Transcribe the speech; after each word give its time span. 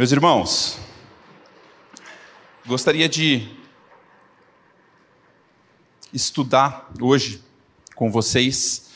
Meus 0.00 0.12
irmãos, 0.12 0.78
gostaria 2.66 3.06
de 3.06 3.46
estudar 6.10 6.90
hoje 6.98 7.42
com 7.94 8.10
vocês 8.10 8.88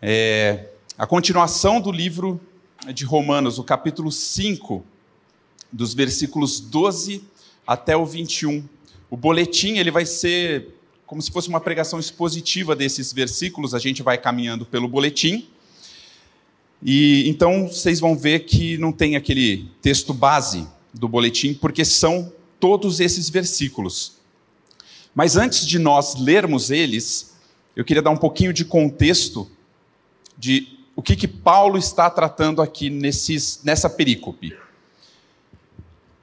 é, 0.00 0.68
a 0.96 1.08
continuação 1.08 1.80
do 1.80 1.90
livro 1.90 2.40
de 2.94 3.04
Romanos, 3.04 3.58
o 3.58 3.64
capítulo 3.64 4.12
5, 4.12 4.86
dos 5.72 5.92
versículos 5.92 6.60
12 6.60 7.24
até 7.66 7.96
o 7.96 8.06
21. 8.06 8.64
O 9.10 9.16
boletim 9.16 9.78
ele 9.78 9.90
vai 9.90 10.06
ser 10.06 10.72
como 11.04 11.20
se 11.20 11.32
fosse 11.32 11.48
uma 11.48 11.60
pregação 11.60 11.98
expositiva 11.98 12.76
desses 12.76 13.12
versículos, 13.12 13.74
a 13.74 13.80
gente 13.80 14.04
vai 14.04 14.16
caminhando 14.16 14.64
pelo 14.64 14.86
boletim. 14.86 15.48
E 16.82 17.28
então 17.28 17.68
vocês 17.68 18.00
vão 18.00 18.16
ver 18.16 18.40
que 18.40 18.76
não 18.78 18.92
tem 18.92 19.16
aquele 19.16 19.68
texto 19.80 20.12
base 20.12 20.66
do 20.92 21.08
boletim, 21.08 21.54
porque 21.54 21.84
são 21.84 22.32
todos 22.60 23.00
esses 23.00 23.28
versículos. 23.28 24.14
Mas 25.14 25.36
antes 25.36 25.66
de 25.66 25.78
nós 25.78 26.14
lermos 26.14 26.70
eles, 26.70 27.34
eu 27.74 27.84
queria 27.84 28.02
dar 28.02 28.10
um 28.10 28.16
pouquinho 28.16 28.52
de 28.52 28.64
contexto 28.64 29.50
de 30.36 30.78
o 30.94 31.02
que, 31.02 31.16
que 31.16 31.28
Paulo 31.28 31.78
está 31.78 32.08
tratando 32.08 32.62
aqui 32.62 32.88
nesses, 32.88 33.60
nessa 33.62 33.88
perícope. 33.88 34.56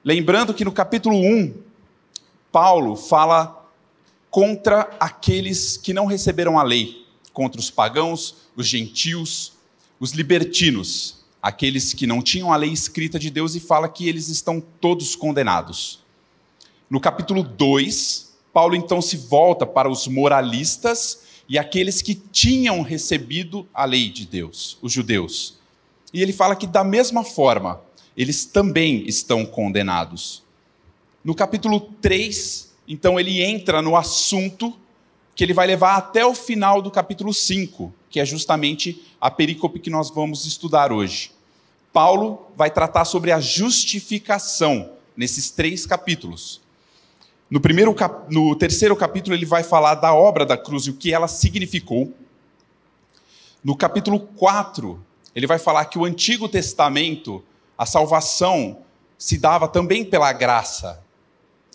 Lembrando 0.03 0.53
que 0.53 0.65
no 0.65 0.71
capítulo 0.71 1.15
1, 1.15 1.53
Paulo 2.51 2.95
fala 2.95 3.69
contra 4.29 4.95
aqueles 4.99 5.77
que 5.77 5.93
não 5.93 6.05
receberam 6.05 6.57
a 6.57 6.63
lei, 6.63 7.05
contra 7.31 7.59
os 7.59 7.69
pagãos, 7.69 8.35
os 8.55 8.67
gentios, 8.67 9.53
os 9.99 10.11
libertinos, 10.11 11.23
aqueles 11.41 11.93
que 11.93 12.07
não 12.07 12.21
tinham 12.21 12.51
a 12.51 12.55
lei 12.55 12.71
escrita 12.71 13.19
de 13.19 13.29
Deus, 13.29 13.55
e 13.55 13.59
fala 13.59 13.89
que 13.89 14.07
eles 14.07 14.29
estão 14.29 14.61
todos 14.81 15.15
condenados. 15.15 15.99
No 16.89 16.99
capítulo 16.99 17.43
2, 17.43 18.33
Paulo 18.53 18.75
então 18.75 19.01
se 19.01 19.17
volta 19.17 19.65
para 19.65 19.89
os 19.89 20.07
moralistas 20.07 21.23
e 21.49 21.57
aqueles 21.57 22.01
que 22.01 22.15
tinham 22.15 22.81
recebido 22.81 23.67
a 23.73 23.85
lei 23.85 24.09
de 24.09 24.25
Deus, 24.25 24.77
os 24.81 24.91
judeus. 24.91 25.57
E 26.13 26.21
ele 26.21 26.31
fala 26.31 26.55
que, 26.55 26.67
da 26.67 26.83
mesma 26.83 27.23
forma, 27.23 27.81
eles 28.15 28.45
também 28.45 29.03
estão 29.07 29.45
condenados. 29.45 30.43
No 31.23 31.33
capítulo 31.33 31.79
3, 32.01 32.71
então, 32.87 33.19
ele 33.19 33.41
entra 33.41 33.81
no 33.81 33.95
assunto 33.95 34.77
que 35.35 35.43
ele 35.43 35.53
vai 35.53 35.65
levar 35.65 35.95
até 35.95 36.25
o 36.25 36.33
final 36.33 36.81
do 36.81 36.91
capítulo 36.91 37.33
5, 37.33 37.93
que 38.09 38.19
é 38.19 38.25
justamente 38.25 39.03
a 39.19 39.31
perícope 39.31 39.79
que 39.79 39.89
nós 39.89 40.09
vamos 40.09 40.45
estudar 40.45 40.91
hoje. 40.91 41.31
Paulo 41.91 42.47
vai 42.55 42.69
tratar 42.69 43.05
sobre 43.05 43.31
a 43.31 43.39
justificação 43.39 44.91
nesses 45.15 45.51
três 45.51 45.85
capítulos. 45.85 46.61
No, 47.49 47.59
primeiro, 47.59 47.95
no 48.29 48.55
terceiro 48.55 48.95
capítulo, 48.95 49.35
ele 49.35 49.45
vai 49.45 49.63
falar 49.63 49.95
da 49.95 50.13
obra 50.13 50.45
da 50.45 50.57
cruz 50.57 50.85
e 50.85 50.89
o 50.89 50.95
que 50.95 51.13
ela 51.13 51.27
significou. 51.27 52.11
No 53.63 53.75
capítulo 53.75 54.19
4, 54.19 54.99
ele 55.35 55.45
vai 55.45 55.59
falar 55.59 55.85
que 55.85 55.99
o 55.99 56.05
Antigo 56.05 56.49
Testamento, 56.49 57.43
a 57.77 57.85
salvação 57.85 58.79
se 59.17 59.37
dava 59.37 59.67
também 59.67 60.03
pela 60.03 60.33
graça, 60.33 61.02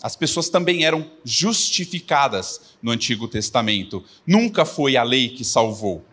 as 0.01 0.15
pessoas 0.15 0.49
também 0.49 0.85
eram 0.85 1.05
justificadas 1.25 2.61
no 2.81 2.91
Antigo 2.91 3.27
Testamento. 3.27 4.03
Nunca 4.25 4.63
foi 4.63 4.95
a 4.95 5.03
lei 5.03 5.29
que 5.29 5.43
salvou. 5.43 6.05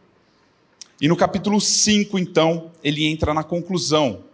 E 1.01 1.06
no 1.06 1.17
capítulo 1.17 1.61
5, 1.61 2.19
então, 2.19 2.70
ele 2.83 3.05
entra 3.05 3.33
na 3.33 3.45
conclusão. 3.45 4.25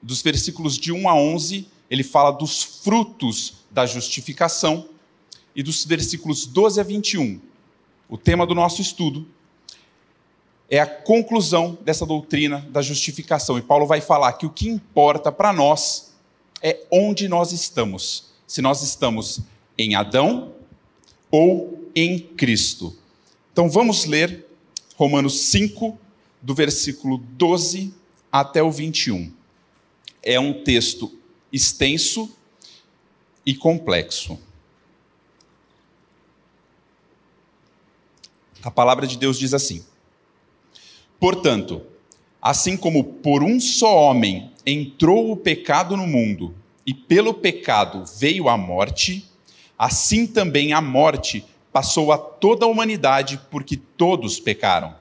Dos 0.00 0.22
versículos 0.22 0.78
de 0.78 0.92
1 0.92 1.08
a 1.08 1.14
11, 1.14 1.68
ele 1.90 2.02
fala 2.02 2.30
dos 2.30 2.62
frutos 2.62 3.54
da 3.70 3.84
justificação. 3.84 4.88
E 5.54 5.62
dos 5.62 5.84
versículos 5.84 6.46
12 6.46 6.80
a 6.80 6.82
21, 6.82 7.38
o 8.08 8.16
tema 8.16 8.46
do 8.46 8.54
nosso 8.54 8.80
estudo, 8.80 9.26
é 10.70 10.78
a 10.78 10.86
conclusão 10.86 11.76
dessa 11.82 12.06
doutrina 12.06 12.66
da 12.70 12.80
justificação. 12.80 13.58
E 13.58 13.62
Paulo 13.62 13.86
vai 13.86 14.00
falar 14.00 14.32
que 14.32 14.46
o 14.46 14.50
que 14.50 14.70
importa 14.70 15.30
para 15.30 15.52
nós 15.52 16.14
é 16.62 16.86
onde 16.90 17.28
nós 17.28 17.52
estamos 17.52 18.31
se 18.52 18.60
nós 18.60 18.82
estamos 18.82 19.40
em 19.78 19.94
Adão 19.94 20.52
ou 21.30 21.90
em 21.94 22.18
Cristo. 22.18 22.94
Então 23.50 23.70
vamos 23.70 24.04
ler 24.04 24.46
Romanos 24.94 25.40
5, 25.44 25.98
do 26.42 26.54
versículo 26.54 27.16
12 27.16 27.94
até 28.30 28.62
o 28.62 28.70
21. 28.70 29.32
É 30.22 30.38
um 30.38 30.62
texto 30.62 31.18
extenso 31.50 32.30
e 33.46 33.54
complexo. 33.54 34.38
A 38.62 38.70
palavra 38.70 39.06
de 39.06 39.16
Deus 39.16 39.38
diz 39.38 39.54
assim: 39.54 39.82
Portanto, 41.18 41.80
assim 42.42 42.76
como 42.76 43.02
por 43.02 43.42
um 43.42 43.58
só 43.58 44.10
homem 44.10 44.52
entrou 44.66 45.32
o 45.32 45.38
pecado 45.38 45.96
no 45.96 46.06
mundo, 46.06 46.54
e 46.86 46.92
pelo 46.92 47.34
pecado 47.34 48.04
veio 48.18 48.48
a 48.48 48.56
morte, 48.56 49.28
assim 49.78 50.26
também 50.26 50.72
a 50.72 50.80
morte 50.80 51.44
passou 51.72 52.12
a 52.12 52.18
toda 52.18 52.66
a 52.66 52.68
humanidade, 52.68 53.40
porque 53.50 53.76
todos 53.76 54.38
pecaram. 54.40 54.94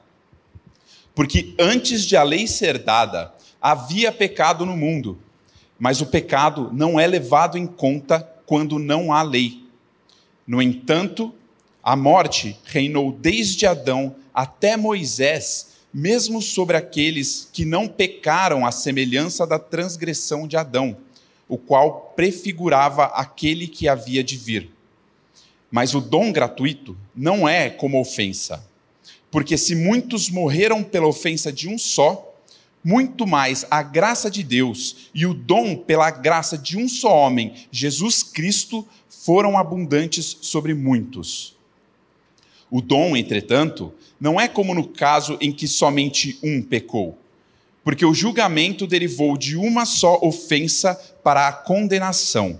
Porque 1.13 1.53
antes 1.59 2.05
de 2.05 2.15
a 2.15 2.23
lei 2.23 2.47
ser 2.47 2.77
dada, 2.77 3.33
havia 3.61 4.11
pecado 4.11 4.65
no 4.65 4.77
mundo, 4.77 5.19
mas 5.77 5.99
o 5.99 6.05
pecado 6.05 6.69
não 6.71 6.99
é 6.99 7.05
levado 7.05 7.57
em 7.57 7.67
conta 7.67 8.21
quando 8.45 8.79
não 8.79 9.11
há 9.11 9.21
lei. 9.21 9.65
No 10.47 10.61
entanto, 10.61 11.33
a 11.83 11.95
morte 11.95 12.57
reinou 12.63 13.11
desde 13.11 13.65
Adão 13.65 14.15
até 14.33 14.77
Moisés, 14.77 15.71
mesmo 15.93 16.41
sobre 16.41 16.77
aqueles 16.77 17.49
que 17.51 17.65
não 17.65 17.87
pecaram 17.87 18.65
à 18.65 18.71
semelhança 18.71 19.45
da 19.45 19.59
transgressão 19.59 20.47
de 20.47 20.55
Adão 20.55 20.95
o 21.51 21.57
qual 21.57 22.13
prefigurava 22.15 23.07
aquele 23.07 23.67
que 23.67 23.89
havia 23.89 24.23
de 24.23 24.37
vir. 24.37 24.69
Mas 25.69 25.93
o 25.93 25.99
dom 25.99 26.31
gratuito 26.31 26.97
não 27.13 27.47
é 27.47 27.69
como 27.69 27.99
ofensa. 27.99 28.65
Porque 29.29 29.57
se 29.57 29.75
muitos 29.75 30.29
morreram 30.29 30.81
pela 30.81 31.07
ofensa 31.07 31.51
de 31.51 31.67
um 31.67 31.77
só, 31.77 32.33
muito 32.81 33.27
mais 33.27 33.65
a 33.69 33.83
graça 33.83 34.31
de 34.31 34.43
Deus 34.43 35.09
e 35.13 35.25
o 35.25 35.33
dom 35.33 35.75
pela 35.75 36.09
graça 36.09 36.57
de 36.57 36.77
um 36.77 36.87
só 36.87 37.13
homem, 37.13 37.53
Jesus 37.69 38.23
Cristo, 38.23 38.87
foram 39.09 39.57
abundantes 39.57 40.37
sobre 40.41 40.73
muitos. 40.73 41.57
O 42.69 42.81
dom, 42.81 43.17
entretanto, 43.17 43.93
não 44.17 44.39
é 44.39 44.47
como 44.47 44.73
no 44.73 44.87
caso 44.87 45.37
em 45.41 45.51
que 45.51 45.67
somente 45.67 46.39
um 46.41 46.61
pecou 46.61 47.20
porque 47.83 48.05
o 48.05 48.13
julgamento 48.13 48.85
derivou 48.85 49.37
de 49.37 49.55
uma 49.55 49.85
só 49.85 50.19
ofensa 50.21 50.95
para 51.23 51.47
a 51.47 51.53
condenação, 51.53 52.59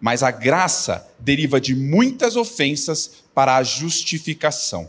mas 0.00 0.22
a 0.22 0.30
graça 0.30 1.06
deriva 1.18 1.60
de 1.60 1.74
muitas 1.74 2.36
ofensas 2.36 3.24
para 3.34 3.56
a 3.56 3.62
justificação. 3.62 4.88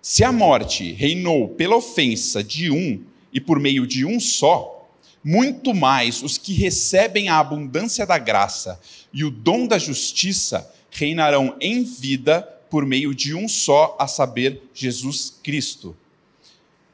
Se 0.00 0.24
a 0.24 0.32
morte 0.32 0.92
reinou 0.92 1.48
pela 1.48 1.76
ofensa 1.76 2.42
de 2.42 2.70
um 2.70 3.02
e 3.32 3.40
por 3.40 3.60
meio 3.60 3.86
de 3.86 4.04
um 4.04 4.18
só, 4.18 4.90
muito 5.24 5.72
mais 5.72 6.22
os 6.22 6.36
que 6.36 6.52
recebem 6.52 7.28
a 7.28 7.38
abundância 7.38 8.04
da 8.04 8.18
graça 8.18 8.80
e 9.12 9.24
o 9.24 9.30
dom 9.30 9.66
da 9.66 9.78
justiça 9.78 10.68
reinarão 10.90 11.56
em 11.60 11.84
vida 11.84 12.42
por 12.68 12.84
meio 12.86 13.14
de 13.14 13.34
um 13.34 13.46
só, 13.46 13.96
a 14.00 14.08
saber, 14.08 14.62
Jesus 14.72 15.38
Cristo. 15.42 15.94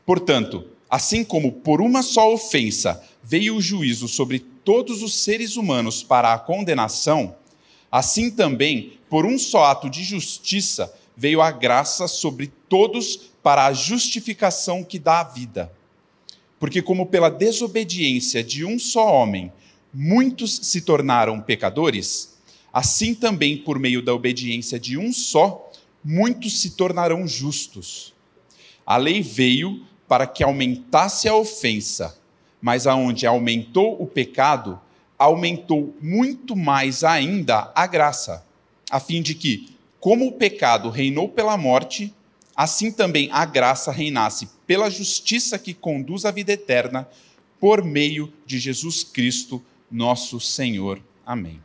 Portanto, 0.04 0.66
Assim 0.90 1.22
como 1.22 1.52
por 1.52 1.80
uma 1.80 2.02
só 2.02 2.32
ofensa 2.32 3.02
veio 3.22 3.56
o 3.56 3.60
juízo 3.60 4.08
sobre 4.08 4.38
todos 4.38 5.02
os 5.02 5.14
seres 5.14 5.56
humanos 5.56 6.02
para 6.02 6.32
a 6.32 6.38
condenação, 6.38 7.36
assim 7.90 8.30
também, 8.30 8.98
por 9.08 9.26
um 9.26 9.38
só 9.38 9.64
ato 9.64 9.88
de 9.90 10.02
justiça, 10.02 10.92
veio 11.16 11.42
a 11.42 11.50
graça 11.50 12.06
sobre 12.06 12.52
todos 12.68 13.32
para 13.42 13.66
a 13.66 13.72
justificação 13.72 14.84
que 14.84 14.98
dá 14.98 15.20
a 15.20 15.24
vida. 15.24 15.72
Porque, 16.60 16.82
como 16.82 17.06
pela 17.06 17.30
desobediência 17.30 18.42
de 18.42 18.64
um 18.64 18.78
só 18.78 19.12
homem 19.12 19.52
muitos 19.92 20.60
se 20.62 20.82
tornaram 20.82 21.40
pecadores, 21.40 22.36
assim 22.72 23.14
também, 23.14 23.56
por 23.56 23.78
meio 23.78 24.02
da 24.02 24.14
obediência 24.14 24.78
de 24.78 24.98
um 24.98 25.12
só, 25.12 25.70
muitos 26.04 26.60
se 26.60 26.70
tornarão 26.70 27.26
justos. 27.26 28.14
A 28.84 28.96
lei 28.96 29.22
veio 29.22 29.84
para 30.08 30.26
que 30.26 30.42
aumentasse 30.42 31.28
a 31.28 31.34
ofensa, 31.36 32.18
mas 32.60 32.86
aonde 32.86 33.26
aumentou 33.26 34.02
o 34.02 34.06
pecado, 34.06 34.80
aumentou 35.18 35.94
muito 36.00 36.56
mais 36.56 37.04
ainda 37.04 37.70
a 37.74 37.86
graça, 37.86 38.44
a 38.90 38.98
fim 38.98 39.20
de 39.20 39.34
que, 39.34 39.76
como 40.00 40.26
o 40.26 40.32
pecado 40.32 40.88
reinou 40.88 41.28
pela 41.28 41.56
morte, 41.58 42.14
assim 42.56 42.90
também 42.90 43.28
a 43.30 43.44
graça 43.44 43.92
reinasse 43.92 44.48
pela 44.66 44.88
justiça 44.88 45.58
que 45.58 45.74
conduz 45.74 46.24
à 46.24 46.30
vida 46.30 46.52
eterna, 46.52 47.08
por 47.60 47.84
meio 47.84 48.32
de 48.46 48.58
Jesus 48.58 49.02
Cristo, 49.02 49.62
nosso 49.90 50.40
Senhor. 50.40 51.00
Amém. 51.26 51.60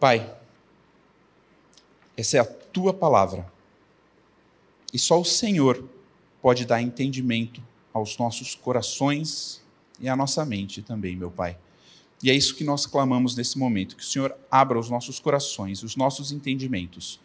Pai, 0.00 0.34
essa 2.16 2.38
é 2.38 2.40
a 2.40 2.44
tua 2.44 2.92
palavra. 2.94 3.50
E 4.92 4.98
só 4.98 5.20
o 5.20 5.24
Senhor 5.24 5.88
pode 6.40 6.64
dar 6.64 6.80
entendimento 6.80 7.62
aos 7.92 8.16
nossos 8.18 8.54
corações 8.54 9.62
e 10.00 10.08
à 10.08 10.16
nossa 10.16 10.44
mente 10.44 10.82
também, 10.82 11.16
meu 11.16 11.30
Pai. 11.30 11.56
E 12.22 12.30
é 12.30 12.34
isso 12.34 12.54
que 12.54 12.64
nós 12.64 12.86
clamamos 12.86 13.36
nesse 13.36 13.58
momento: 13.58 13.96
que 13.96 14.02
o 14.02 14.06
Senhor 14.06 14.34
abra 14.50 14.78
os 14.78 14.90
nossos 14.90 15.18
corações, 15.18 15.82
os 15.82 15.96
nossos 15.96 16.32
entendimentos, 16.32 17.20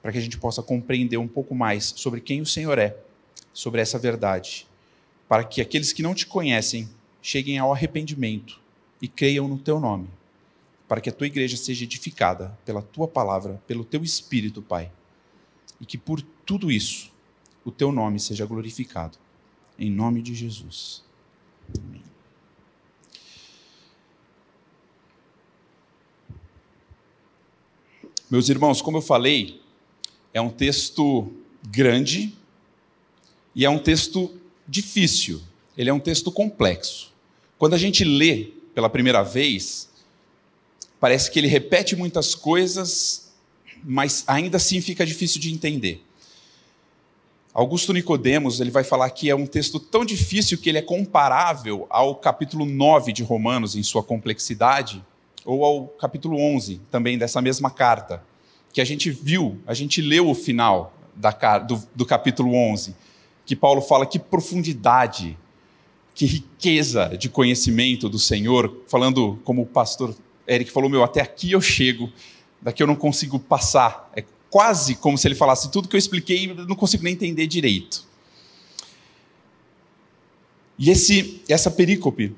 para 0.00 0.12
que 0.12 0.18
a 0.18 0.20
gente 0.20 0.38
possa 0.38 0.62
compreender 0.62 1.18
um 1.18 1.28
pouco 1.28 1.54
mais 1.54 1.92
sobre 1.96 2.20
quem 2.20 2.40
o 2.40 2.46
Senhor 2.46 2.78
é, 2.78 2.96
sobre 3.52 3.80
essa 3.80 3.98
verdade, 3.98 4.66
para 5.28 5.44
que 5.44 5.60
aqueles 5.60 5.92
que 5.92 6.02
não 6.02 6.14
te 6.14 6.26
conhecem 6.26 6.88
cheguem 7.22 7.58
ao 7.58 7.72
arrependimento 7.72 8.60
e 9.00 9.08
creiam 9.08 9.46
no 9.46 9.58
teu 9.58 9.78
nome, 9.78 10.08
para 10.88 11.00
que 11.00 11.10
a 11.10 11.12
tua 11.12 11.26
igreja 11.26 11.56
seja 11.56 11.84
edificada 11.84 12.58
pela 12.64 12.82
tua 12.82 13.06
palavra, 13.06 13.60
pelo 13.66 13.84
teu 13.84 14.02
espírito, 14.02 14.62
Pai, 14.62 14.90
e 15.80 15.86
que 15.86 15.98
por 15.98 16.22
tudo 16.44 16.70
isso 16.70 17.12
o 17.64 17.70
teu 17.70 17.92
nome 17.92 18.18
seja 18.18 18.46
glorificado. 18.46 19.18
Em 19.78 19.90
nome 19.90 20.22
de 20.22 20.34
Jesus. 20.34 21.02
Amém. 21.78 22.02
Meus 28.30 28.48
irmãos, 28.48 28.80
como 28.80 28.98
eu 28.98 29.02
falei, 29.02 29.60
é 30.32 30.40
um 30.40 30.50
texto 30.50 31.32
grande 31.68 32.32
e 33.54 33.64
é 33.64 33.70
um 33.70 33.78
texto 33.78 34.32
difícil. 34.68 35.42
Ele 35.76 35.90
é 35.90 35.92
um 35.92 35.98
texto 35.98 36.30
complexo. 36.30 37.12
Quando 37.58 37.74
a 37.74 37.78
gente 37.78 38.04
lê 38.04 38.52
pela 38.74 38.88
primeira 38.88 39.22
vez, 39.22 39.90
parece 41.00 41.30
que 41.30 41.38
ele 41.38 41.48
repete 41.48 41.96
muitas 41.96 42.34
coisas, 42.34 43.32
mas 43.82 44.22
ainda 44.26 44.58
assim 44.58 44.80
fica 44.80 45.04
difícil 45.04 45.40
de 45.40 45.52
entender. 45.52 46.02
Augusto 47.52 47.92
Nicodemos, 47.92 48.60
ele 48.60 48.70
vai 48.70 48.84
falar 48.84 49.10
que 49.10 49.28
é 49.28 49.34
um 49.34 49.46
texto 49.46 49.80
tão 49.80 50.04
difícil 50.04 50.56
que 50.56 50.68
ele 50.68 50.78
é 50.78 50.82
comparável 50.82 51.84
ao 51.90 52.14
capítulo 52.14 52.64
9 52.64 53.12
de 53.12 53.24
Romanos 53.24 53.74
em 53.74 53.82
sua 53.82 54.04
complexidade, 54.04 55.04
ou 55.44 55.64
ao 55.64 55.88
capítulo 55.88 56.38
11 56.38 56.80
também 56.92 57.18
dessa 57.18 57.42
mesma 57.42 57.68
carta, 57.68 58.22
que 58.72 58.80
a 58.80 58.84
gente 58.84 59.10
viu, 59.10 59.58
a 59.66 59.74
gente 59.74 60.00
leu 60.00 60.30
o 60.30 60.34
final 60.34 60.94
da, 61.16 61.58
do, 61.58 61.82
do 61.92 62.06
capítulo 62.06 62.54
11, 62.54 62.94
que 63.44 63.56
Paulo 63.56 63.80
fala 63.80 64.06
que 64.06 64.18
profundidade, 64.18 65.36
que 66.14 66.26
riqueza 66.26 67.16
de 67.18 67.28
conhecimento 67.28 68.08
do 68.08 68.18
Senhor, 68.18 68.82
falando 68.86 69.40
como 69.42 69.62
o 69.62 69.66
pastor 69.66 70.14
Eric 70.46 70.70
falou, 70.70 70.88
meu, 70.88 71.02
até 71.02 71.20
aqui 71.20 71.50
eu 71.50 71.60
chego, 71.60 72.12
daqui 72.62 72.80
eu 72.80 72.86
não 72.86 72.96
consigo 72.96 73.40
passar. 73.40 74.08
É 74.14 74.24
quase 74.50 74.96
como 74.96 75.16
se 75.16 75.28
ele 75.28 75.34
falasse 75.34 75.70
tudo 75.70 75.88
que 75.88 75.94
eu 75.94 75.98
expliquei, 75.98 76.50
eu 76.50 76.66
não 76.66 76.76
consigo 76.76 77.04
nem 77.04 77.12
entender 77.12 77.46
direito. 77.46 78.04
E 80.78 80.90
esse, 80.90 81.42
essa 81.48 81.70
perícope, 81.70 82.34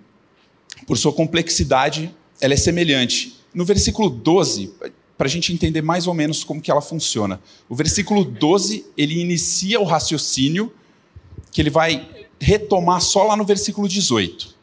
por 0.86 0.98
sua 0.98 1.12
complexidade, 1.12 2.14
ela 2.40 2.54
é 2.54 2.56
semelhante. 2.56 3.36
No 3.54 3.64
versículo 3.64 4.10
12, 4.10 4.74
para 5.16 5.26
a 5.26 5.30
gente 5.30 5.52
entender 5.52 5.80
mais 5.80 6.06
ou 6.06 6.14
menos 6.14 6.44
como 6.44 6.60
que 6.60 6.70
ela 6.70 6.80
funciona. 6.82 7.40
O 7.68 7.74
versículo 7.74 8.24
12, 8.24 8.84
ele 8.96 9.20
inicia 9.20 9.80
o 9.80 9.84
raciocínio 9.84 10.72
que 11.50 11.60
ele 11.60 11.70
vai 11.70 12.08
retomar 12.40 13.00
só 13.00 13.22
lá 13.22 13.36
no 13.36 13.44
versículo 13.44 13.88
18. 13.88 14.54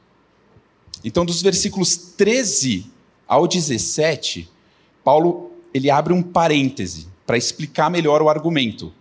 Então, 1.03 1.25
dos 1.25 1.41
versículos 1.41 1.95
13 1.95 2.85
ao 3.25 3.47
17, 3.47 4.49
Paulo 5.03 5.51
ele 5.73 5.89
abre 5.89 6.11
um 6.11 6.21
parêntese 6.21 7.08
para 7.29 7.37
explicar 7.37 7.91
melhor 7.91 8.23
o 8.23 8.27
argumento. 8.27 8.91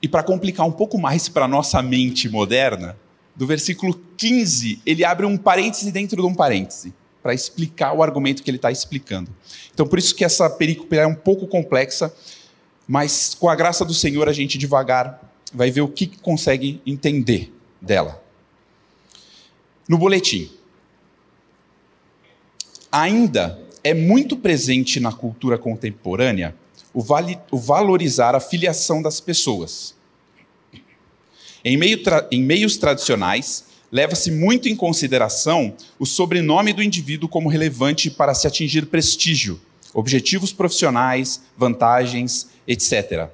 E 0.00 0.06
para 0.06 0.22
complicar 0.22 0.64
um 0.64 0.70
pouco 0.70 0.96
mais 0.96 1.28
para 1.28 1.46
a 1.46 1.48
nossa 1.48 1.82
mente 1.82 2.28
moderna, 2.28 2.96
do 3.34 3.44
versículo 3.44 4.00
15, 4.16 4.80
ele 4.86 5.04
abre 5.04 5.26
um 5.26 5.36
parêntese 5.36 5.90
dentro 5.90 6.22
de 6.22 6.28
um 6.28 6.32
parêntese, 6.32 6.94
para 7.20 7.34
explicar 7.34 7.92
o 7.92 8.04
argumento 8.04 8.40
que 8.40 8.48
ele 8.48 8.56
está 8.56 8.70
explicando. 8.70 9.34
Então, 9.74 9.84
por 9.84 9.98
isso 9.98 10.14
que 10.14 10.24
essa 10.24 10.48
perícope 10.48 10.96
é 10.96 11.04
um 11.04 11.14
pouco 11.16 11.48
complexa, 11.48 12.14
mas 12.86 13.34
com 13.34 13.48
a 13.48 13.56
graça 13.56 13.84
do 13.84 13.92
Senhor, 13.92 14.28
a 14.28 14.32
gente 14.32 14.56
devagar 14.56 15.28
vai 15.52 15.72
ver 15.72 15.80
o 15.80 15.88
que 15.88 16.06
consegue 16.06 16.80
entender 16.86 17.52
dela. 17.80 18.22
No 19.88 19.98
boletim. 19.98 20.52
Ainda 22.92 23.58
é 23.82 23.92
muito 23.92 24.36
presente 24.36 25.00
na 25.00 25.10
cultura 25.10 25.58
contemporânea 25.58 26.61
o, 26.94 27.04
o 27.50 27.58
valorizar 27.58 28.34
a 28.34 28.40
filiação 28.40 29.00
das 29.00 29.20
pessoas. 29.20 29.94
Em, 31.64 31.76
meio 31.76 31.98
em 32.30 32.42
meios 32.42 32.76
tradicionais, 32.76 33.64
leva-se 33.90 34.30
muito 34.30 34.68
em 34.68 34.74
consideração 34.74 35.76
o 35.98 36.06
sobrenome 36.06 36.72
do 36.72 36.82
indivíduo 36.82 37.28
como 37.28 37.48
relevante 37.48 38.10
para 38.10 38.34
se 38.34 38.46
atingir 38.46 38.86
prestígio, 38.86 39.60
objetivos 39.94 40.52
profissionais, 40.52 41.42
vantagens, 41.56 42.48
etc. 42.66 43.28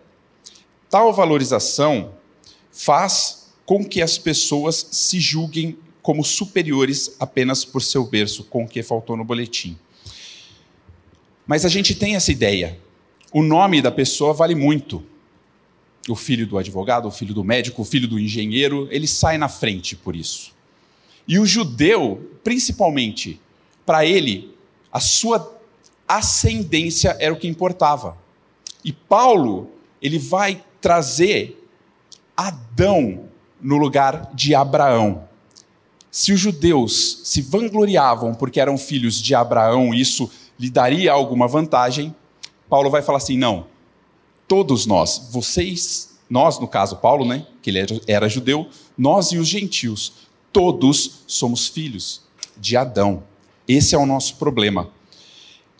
Tal 0.90 1.12
valorização 1.12 2.14
faz 2.72 3.48
com 3.64 3.84
que 3.84 4.02
as 4.02 4.18
pessoas 4.18 4.88
se 4.90 5.20
julguem 5.20 5.78
como 6.02 6.24
superiores 6.24 7.14
apenas 7.20 7.64
por 7.64 7.82
seu 7.82 8.04
berço, 8.04 8.44
com 8.44 8.64
o 8.64 8.68
que 8.68 8.82
faltou 8.82 9.16
no 9.16 9.24
boletim. 9.24 9.78
Mas 11.46 11.64
a 11.64 11.68
gente 11.68 11.94
tem 11.94 12.16
essa 12.16 12.32
ideia 12.32 12.78
o 13.32 13.42
nome 13.42 13.82
da 13.82 13.90
pessoa 13.90 14.32
vale 14.32 14.54
muito. 14.54 15.02
O 16.08 16.14
filho 16.14 16.46
do 16.46 16.56
advogado, 16.56 17.06
o 17.06 17.10
filho 17.10 17.34
do 17.34 17.44
médico, 17.44 17.82
o 17.82 17.84
filho 17.84 18.08
do 18.08 18.18
engenheiro, 18.18 18.88
ele 18.90 19.06
sai 19.06 19.36
na 19.36 19.48
frente 19.48 19.94
por 19.94 20.16
isso. 20.16 20.52
E 21.26 21.38
o 21.38 21.44
judeu, 21.44 22.30
principalmente, 22.42 23.38
para 23.84 24.06
ele, 24.06 24.54
a 24.90 25.00
sua 25.00 25.58
ascendência 26.06 27.14
era 27.20 27.34
o 27.34 27.38
que 27.38 27.46
importava. 27.46 28.16
E 28.82 28.92
Paulo, 28.92 29.70
ele 30.00 30.18
vai 30.18 30.64
trazer 30.80 31.62
Adão 32.34 33.28
no 33.60 33.76
lugar 33.76 34.30
de 34.32 34.54
Abraão. 34.54 35.28
Se 36.10 36.32
os 36.32 36.40
judeus 36.40 37.20
se 37.24 37.42
vangloriavam 37.42 38.32
porque 38.32 38.60
eram 38.60 38.78
filhos 38.78 39.20
de 39.20 39.34
Abraão, 39.34 39.92
isso 39.92 40.30
lhe 40.58 40.70
daria 40.70 41.12
alguma 41.12 41.46
vantagem, 41.46 42.14
Paulo 42.68 42.90
vai 42.90 43.02
falar 43.02 43.18
assim: 43.18 43.36
não, 43.36 43.66
todos 44.46 44.86
nós, 44.86 45.28
vocês, 45.30 46.18
nós, 46.28 46.58
no 46.58 46.68
caso 46.68 46.96
Paulo, 46.96 47.24
né, 47.24 47.46
que 47.62 47.70
ele 47.70 48.02
era 48.06 48.28
judeu, 48.28 48.68
nós 48.96 49.32
e 49.32 49.38
os 49.38 49.48
gentios, 49.48 50.12
todos 50.52 51.22
somos 51.26 51.68
filhos 51.68 52.22
de 52.56 52.76
Adão. 52.76 53.22
Esse 53.66 53.94
é 53.94 53.98
o 53.98 54.06
nosso 54.06 54.36
problema. 54.36 54.90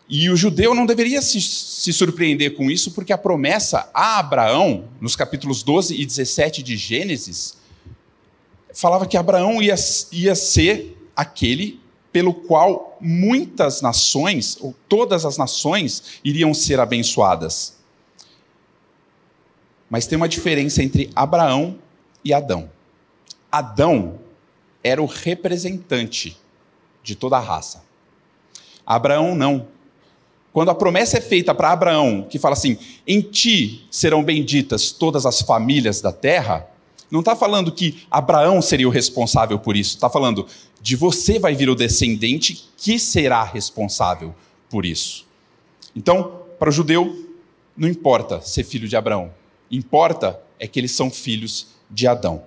E 0.09 0.31
o 0.31 0.37
judeu 0.37 0.75
não 0.75 0.87
deveria 0.87 1.21
se, 1.21 1.41
se, 1.41 1.93
surpreender 1.93 2.57
com 2.57 2.71
isso, 2.71 2.93
porque 2.93 3.13
a 3.13 3.19
promessa 3.19 3.91
a 3.93 4.19
Abraão, 4.19 4.89
nos 5.01 5.15
capítulos 5.15 5.63
12 5.63 5.95
e 6.01 6.07
17 6.07 6.63
de 6.63 6.79
Gênesis, 6.79 7.59
falava 8.73 9.07
que 9.07 9.19
Abraão 9.19 9.63
ia, 9.63 9.75
ia 10.13 10.35
ser 10.35 10.97
aquele 11.15 11.79
pelo 12.13 12.33
qual 12.33 12.97
muitas 13.01 13.83
nações, 13.83 14.57
ou 14.61 14.75
todas 14.89 15.25
as 15.25 15.37
nações, 15.37 16.21
iriam 16.25 16.55
ser 16.55 16.81
abençoadas. 16.81 17.77
Mas 19.91 20.07
tem 20.07 20.17
uma 20.17 20.29
diferença 20.29 20.83
entre 20.83 21.11
Abraão 21.15 21.79
e 22.25 22.33
Adão. 22.33 22.71
Adão 23.51 24.19
era 24.83 25.03
o 25.03 25.07
representante 25.07 26.37
de 27.03 27.15
toda 27.15 27.37
a 27.37 27.41
raça. 27.41 27.83
Abraão 28.87 29.35
não. 29.35 29.69
Quando 30.53 30.71
a 30.71 30.75
promessa 30.75 31.19
é 31.19 31.21
feita 31.21 31.55
para 31.55 31.73
Abraão, 31.73 32.27
que 32.29 32.39
fala 32.39 32.55
assim: 32.55 32.79
em 33.07 33.21
ti 33.21 33.87
serão 33.91 34.25
benditas 34.25 34.91
todas 34.91 35.25
as 35.25 35.41
famílias 35.41 36.01
da 36.01 36.13
terra, 36.13 36.67
não 37.11 37.21
está 37.21 37.35
falando 37.35 37.73
que 37.73 38.07
Abraão 38.11 38.61
seria 38.61 38.87
o 38.87 38.91
responsável 38.91 39.59
por 39.59 39.77
isso. 39.77 39.95
Está 39.95 40.11
falando 40.11 40.47
de 40.81 40.95
você 40.95 41.39
vai 41.39 41.55
vir 41.55 41.69
o 41.69 41.75
descendente 41.75 42.69
que 42.77 42.99
será 42.99 43.43
responsável 43.45 44.35
por 44.69 44.85
isso. 44.85 45.27
Então, 45.97 46.43
para 46.59 46.69
o 46.69 46.73
judeu, 46.73 47.35
não 47.77 47.89
importa 47.89 48.41
ser 48.41 48.65
filho 48.65 48.89
de 48.89 48.97
Abraão. 48.97 49.33
Importa 49.71 50.41
é 50.59 50.67
que 50.67 50.79
eles 50.79 50.93
são 50.93 51.11
filhos 51.11 51.69
de 51.91 52.07
Adão. 52.07 52.43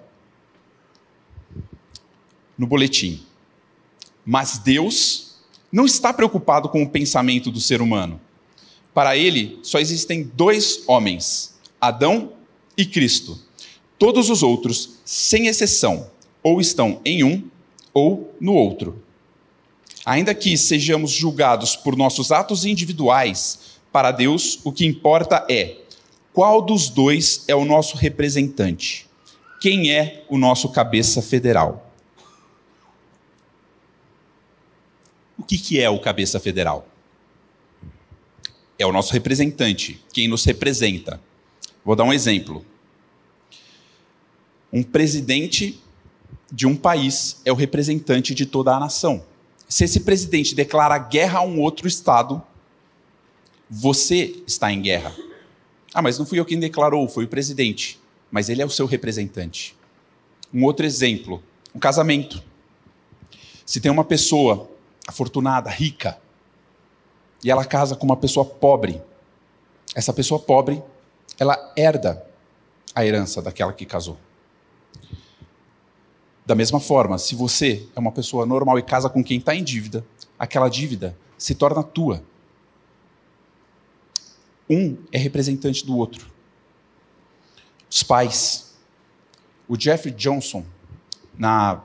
No 2.58 2.68
boletim. 2.68 3.26
Mas 4.26 4.60
Deus 4.60 5.36
não 5.72 5.86
está 5.86 6.14
preocupado 6.14 6.70
com 6.70 6.84
o 6.84 6.90
pensamento 6.90 7.50
do 7.50 7.60
ser 7.60 7.82
humano. 7.82 8.20
Para 8.94 9.16
ele, 9.16 9.60
só 9.64 9.80
existem 9.80 10.24
dois 10.24 10.84
homens: 10.88 11.56
Adão 11.80 12.34
e 12.78 12.86
Cristo. 12.86 13.40
Todos 14.02 14.32
os 14.32 14.42
outros, 14.42 14.98
sem 15.06 15.46
exceção, 15.46 16.10
ou 16.42 16.60
estão 16.60 17.00
em 17.06 17.24
um 17.24 17.48
ou 17.94 18.36
no 18.42 18.56
outro. 18.56 19.00
Ainda 20.04 20.34
que 20.34 20.58
sejamos 20.58 21.12
julgados 21.12 21.76
por 21.76 21.96
nossos 21.96 22.32
atos 22.32 22.66
individuais, 22.66 23.78
para 23.92 24.10
Deus 24.10 24.60
o 24.64 24.72
que 24.72 24.88
importa 24.88 25.46
é 25.48 25.78
qual 26.34 26.64
dos 26.64 26.90
dois 26.90 27.44
é 27.48 27.54
o 27.54 27.64
nosso 27.64 27.96
representante? 27.96 29.08
Quem 29.62 29.92
é 29.92 30.26
o 30.28 30.36
nosso 30.36 30.70
cabeça 30.70 31.22
federal? 31.22 31.94
O 35.38 35.44
que, 35.44 35.60
que 35.60 35.80
é 35.80 35.88
o 35.92 36.00
cabeça 36.00 36.40
federal? 36.40 36.88
É 38.80 38.86
o 38.88 38.92
nosso 38.92 39.14
representante, 39.14 40.04
quem 40.12 40.28
nos 40.28 40.44
representa. 40.44 41.22
Vou 41.86 41.96
dar 41.96 42.06
um 42.06 42.12
exemplo. 42.12 42.66
Um 44.72 44.84
presidente 44.84 45.82
de 46.52 46.68
um 46.68 46.76
país 46.76 47.42
é 47.46 47.52
o 47.52 47.56
representante 47.56 48.34
de 48.34 48.46
toda 48.46 48.76
a 48.76 48.80
nação. 48.80 49.24
Se 49.68 49.86
esse 49.86 50.02
presidente 50.02 50.54
declara 50.54 50.98
guerra 50.98 51.40
a 51.40 51.44
um 51.44 51.60
outro 51.62 51.88
Estado, 51.88 52.42
você 53.70 54.44
está 54.46 54.72
em 54.72 54.82
guerra. 54.82 55.16
Ah, 55.94 56.02
mas 56.02 56.20
não 56.20 56.26
fui 56.26 56.40
eu 56.40 56.46
quem 56.46 56.60
declarou, 56.60 57.08
foi 57.08 57.26
o 57.26 57.28
presidente. 57.28 58.00
Mas 58.30 58.50
ele 58.50 58.62
é 58.62 58.66
o 58.66 58.70
seu 58.70 58.86
representante. 58.86 59.76
Um 60.54 60.64
outro 60.66 60.86
exemplo: 60.86 61.42
um 61.74 61.80
casamento. 61.80 62.44
Se 63.66 63.80
tem 63.80 63.92
uma 63.92 64.04
pessoa 64.04 64.70
afortunada, 65.08 65.70
rica, 65.70 66.18
e 67.44 67.50
ela 67.50 67.66
casa 67.66 67.96
com 67.96 68.06
uma 68.06 68.18
pessoa 68.18 68.46
pobre, 68.46 69.02
essa 69.96 70.14
pessoa 70.14 70.40
pobre, 70.40 70.82
ela 71.40 71.74
herda 71.76 72.26
a 72.94 73.06
herança 73.06 73.42
daquela 73.42 73.74
que 73.74 73.86
casou. 73.86 74.18
Da 76.46 76.56
mesma 76.56 76.80
forma, 76.80 77.18
se 77.18 77.36
você 77.36 77.88
é 77.96 78.00
uma 78.00 78.12
pessoa 78.12 78.46
normal 78.46 78.80
e 78.80 78.84
casa 78.84 79.10
com 79.10 79.24
quem 79.24 79.38
está 79.38 79.56
em 79.56 79.64
dívida, 79.64 80.06
aquela 80.38 80.70
dívida 80.70 81.18
se 81.38 81.54
torna 81.54 81.84
tua. 81.84 82.24
Um 84.70 84.98
é 85.12 85.18
representante 85.18 85.86
do 85.86 85.98
outro. 85.98 86.28
Os 87.90 88.04
pais. 88.04 88.74
O 89.68 89.80
Jeffrey 89.80 90.14
Johnson, 90.14 90.66
na 91.38 91.82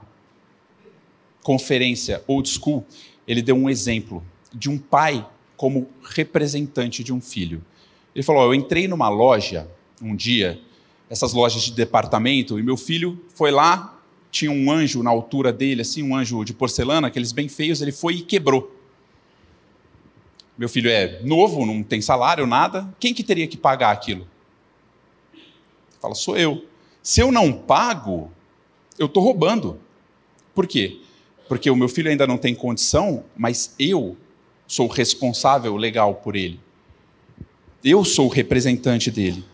conferência 1.42 2.22
Old 2.26 2.48
School, 2.48 2.84
ele 3.26 3.42
deu 3.42 3.54
um 3.54 3.68
exemplo 3.68 4.24
de 4.52 4.70
um 4.70 4.78
pai 4.78 5.28
como 5.56 5.88
representante 6.02 7.04
de 7.04 7.12
um 7.12 7.20
filho. 7.20 7.64
Ele 8.14 8.22
falou: 8.22 8.44
Eu 8.44 8.54
entrei 8.54 8.88
numa 8.88 9.08
loja 9.08 9.68
um 10.00 10.14
dia, 10.14 10.60
essas 11.08 11.32
lojas 11.32 11.62
de 11.62 11.72
departamento, 11.72 12.58
e 12.58 12.62
meu 12.62 12.76
filho 12.76 13.24
foi 13.34 13.50
lá, 13.50 13.95
tinha 14.36 14.50
um 14.50 14.70
anjo 14.70 15.02
na 15.02 15.08
altura 15.08 15.50
dele, 15.50 15.80
assim, 15.80 16.02
um 16.02 16.14
anjo 16.14 16.44
de 16.44 16.52
porcelana, 16.52 17.08
aqueles 17.08 17.32
bem 17.32 17.48
feios, 17.48 17.80
ele 17.80 17.90
foi 17.92 18.16
e 18.16 18.22
quebrou. 18.22 18.70
Meu 20.58 20.68
filho 20.68 20.90
é 20.90 21.22
novo, 21.22 21.64
não 21.64 21.82
tem 21.82 22.02
salário, 22.02 22.46
nada. 22.46 22.94
Quem 23.00 23.14
que 23.14 23.24
teria 23.24 23.46
que 23.46 23.56
pagar 23.56 23.92
aquilo? 23.92 24.28
Fala, 26.00 26.14
sou 26.14 26.36
eu. 26.36 26.66
Se 27.02 27.20
eu 27.20 27.32
não 27.32 27.50
pago, 27.50 28.30
eu 28.98 29.06
estou 29.06 29.22
roubando. 29.22 29.80
Por 30.54 30.66
quê? 30.66 31.00
Porque 31.48 31.70
o 31.70 31.76
meu 31.76 31.88
filho 31.88 32.10
ainda 32.10 32.26
não 32.26 32.36
tem 32.36 32.54
condição, 32.54 33.24
mas 33.36 33.74
eu 33.78 34.16
sou 34.66 34.86
responsável 34.86 35.76
legal 35.76 36.16
por 36.16 36.36
ele. 36.36 36.60
Eu 37.82 38.04
sou 38.04 38.26
o 38.26 38.30
representante 38.30 39.10
dele. 39.10 39.44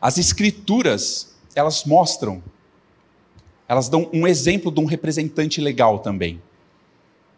As 0.00 0.16
escrituras, 0.16 1.36
elas 1.56 1.84
mostram 1.84 2.42
elas 3.68 3.90
dão 3.90 4.08
um 4.14 4.26
exemplo 4.26 4.72
de 4.72 4.80
um 4.80 4.86
representante 4.86 5.60
legal 5.60 5.98
também. 5.98 6.40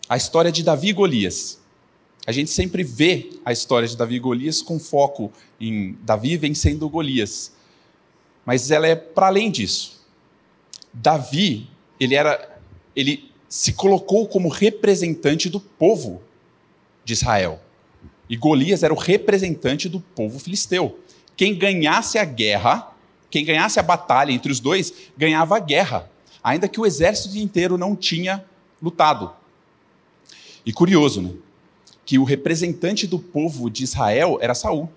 A 0.09 0.17
história 0.17 0.53
de 0.53 0.63
Davi 0.63 0.89
e 0.89 0.93
Golias. 0.93 1.59
A 2.25 2.31
gente 2.31 2.51
sempre 2.51 2.85
vê 2.85 3.31
a 3.45 3.51
história 3.51 3.89
de 3.89 3.97
Davi 3.97 4.15
e 4.15 4.21
Golias 4.21 4.63
com 4.63 4.79
foco 4.79 5.33
em 5.61 5.99
Davi 6.03 6.37
vencendo 6.37 6.89
Golias. 6.89 7.53
Mas 8.47 8.71
ela 8.71 8.87
é 8.87 8.95
para 8.95 9.27
além 9.27 9.51
disso. 9.51 10.07
Davi, 10.95 11.69
ele 11.99 12.15
era 12.15 12.49
ele 12.95 13.31
se 13.49 13.73
colocou 13.73 14.29
como 14.29 14.49
representante 14.49 15.49
do 15.49 15.59
povo 15.59 16.23
de 17.05 17.13
Israel. 17.13 17.61
E 18.29 18.37
Golias 18.37 18.85
era 18.85 18.95
o 18.95 18.97
representante 18.97 19.89
do 19.89 19.99
povo 20.01 20.39
filisteu. 20.39 21.01
Quem 21.37 21.57
ganhasse 21.57 22.19
a 22.19 22.25
guerra, 22.25 22.93
quem 23.29 23.45
ganhasse 23.45 23.81
a 23.81 23.83
batalha 23.83 24.31
entre 24.31 24.53
os 24.53 24.61
dois, 24.61 24.93
ganhava 25.17 25.57
a 25.57 25.61
guerra 25.61 26.09
ainda 26.43 26.69
que 26.69 26.81
o 26.81 26.87
exército 26.87 27.37
inteiro 27.39 27.77
não 27.77 27.95
tinha 27.95 28.45
lutado. 28.83 29.33
E 30.65 30.73
curioso, 30.73 31.23
né? 31.23 31.33
Que 32.05 32.19
o 32.19 32.25
representante 32.25 33.07
do 33.07 33.19
povo 33.19 33.71
de 33.71 33.85
Israel 33.85 34.39
era 34.41 34.55
Saul. 34.55 34.89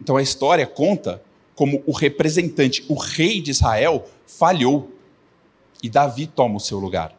Então 0.00 0.16
a 0.16 0.22
história 0.22 0.66
conta 0.66 1.22
como 1.54 1.82
o 1.86 1.92
representante, 1.92 2.84
o 2.88 2.94
rei 2.94 3.40
de 3.40 3.50
Israel, 3.50 4.06
falhou 4.26 4.92
e 5.82 5.88
Davi 5.88 6.26
toma 6.26 6.56
o 6.56 6.60
seu 6.60 6.78
lugar 6.78 7.16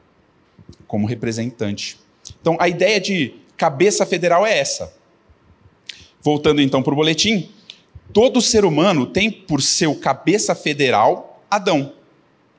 como 0.88 1.07
representante. 1.07 2.00
Então 2.39 2.57
a 2.59 2.67
ideia 2.67 3.00
de 3.00 3.36
cabeça 3.55 4.05
federal 4.05 4.45
é 4.45 4.57
essa. 4.57 4.93
Voltando 6.21 6.62
então 6.62 6.83
para 6.83 6.93
o 6.93 6.95
boletim, 6.95 7.50
todo 8.13 8.41
ser 8.41 8.65
humano 8.65 9.07
tem 9.07 9.31
por 9.31 9.62
seu 9.62 9.95
cabeça 9.95 10.53
federal 10.53 11.43
Adão 11.50 11.97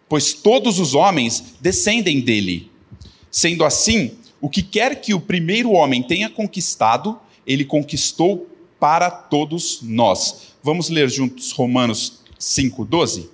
pois 0.08 0.32
todos 0.32 0.78
os 0.78 0.94
homens 0.94 1.54
descendem 1.60 2.20
dele. 2.20 2.70
Sendo 3.30 3.64
assim, 3.64 4.12
o 4.40 4.48
que 4.48 4.62
quer 4.62 5.00
que 5.00 5.12
o 5.12 5.20
primeiro 5.20 5.72
homem 5.72 6.02
tenha 6.02 6.30
conquistado, 6.30 7.18
ele 7.46 7.64
conquistou 7.64 8.48
para 8.80 9.10
todos 9.10 9.80
nós. 9.82 10.54
Vamos 10.62 10.88
ler 10.88 11.08
juntos 11.10 11.52
Romanos 11.52 12.20
5:12. 12.38 13.28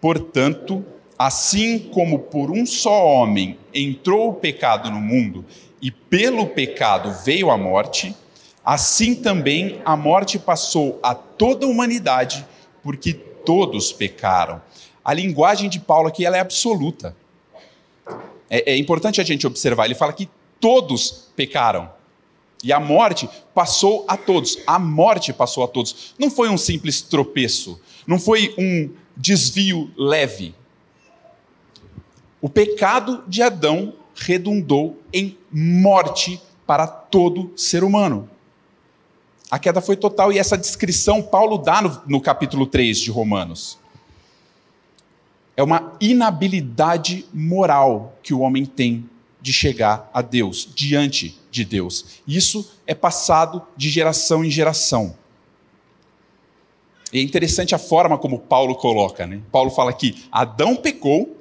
Portanto, 0.00 0.84
assim 1.18 1.78
como 1.78 2.20
por 2.20 2.50
um 2.50 2.64
só 2.64 3.04
homem 3.04 3.58
entrou 3.74 4.30
o 4.30 4.34
pecado 4.34 4.90
no 4.90 5.00
mundo 5.00 5.44
e 5.82 5.90
pelo 5.90 6.46
pecado 6.46 7.14
veio 7.24 7.50
a 7.50 7.56
morte, 7.56 8.14
assim 8.64 9.14
também 9.14 9.80
a 9.84 9.96
morte 9.96 10.38
passou 10.38 10.98
a 11.02 11.14
toda 11.14 11.66
a 11.66 11.68
humanidade, 11.68 12.44
porque 12.82 13.12
todos 13.12 13.92
pecaram 13.92 14.60
a 15.08 15.14
linguagem 15.14 15.70
de 15.70 15.80
Paulo 15.80 16.06
aqui 16.06 16.26
ela 16.26 16.36
é 16.36 16.40
absoluta. 16.40 17.16
É, 18.50 18.72
é 18.72 18.76
importante 18.76 19.22
a 19.22 19.24
gente 19.24 19.46
observar. 19.46 19.86
Ele 19.86 19.94
fala 19.94 20.12
que 20.12 20.28
todos 20.60 21.30
pecaram. 21.34 21.90
E 22.62 22.74
a 22.74 22.78
morte 22.78 23.26
passou 23.54 24.04
a 24.06 24.18
todos. 24.18 24.58
A 24.66 24.78
morte 24.78 25.32
passou 25.32 25.64
a 25.64 25.66
todos. 25.66 26.14
Não 26.18 26.30
foi 26.30 26.50
um 26.50 26.58
simples 26.58 27.00
tropeço. 27.00 27.80
Não 28.06 28.18
foi 28.18 28.54
um 28.58 28.90
desvio 29.16 29.90
leve. 29.96 30.54
O 32.38 32.50
pecado 32.50 33.24
de 33.26 33.40
Adão 33.40 33.94
redundou 34.14 35.00
em 35.10 35.38
morte 35.50 36.38
para 36.66 36.86
todo 36.86 37.50
ser 37.56 37.82
humano. 37.82 38.28
A 39.50 39.58
queda 39.58 39.80
foi 39.80 39.96
total 39.96 40.30
e 40.30 40.38
essa 40.38 40.58
descrição 40.58 41.22
Paulo 41.22 41.56
dá 41.56 41.80
no, 41.80 42.02
no 42.06 42.20
capítulo 42.20 42.66
3 42.66 42.98
de 42.98 43.10
Romanos 43.10 43.78
é 45.58 45.62
uma 45.64 45.92
inabilidade 46.00 47.26
moral 47.34 48.16
que 48.22 48.32
o 48.32 48.38
homem 48.38 48.64
tem 48.64 49.10
de 49.40 49.52
chegar 49.52 50.08
a 50.14 50.22
Deus, 50.22 50.68
diante 50.72 51.36
de 51.50 51.64
Deus. 51.64 52.22
Isso 52.28 52.70
é 52.86 52.94
passado 52.94 53.60
de 53.76 53.90
geração 53.90 54.44
em 54.44 54.50
geração. 54.50 55.16
E 57.12 57.18
é 57.18 57.22
interessante 57.22 57.74
a 57.74 57.78
forma 57.78 58.16
como 58.16 58.38
Paulo 58.38 58.76
coloca. 58.76 59.26
Né? 59.26 59.40
Paulo 59.50 59.72
fala 59.72 59.92
que 59.92 60.24
Adão 60.30 60.76
pecou, 60.76 61.36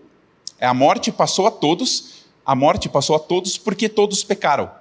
a 0.60 0.74
morte 0.74 1.12
passou 1.12 1.46
a 1.46 1.52
todos, 1.52 2.26
a 2.44 2.56
morte 2.56 2.90
passou 2.90 3.16
a 3.16 3.20
todos 3.20 3.56
porque 3.56 3.88
todos 3.88 4.24
pecaram. 4.24 4.72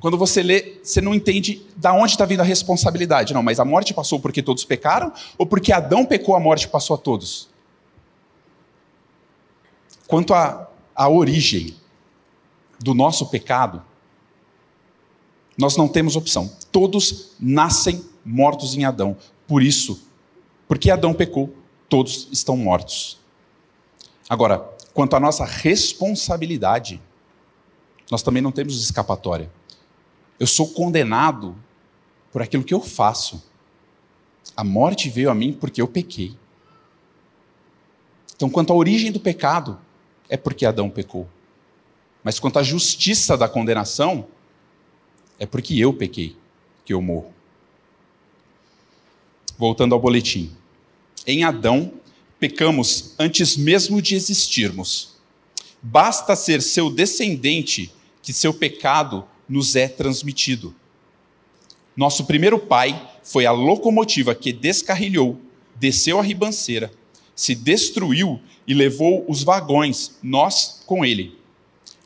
Quando 0.00 0.16
você 0.16 0.42
lê, 0.42 0.78
você 0.82 1.00
não 1.00 1.14
entende 1.14 1.66
da 1.76 1.92
onde 1.92 2.12
está 2.12 2.24
vindo 2.24 2.40
a 2.40 2.44
responsabilidade. 2.44 3.34
Não, 3.34 3.42
mas 3.42 3.58
a 3.58 3.64
morte 3.64 3.92
passou 3.92 4.20
porque 4.20 4.42
todos 4.42 4.64
pecaram 4.64 5.12
ou 5.36 5.44
porque 5.44 5.72
Adão 5.72 6.04
pecou, 6.04 6.36
a 6.36 6.40
morte 6.40 6.68
passou 6.68 6.94
a 6.94 6.98
todos? 6.98 7.48
Quanto 10.06 10.32
à, 10.32 10.68
à 10.94 11.08
origem 11.08 11.74
do 12.78 12.94
nosso 12.94 13.26
pecado, 13.26 13.82
nós 15.56 15.76
não 15.76 15.88
temos 15.88 16.14
opção. 16.14 16.48
Todos 16.70 17.32
nascem 17.40 18.04
mortos 18.24 18.76
em 18.76 18.84
Adão. 18.84 19.16
Por 19.48 19.62
isso, 19.62 20.06
porque 20.68 20.90
Adão 20.90 21.12
pecou, 21.12 21.52
todos 21.88 22.28
estão 22.30 22.56
mortos. 22.56 23.18
Agora, 24.28 24.58
quanto 24.94 25.16
à 25.16 25.20
nossa 25.20 25.44
responsabilidade, 25.44 27.00
nós 28.10 28.22
também 28.22 28.42
não 28.42 28.52
temos 28.52 28.80
escapatória. 28.80 29.50
Eu 30.38 30.46
sou 30.46 30.68
condenado 30.68 31.56
por 32.32 32.42
aquilo 32.42 32.64
que 32.64 32.74
eu 32.74 32.80
faço. 32.80 33.42
A 34.56 34.62
morte 34.62 35.08
veio 35.08 35.30
a 35.30 35.34
mim 35.34 35.52
porque 35.52 35.80
eu 35.80 35.88
pequei. 35.88 36.36
Então, 38.34 38.48
quanto 38.48 38.72
à 38.72 38.76
origem 38.76 39.10
do 39.10 39.18
pecado, 39.18 39.80
é 40.28 40.36
porque 40.36 40.64
Adão 40.64 40.88
pecou. 40.88 41.28
Mas 42.22 42.38
quanto 42.38 42.58
à 42.58 42.62
justiça 42.62 43.36
da 43.36 43.48
condenação, 43.48 44.26
é 45.38 45.46
porque 45.46 45.76
eu 45.78 45.92
pequei 45.92 46.36
que 46.84 46.92
eu 46.92 47.00
morro. 47.00 47.32
Voltando 49.56 49.94
ao 49.94 50.00
boletim. 50.00 50.52
Em 51.26 51.42
Adão, 51.42 51.92
pecamos 52.38 53.14
antes 53.18 53.56
mesmo 53.56 54.00
de 54.00 54.14
existirmos. 54.14 55.16
Basta 55.82 56.36
ser 56.36 56.62
seu 56.62 56.90
descendente 56.90 57.92
que 58.22 58.32
seu 58.32 58.52
pecado 58.52 59.26
nos 59.48 59.74
é 59.76 59.88
transmitido. 59.88 60.74
Nosso 61.96 62.24
primeiro 62.26 62.58
pai 62.58 63.10
foi 63.22 63.46
a 63.46 63.52
locomotiva 63.52 64.34
que 64.34 64.52
descarrilhou, 64.52 65.40
desceu 65.74 66.18
a 66.18 66.22
ribanceira, 66.22 66.92
se 67.34 67.54
destruiu 67.54 68.40
e 68.66 68.74
levou 68.74 69.24
os 69.28 69.42
vagões, 69.42 70.18
nós 70.22 70.82
com 70.86 71.04
ele. 71.04 71.38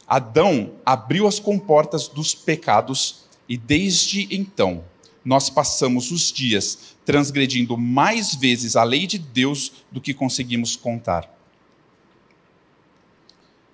Adão 0.07 0.73
abriu 0.85 1.27
as 1.27 1.39
comportas 1.39 2.09
dos 2.09 2.35
pecados 2.35 3.25
e 3.49 3.57
desde 3.57 4.29
então 4.31 4.85
nós 5.25 5.49
passamos 5.49 6.11
os 6.11 6.33
dias 6.33 6.97
transgredindo 7.05 7.77
mais 7.77 8.35
vezes 8.35 8.77
a 8.77 8.85
lei 8.85 9.07
de 9.07 9.19
Deus 9.19 9.73
do 9.91 10.01
que 10.01 10.15
conseguimos 10.15 10.77
contar. 10.77 11.29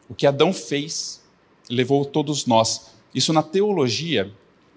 O 0.08 0.14
que 0.14 0.26
Adão 0.26 0.52
fez 0.52 1.20
levou 1.68 2.04
todos 2.04 2.46
nós. 2.46 2.92
Isso 3.14 3.32
na 3.32 3.42
teologia 3.42 4.32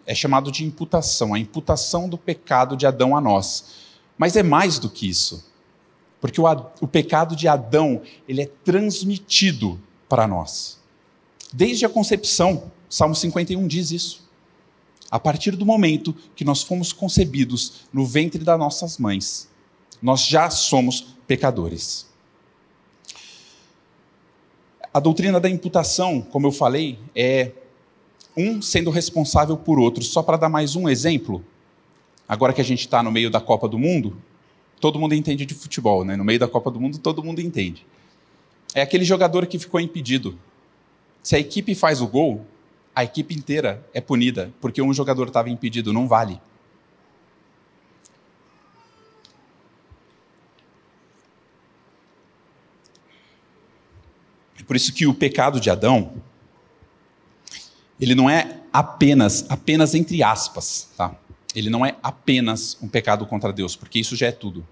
é 0.05 0.15
chamado 0.15 0.51
de 0.51 0.63
imputação, 0.63 1.33
a 1.33 1.39
imputação 1.39 2.09
do 2.09 2.17
pecado 2.17 2.75
de 2.75 2.85
Adão 2.85 3.15
a 3.15 3.21
nós. 3.21 3.65
Mas 4.17 4.35
é 4.35 4.43
mais 4.43 4.79
do 4.79 4.89
que 4.89 5.07
isso. 5.07 5.49
Porque 6.19 6.39
o, 6.39 6.45
o 6.79 6.87
pecado 6.87 7.35
de 7.35 7.47
Adão, 7.47 8.01
ele 8.27 8.41
é 8.41 8.45
transmitido 8.45 9.79
para 10.07 10.27
nós. 10.27 10.79
Desde 11.51 11.85
a 11.85 11.89
concepção, 11.89 12.71
Salmo 12.89 13.15
51 13.15 13.67
diz 13.67 13.91
isso. 13.91 14.29
A 15.09 15.19
partir 15.19 15.55
do 15.55 15.65
momento 15.65 16.15
que 16.35 16.45
nós 16.45 16.61
fomos 16.61 16.93
concebidos 16.93 17.81
no 17.91 18.05
ventre 18.05 18.43
das 18.43 18.57
nossas 18.57 18.97
mães, 18.97 19.49
nós 20.01 20.25
já 20.25 20.49
somos 20.49 21.15
pecadores. 21.27 22.07
A 24.93 24.99
doutrina 24.99 25.39
da 25.39 25.49
imputação, 25.49 26.21
como 26.21 26.47
eu 26.47 26.51
falei, 26.51 26.99
é 27.15 27.51
um 28.35 28.61
sendo 28.61 28.89
responsável 28.89 29.57
por 29.57 29.79
outro. 29.79 30.03
Só 30.03 30.21
para 30.23 30.37
dar 30.37 30.49
mais 30.49 30.75
um 30.75 30.87
exemplo, 30.87 31.43
agora 32.27 32.53
que 32.53 32.61
a 32.61 32.63
gente 32.63 32.81
está 32.81 33.03
no 33.03 33.11
meio 33.11 33.29
da 33.29 33.41
Copa 33.41 33.67
do 33.67 33.77
Mundo, 33.77 34.17
todo 34.79 34.99
mundo 34.99 35.13
entende 35.13 35.45
de 35.45 35.53
futebol, 35.53 36.03
né? 36.03 36.15
No 36.15 36.23
meio 36.23 36.39
da 36.39 36.47
Copa 36.47 36.71
do 36.71 36.79
Mundo, 36.79 36.97
todo 36.97 37.23
mundo 37.23 37.39
entende. 37.39 37.85
É 38.73 38.81
aquele 38.81 39.03
jogador 39.03 39.45
que 39.45 39.59
ficou 39.59 39.79
impedido. 39.79 40.37
Se 41.21 41.35
a 41.35 41.39
equipe 41.39 41.75
faz 41.75 42.01
o 42.01 42.07
gol, 42.07 42.45
a 42.95 43.03
equipe 43.03 43.35
inteira 43.35 43.85
é 43.93 44.01
punida, 44.01 44.51
porque 44.59 44.81
um 44.81 44.93
jogador 44.93 45.27
estava 45.27 45.49
impedido, 45.49 45.93
não 45.93 46.07
vale. 46.07 46.39
É 54.59 54.63
por 54.63 54.75
isso 54.75 54.93
que 54.93 55.05
o 55.05 55.13
pecado 55.13 55.59
de 55.59 55.69
Adão 55.69 56.13
ele 58.01 58.15
não 58.15 58.27
é 58.27 58.61
apenas, 58.73 59.45
apenas 59.47 59.93
entre 59.93 60.23
aspas, 60.23 60.89
tá? 60.97 61.15
Ele 61.55 61.69
não 61.69 61.85
é 61.85 61.95
apenas 62.01 62.75
um 62.81 62.87
pecado 62.87 63.27
contra 63.27 63.53
Deus, 63.53 63.75
porque 63.75 63.99
isso 63.99 64.15
já 64.15 64.27
é 64.27 64.31
tudo. 64.31 64.67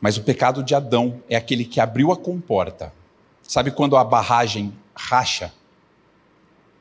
Mas 0.00 0.16
o 0.16 0.22
pecado 0.22 0.62
de 0.62 0.74
Adão 0.74 1.20
é 1.28 1.34
aquele 1.34 1.64
que 1.64 1.80
abriu 1.80 2.12
a 2.12 2.16
comporta. 2.16 2.92
Sabe 3.42 3.72
quando 3.72 3.96
a 3.96 4.04
barragem 4.04 4.72
racha? 4.94 5.52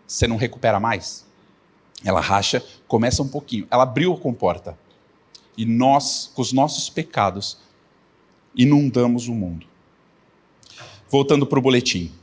Você 0.06 0.28
não 0.28 0.38
recupera 0.38 0.80
mais? 0.80 1.26
Ela 2.06 2.22
racha, 2.22 2.64
começa 2.88 3.24
um 3.24 3.28
pouquinho. 3.28 3.68
Ela 3.72 3.84
abriu 3.84 4.14
a 4.14 4.18
comporta. 4.18 4.78
E 5.58 5.66
nós, 5.66 6.32
com 6.34 6.42
os 6.42 6.54
nossos 6.54 6.90
pecados, 6.90 7.58
inundamos 8.56 9.28
o 9.28 9.34
mundo. 9.34 9.66
Voltando 11.10 11.46
para 11.46 11.60
o 11.60 11.62
boletim. 11.62 12.14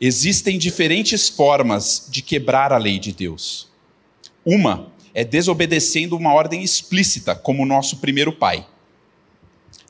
Existem 0.00 0.58
diferentes 0.58 1.28
formas 1.28 2.06
de 2.10 2.20
quebrar 2.20 2.72
a 2.72 2.76
lei 2.76 2.98
de 2.98 3.12
Deus. 3.12 3.68
Uma 4.44 4.92
é 5.14 5.24
desobedecendo 5.24 6.14
uma 6.16 6.34
ordem 6.34 6.62
explícita, 6.62 7.34
como 7.34 7.62
o 7.62 7.66
nosso 7.66 7.96
primeiro 7.96 8.32
pai. 8.32 8.66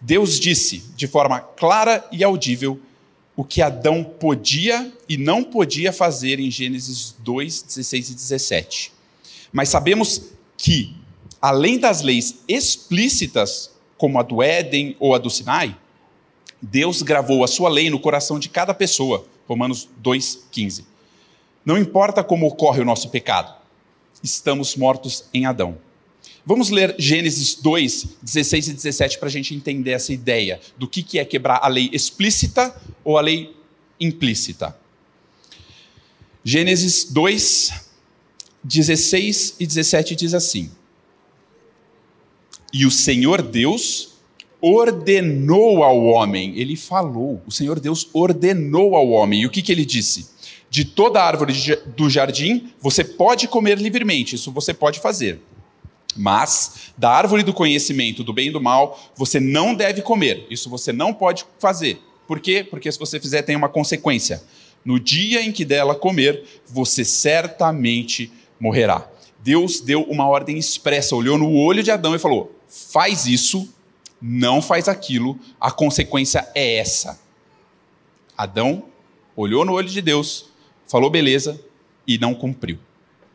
Deus 0.01 0.38
disse 0.38 0.85
de 0.95 1.09
forma 1.09 1.40
clara 1.40 2.07
e 2.12 2.23
audível 2.23 2.81
o 3.35 3.45
que 3.45 3.61
Adão 3.61 4.05
podia 4.05 4.92
e 5.09 5.16
não 5.16 5.42
podia 5.42 5.92
fazer 5.92 6.38
em 6.38 6.51
Gênesis 6.51 7.14
2, 7.19 7.62
16 7.62 8.11
e 8.11 8.14
17. 8.14 8.92
Mas 9.53 9.69
sabemos 9.69 10.31
que, 10.57 10.95
além 11.42 11.79
das 11.79 12.03
leis 12.03 12.37
explícitas, 12.47 13.73
como 13.99 14.21
a 14.21 14.23
do 14.23 14.40
Éden 14.40 14.97
ou 15.01 15.14
a 15.14 15.19
do 15.19 15.29
Sinai, 15.29 15.77
Deus 16.62 17.03
gravou 17.03 17.42
a 17.42 17.49
sua 17.49 17.69
lei 17.69 17.90
no 17.90 17.99
coração 17.99 18.38
de 18.38 18.49
cada 18.49 18.73
pessoa 18.73 19.27
Romanos 19.49 19.89
2,15. 20.03 20.85
Não 21.65 21.79
importa 21.79 22.23
como 22.23 22.47
ocorre 22.47 22.81
o 22.81 22.85
nosso 22.85 23.11
pecado, 23.11 23.55
estamos 24.23 24.77
mortos 24.77 25.25
em 25.33 25.47
Adão. 25.47 25.79
Vamos 26.45 26.71
ler 26.71 26.95
Gênesis 26.99 27.57
2, 27.57 28.19
16 28.23 28.69
e 28.69 28.73
17 28.75 29.19
para 29.19 29.29
a 29.29 29.31
gente 29.31 29.55
entender 29.55 29.91
essa 29.91 30.13
ideia 30.13 30.61
do 30.79 30.89
que 30.89 31.19
é 31.19 31.25
quebrar 31.25 31.59
a 31.63 31.67
lei 31.69 31.91
explícita 31.93 32.75
ou 33.03 33.19
a 33.19 33.21
lei 33.21 33.57
implícita. 33.99 34.77
Gênesis 36.45 37.05
2, 37.11 37.73
16 38.63 39.57
e 39.59 39.67
17 39.67 40.15
diz 40.15 40.35
assim: 40.35 40.71
E 42.73 42.87
o 42.87 42.91
Senhor 42.93 43.43
Deus 43.43 44.16
ordenou 44.61 45.83
ao 45.83 46.03
homem, 46.05 46.59
ele 46.59 46.77
falou, 46.77 47.42
o 47.47 47.53
Senhor 47.53 47.79
Deus 47.79 48.09
ordenou 48.12 48.95
ao 48.97 49.09
homem. 49.11 49.42
E 49.42 49.47
o 49.47 49.51
que, 49.51 49.62
que 49.62 49.73
ele 49.73 49.85
disse? 49.85 50.29
De 50.69 50.85
toda 50.85 51.23
árvore 51.23 51.55
do 51.97 52.11
jardim 52.11 52.71
você 52.81 53.05
pode 53.05 53.47
comer 53.49 53.79
livremente, 53.79 54.35
isso 54.35 54.51
você 54.51 54.75
pode 54.75 55.01
fazer. 55.01 55.40
Mas 56.16 56.92
da 56.97 57.11
árvore 57.11 57.42
do 57.42 57.53
conhecimento 57.53 58.25
do 58.25 58.33
bem 58.33 58.49
e 58.49 58.51
do 58.51 58.61
mal 58.61 58.99
você 59.14 59.38
não 59.38 59.75
deve 59.75 60.03
comer, 60.03 60.47
isso 60.51 60.69
você 60.69 60.92
não 60.92 61.12
pode 61.12 61.45
fazer. 61.59 62.01
Por 62.27 62.40
quê? 62.40 62.66
Porque 62.69 62.90
se 62.90 62.99
você 62.99 63.21
fizer, 63.21 63.42
tem 63.42 63.55
uma 63.55 63.69
consequência. 63.69 64.42
No 64.85 64.99
dia 64.99 65.42
em 65.42 65.53
que 65.53 65.64
dela 65.64 65.95
comer, 65.95 66.45
você 66.66 67.05
certamente 67.05 68.33
morrerá. 68.59 69.09
Deus 69.42 69.81
deu 69.81 70.03
uma 70.03 70.27
ordem 70.27 70.59
expressa, 70.59 71.14
olhou 71.14 71.38
no 71.38 71.53
olho 71.53 71.83
de 71.83 71.90
Adão 71.90 72.14
e 72.14 72.19
falou: 72.19 72.53
faz 72.69 73.27
isso 73.27 73.69
não 74.27 74.61
faz 74.61 74.89
aquilo, 74.89 75.39
a 75.61 75.71
consequência 75.71 76.51
é 76.53 76.79
essa. 76.79 77.21
Adão 78.37 78.85
olhou 79.37 79.65
no 79.65 79.73
olho 79.73 79.89
de 79.89 80.03
Deus, 80.03 80.47
falou 80.89 81.09
beleza 81.09 81.61
e 82.05 82.19
não 82.19 82.35
cumpriu. 82.35 82.79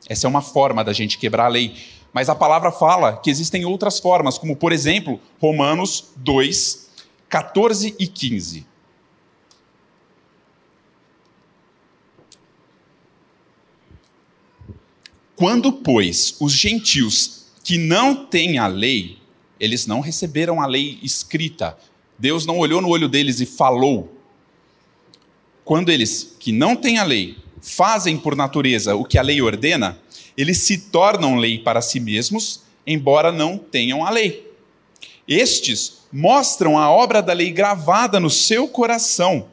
Essa 0.09 0.27
é 0.27 0.29
uma 0.29 0.41
forma 0.41 0.83
da 0.83 0.91
gente 0.91 1.17
quebrar 1.17 1.45
a 1.45 1.47
lei. 1.47 1.75
Mas 2.11 2.27
a 2.27 2.35
palavra 2.35 2.73
fala 2.73 3.15
que 3.15 3.29
existem 3.29 3.63
outras 3.63 3.99
formas, 3.99 4.37
como 4.37 4.53
por 4.53 4.73
exemplo, 4.73 5.17
Romanos 5.39 6.11
2, 6.17 6.89
14 7.29 7.95
e 7.97 8.05
15. 8.05 8.67
Quando, 15.37 15.71
pois, 15.71 16.35
os 16.39 16.51
gentios 16.51 17.45
que 17.63 17.77
não 17.77 18.25
têm 18.25 18.59
a 18.59 18.67
lei 18.67 19.20
eles 19.61 19.85
não 19.85 19.99
receberam 19.99 20.59
a 20.59 20.65
lei 20.65 20.97
escrita. 21.03 21.77
Deus 22.17 22.47
não 22.47 22.57
olhou 22.57 22.81
no 22.81 22.89
olho 22.89 23.07
deles 23.07 23.39
e 23.39 23.45
falou. 23.45 24.11
Quando 25.63 25.89
eles, 25.89 26.35
que 26.39 26.51
não 26.51 26.75
têm 26.75 26.97
a 26.97 27.03
lei, 27.03 27.37
fazem 27.61 28.17
por 28.17 28.35
natureza 28.35 28.95
o 28.95 29.05
que 29.05 29.19
a 29.19 29.21
lei 29.21 29.39
ordena, 29.39 29.99
eles 30.35 30.57
se 30.57 30.79
tornam 30.89 31.35
lei 31.35 31.59
para 31.59 31.79
si 31.79 31.99
mesmos, 31.99 32.61
embora 32.87 33.31
não 33.31 33.55
tenham 33.55 34.03
a 34.03 34.09
lei. 34.09 34.51
Estes 35.27 35.99
mostram 36.11 36.75
a 36.75 36.89
obra 36.89 37.21
da 37.21 37.31
lei 37.31 37.51
gravada 37.51 38.19
no 38.19 38.31
seu 38.31 38.67
coração, 38.67 39.47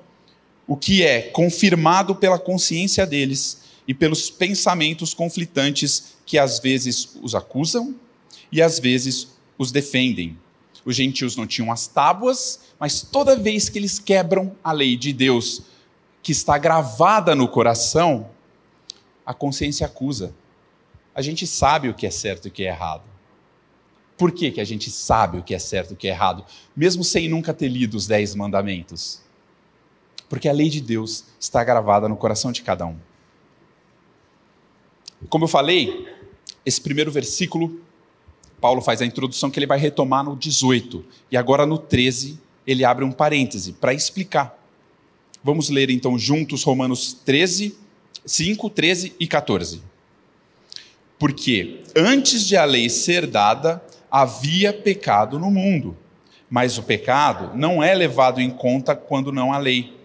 o 0.67 0.75
que 0.75 1.03
é 1.03 1.21
confirmado 1.21 2.15
pela 2.15 2.39
consciência 2.39 3.07
deles 3.07 3.59
e 3.87 3.93
pelos 3.93 4.31
pensamentos 4.31 5.13
conflitantes 5.13 6.17
que 6.25 6.39
às 6.39 6.59
vezes 6.59 7.15
os 7.21 7.35
acusam 7.35 7.95
e 8.51 8.63
às 8.63 8.79
vezes 8.79 9.38
os 9.59 9.73
defendem. 9.73 10.39
Os 10.85 10.97
gentios 10.97 11.37
não 11.37 11.47
tinham 11.47 11.71
as 11.71 11.87
tábuas, 11.87 12.61
mas 12.79 13.03
toda 13.03 13.37
vez 13.37 13.69
que 13.69 13.79
eles 13.79 13.99
quebram 13.99 14.57
a 14.63 14.73
lei 14.73 14.97
de 14.97 15.13
Deus, 15.13 15.63
que 16.23 16.33
está 16.33 16.57
gravada 16.57 17.35
no 17.35 17.49
coração, 17.49 18.31
a 19.27 19.35
consciência 19.35 19.87
acusa. 19.87 20.35
A 21.15 21.21
gente 21.21 21.47
sabe 21.47 21.89
o 21.89 21.95
que 21.95 22.07
é 22.07 22.11
certo 22.11 22.47
e 22.47 22.49
o 22.49 22.53
que 22.53 22.63
é 22.65 22.69
errado. 22.69 23.03
Por 24.17 24.33
que, 24.33 24.51
que 24.51 24.61
a 24.61 24.65
gente 24.65 24.91
sabe 24.91 25.39
o 25.39 25.43
que 25.43 25.55
é 25.55 25.59
certo 25.59 25.91
e 25.91 25.95
o 25.95 25.97
que 25.97 26.09
é 26.09 26.11
errado, 26.11 26.45
mesmo 26.75 27.05
sem 27.05 27.29
nunca 27.29 27.53
ter 27.53 27.69
lido 27.69 27.97
os 27.97 28.07
Dez 28.07 28.35
Mandamentos? 28.35 29.21
Porque 30.29 30.49
a 30.49 30.53
lei 30.53 30.69
de 30.69 30.81
Deus 30.81 31.25
está 31.39 31.63
gravada 31.63 32.09
no 32.09 32.17
coração 32.17 32.53
de 32.53 32.63
cada 32.63 32.87
um. 32.87 32.97
Como 35.29 35.45
eu 35.45 35.49
falei, 35.49 36.07
esse 36.65 36.81
primeiro 36.81 37.11
versículo, 37.11 37.81
Paulo 38.61 38.81
faz 38.81 39.01
a 39.01 39.07
introdução 39.07 39.51
que 39.51 39.59
ele 39.59 39.67
vai 39.67 39.79
retomar 39.79 40.25
no 40.25 40.37
18. 40.37 41.05
E 41.31 41.37
agora 41.37 41.65
no 41.65 41.79
13, 41.79 42.39
ele 42.67 42.85
abre 42.85 43.05
um 43.05 43.13
parêntese 43.13 43.73
para 43.73 43.95
explicar. 43.95 44.59
Vamos 45.43 45.71
ler 45.71 45.91
então 45.91 46.19
juntos 46.19 46.63
Romanos 46.63 47.13
13, 47.25 47.77
5, 48.25 48.71
13 48.71 49.15
e 49.19 49.27
14. 49.27 49.83
Porque 51.19 51.81
antes 51.97 52.47
de 52.47 52.57
a 52.57 52.65
lei 52.65 52.89
ser 52.89 53.27
dada, 53.27 53.83
havia 54.11 54.73
pecado 54.73 55.39
no 55.39 55.51
mundo. 55.51 55.97
Mas 56.51 56.79
o 56.79 56.83
pecado 56.83 57.57
não 57.57 57.83
é 57.83 57.95
levado 57.95 58.41
em 58.41 58.51
conta 58.51 58.95
quando 58.95 59.33
não 59.33 59.53
há 59.53 59.59
lei. 59.59 59.97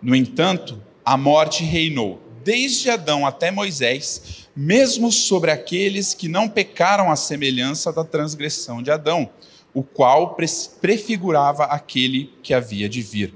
No 0.00 0.14
entanto, 0.14 0.80
a 1.04 1.16
morte 1.16 1.64
reinou 1.64 2.20
desde 2.44 2.90
Adão 2.90 3.26
até 3.26 3.50
Moisés, 3.50 4.43
mesmo 4.56 5.10
sobre 5.10 5.50
aqueles 5.50 6.14
que 6.14 6.28
não 6.28 6.48
pecaram 6.48 7.10
à 7.10 7.16
semelhança 7.16 7.92
da 7.92 8.04
transgressão 8.04 8.82
de 8.82 8.90
Adão, 8.90 9.28
o 9.72 9.82
qual 9.82 10.36
prefigurava 10.80 11.64
aquele 11.64 12.32
que 12.42 12.54
havia 12.54 12.88
de 12.88 13.02
vir. 13.02 13.34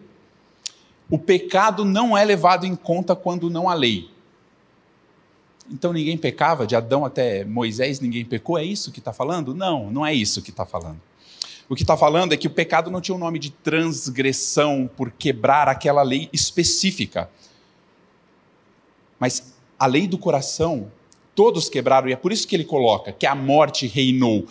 O 1.10 1.18
pecado 1.18 1.84
não 1.84 2.16
é 2.16 2.24
levado 2.24 2.64
em 2.64 2.76
conta 2.76 3.16
quando 3.16 3.50
não 3.50 3.68
há 3.68 3.74
lei. 3.74 4.10
Então 5.70 5.92
ninguém 5.92 6.16
pecava, 6.16 6.66
de 6.66 6.76
Adão 6.76 7.04
até 7.04 7.44
Moisés 7.44 8.00
ninguém 8.00 8.24
pecou, 8.24 8.56
é 8.56 8.64
isso 8.64 8.92
que 8.92 9.00
está 9.00 9.12
falando? 9.12 9.54
Não, 9.54 9.90
não 9.90 10.06
é 10.06 10.14
isso 10.14 10.40
que 10.40 10.50
está 10.50 10.64
falando. 10.64 11.00
O 11.68 11.74
que 11.74 11.82
está 11.82 11.96
falando 11.96 12.32
é 12.32 12.36
que 12.36 12.46
o 12.46 12.50
pecado 12.50 12.90
não 12.90 13.00
tinha 13.00 13.14
o 13.14 13.18
um 13.18 13.20
nome 13.20 13.38
de 13.38 13.50
transgressão 13.50 14.88
por 14.96 15.10
quebrar 15.10 15.68
aquela 15.68 16.02
lei 16.02 16.28
específica. 16.32 17.28
Mas 19.18 19.52
a 19.78 19.86
lei 19.86 20.06
do 20.06 20.16
coração, 20.16 20.90
todos 21.38 21.68
quebraram, 21.68 22.08
e 22.08 22.12
é 22.12 22.16
por 22.16 22.32
isso 22.32 22.48
que 22.48 22.56
ele 22.56 22.64
coloca 22.64 23.12
que 23.12 23.24
a 23.24 23.32
morte 23.32 23.86
reinou 23.86 24.48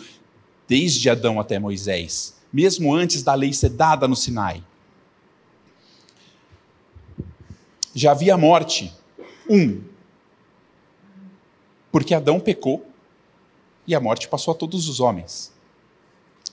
desde 0.66 1.10
Adão 1.10 1.38
até 1.38 1.58
Moisés, 1.58 2.34
mesmo 2.50 2.94
antes 2.94 3.22
da 3.22 3.34
lei 3.34 3.52
ser 3.52 3.68
dada 3.68 4.08
no 4.08 4.16
Sinai. 4.16 4.64
Já 7.94 8.12
havia 8.12 8.38
morte. 8.38 8.90
Um, 9.50 9.82
porque 11.92 12.14
Adão 12.14 12.40
pecou 12.40 12.86
e 13.86 13.94
a 13.94 14.00
morte 14.00 14.26
passou 14.26 14.52
a 14.52 14.56
todos 14.56 14.88
os 14.88 14.98
homens. 14.98 15.52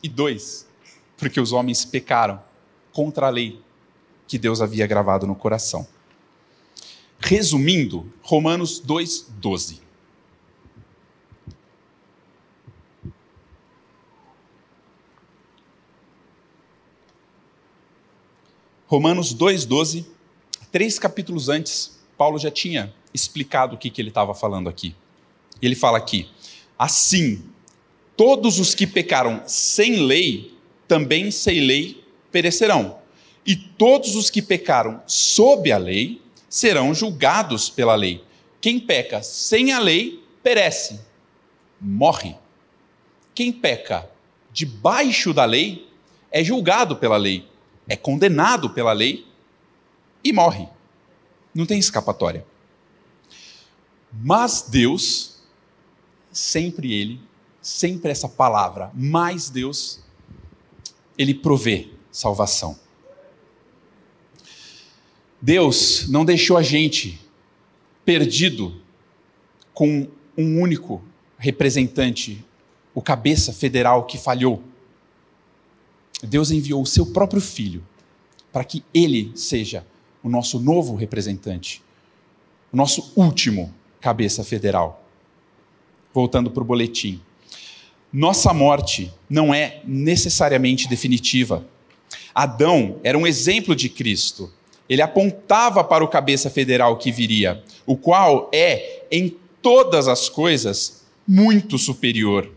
E 0.03 0.09
dois, 0.09 0.67
porque 1.15 1.39
os 1.39 1.53
homens 1.53 1.85
pecaram 1.85 2.43
contra 2.91 3.27
a 3.27 3.29
lei 3.29 3.61
que 4.27 4.37
Deus 4.37 4.59
havia 4.59 4.85
gravado 4.85 5.25
no 5.25 5.33
coração. 5.33 5.87
Resumindo, 7.19 8.11
Romanos 8.21 8.83
2,12. 8.85 9.84
Romanos 18.87 19.35
2,12, 19.35 20.05
três 20.71 20.99
capítulos 20.99 21.49
antes, 21.49 21.99
Paulo 22.17 22.37
já 22.37 22.51
tinha 22.51 22.93
explicado 23.13 23.75
o 23.75 23.77
que, 23.77 23.89
que 23.89 24.01
ele 24.01 24.09
estava 24.09 24.35
falando 24.35 24.69
aqui. 24.69 24.95
Ele 25.61 25.75
fala 25.75 25.97
aqui: 25.97 26.29
assim, 26.77 27.43
todos 28.15 28.59
os 28.59 28.75
que 28.75 28.85
pecaram 28.85 29.41
sem 29.47 30.05
lei, 30.05 30.53
também 30.87 31.31
sem 31.31 31.61
lei 31.61 32.03
perecerão. 32.31 32.99
E 33.45 33.55
todos 33.55 34.15
os 34.15 34.29
que 34.29 34.41
pecaram 34.41 35.01
sob 35.07 35.71
a 35.71 35.77
lei, 35.77 36.21
serão 36.49 36.93
julgados 36.93 37.69
pela 37.69 37.95
lei. 37.95 38.23
Quem 38.61 38.79
peca 38.79 39.21
sem 39.21 39.71
a 39.71 39.79
lei, 39.79 40.23
perece, 40.41 40.99
morre. 41.79 42.35
Quem 43.33 43.51
peca 43.51 44.09
debaixo 44.51 45.33
da 45.33 45.43
lei, 45.43 45.87
é 46.31 46.43
julgado 46.43 46.95
pela 46.95 47.17
lei, 47.17 47.45
é 47.87 47.95
condenado 47.95 48.69
pela 48.69 48.93
lei 48.93 49.25
e 50.23 50.33
morre. 50.33 50.67
Não 51.53 51.65
tem 51.65 51.79
escapatória. 51.79 52.45
Mas 54.11 54.63
Deus 54.67 55.41
sempre 56.31 56.93
Ele, 56.93 57.19
sempre 57.61 58.11
essa 58.11 58.27
palavra, 58.27 58.91
mais 58.93 59.49
Deus, 59.49 60.01
Ele 61.17 61.33
provê 61.33 61.89
salvação. 62.11 62.77
Deus 65.41 66.07
não 66.09 66.25
deixou 66.25 66.57
a 66.57 66.63
gente 66.63 67.19
perdido 68.03 68.81
com 69.73 70.07
um 70.37 70.61
único 70.61 71.03
representante, 71.37 72.43
o 72.93 73.01
cabeça 73.01 73.53
federal 73.53 74.05
que 74.05 74.17
falhou. 74.17 74.63
Deus 76.25 76.51
enviou 76.51 76.81
o 76.81 76.87
seu 76.87 77.05
próprio 77.07 77.41
filho 77.41 77.83
para 78.51 78.63
que 78.63 78.83
ele 78.93 79.31
seja 79.35 79.85
o 80.23 80.29
nosso 80.29 80.59
novo 80.59 80.95
representante, 80.95 81.81
o 82.71 82.77
nosso 82.77 83.11
último 83.15 83.73
cabeça 83.99 84.43
federal 84.43 85.05
voltando 86.15 86.49
para 86.49 86.63
o 86.63 86.65
boletim. 86.65 87.19
Nossa 88.11 88.53
morte 88.53 89.11
não 89.29 89.53
é 89.53 89.81
necessariamente 89.85 90.87
definitiva. 90.87 91.67
Adão 92.33 93.01
era 93.03 93.17
um 93.17 93.27
exemplo 93.27 93.75
de 93.75 93.89
Cristo. 93.89 94.49
Ele 94.87 95.01
apontava 95.01 95.83
para 95.83 96.05
o 96.05 96.07
cabeça 96.07 96.49
federal 96.49 96.97
que 96.97 97.11
viria, 97.11 97.61
o 97.85 97.97
qual 97.97 98.49
é, 98.53 99.03
em 99.11 99.35
todas 99.61 100.07
as 100.07 100.29
coisas, 100.29 101.03
muito 101.27 101.77
superior. 101.77 102.49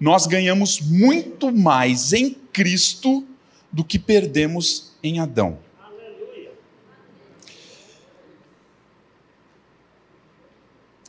Nós 0.00 0.26
ganhamos 0.26 0.80
muito 0.80 1.52
mais 1.52 2.12
em 2.12 2.36
Cristo 2.52 3.26
do 3.72 3.82
que 3.82 3.98
perdemos 3.98 4.92
em 5.02 5.18
Adão. 5.18 5.58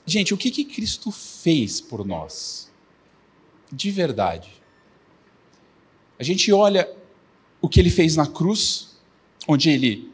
Gente, 0.06 0.34
o 0.34 0.38
que, 0.38 0.52
que 0.52 0.66
Cristo 0.66 1.12
fez 1.12 1.80
por 1.80 2.06
nós? 2.06 2.72
De 3.72 3.90
verdade. 3.90 4.50
A 6.20 6.24
gente 6.24 6.52
olha 6.52 6.90
o 7.62 7.70
que 7.70 7.80
ele 7.80 7.90
fez 7.90 8.16
na 8.16 8.28
cruz, 8.28 8.98
onde 9.48 9.70
ele 9.70 10.12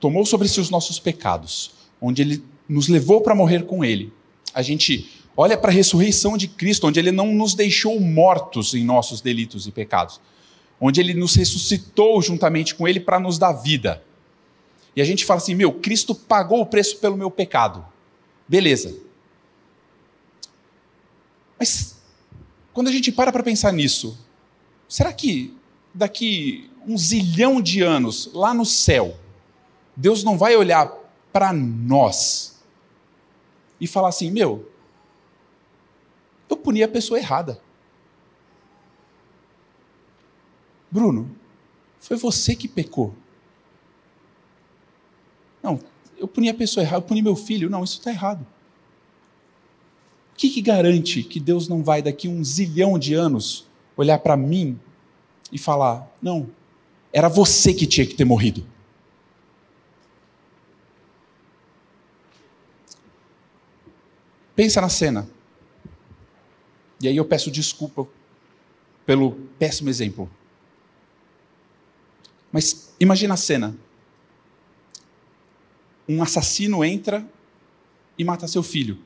tomou 0.00 0.26
sobre 0.26 0.48
si 0.48 0.60
os 0.60 0.70
nossos 0.70 0.98
pecados, 0.98 1.72
onde 2.00 2.22
ele 2.22 2.44
nos 2.68 2.88
levou 2.88 3.20
para 3.20 3.34
morrer 3.34 3.64
com 3.64 3.84
ele. 3.84 4.12
A 4.52 4.62
gente 4.62 5.08
olha 5.36 5.56
para 5.56 5.70
a 5.70 5.74
ressurreição 5.74 6.36
de 6.36 6.48
Cristo, 6.48 6.86
onde 6.86 6.98
ele 6.98 7.12
não 7.12 7.32
nos 7.32 7.54
deixou 7.54 8.00
mortos 8.00 8.74
em 8.74 8.84
nossos 8.84 9.20
delitos 9.20 9.66
e 9.66 9.70
pecados, 9.70 10.20
onde 10.80 11.00
ele 11.00 11.14
nos 11.14 11.34
ressuscitou 11.34 12.20
juntamente 12.22 12.74
com 12.74 12.88
ele 12.88 12.98
para 12.98 13.20
nos 13.20 13.38
dar 13.38 13.52
vida. 13.52 14.02
E 14.96 15.02
a 15.02 15.04
gente 15.04 15.24
fala 15.24 15.38
assim: 15.38 15.54
meu, 15.54 15.72
Cristo 15.72 16.14
pagou 16.14 16.60
o 16.60 16.66
preço 16.66 16.98
pelo 16.98 17.16
meu 17.16 17.30
pecado. 17.30 17.84
Beleza. 18.48 18.96
Mas 21.58 21.96
quando 22.72 22.88
a 22.88 22.92
gente 22.92 23.12
para 23.12 23.30
para 23.30 23.42
pensar 23.42 23.72
nisso, 23.72 24.18
será 24.88 25.12
que 25.12 25.54
daqui 25.92 26.70
um 26.86 26.96
zilhão 26.96 27.60
de 27.60 27.82
anos, 27.82 28.30
lá 28.32 28.54
no 28.54 28.64
céu, 28.64 29.18
Deus 29.94 30.24
não 30.24 30.38
vai 30.38 30.56
olhar 30.56 30.90
para 31.32 31.52
nós 31.52 32.60
e 33.80 33.86
falar 33.86 34.08
assim: 34.08 34.30
meu, 34.30 34.70
eu 36.48 36.56
puni 36.56 36.82
a 36.82 36.88
pessoa 36.88 37.18
errada. 37.18 37.60
Bruno, 40.90 41.30
foi 41.98 42.16
você 42.16 42.54
que 42.56 42.66
pecou. 42.66 43.14
Não, 45.62 45.78
eu 46.18 46.26
puni 46.26 46.48
a 46.48 46.54
pessoa 46.54 46.82
errada, 46.82 46.98
eu 46.98 47.06
puni 47.06 47.22
meu 47.22 47.36
filho. 47.36 47.70
Não, 47.70 47.84
isso 47.84 47.98
está 47.98 48.10
errado 48.10 48.46
que, 50.40 50.48
que 50.48 50.62
garante 50.62 51.22
que 51.22 51.38
Deus 51.38 51.68
não 51.68 51.82
vai, 51.82 52.00
daqui 52.00 52.26
um 52.26 52.42
zilhão 52.42 52.98
de 52.98 53.12
anos, 53.12 53.68
olhar 53.94 54.18
para 54.20 54.38
mim 54.38 54.80
e 55.52 55.58
falar: 55.58 56.10
não, 56.22 56.48
era 57.12 57.28
você 57.28 57.74
que 57.74 57.86
tinha 57.86 58.06
que 58.06 58.14
ter 58.14 58.24
morrido? 58.24 58.66
Pensa 64.56 64.80
na 64.80 64.88
cena. 64.88 65.28
E 67.02 67.08
aí 67.08 67.16
eu 67.16 67.24
peço 67.26 67.50
desculpa 67.50 68.08
pelo 69.04 69.32
péssimo 69.58 69.90
exemplo. 69.90 70.30
Mas 72.52 72.92
imagina 72.98 73.34
a 73.34 73.36
cena. 73.36 73.76
Um 76.08 76.22
assassino 76.22 76.84
entra 76.84 77.26
e 78.18 78.24
mata 78.24 78.48
seu 78.48 78.62
filho 78.62 78.98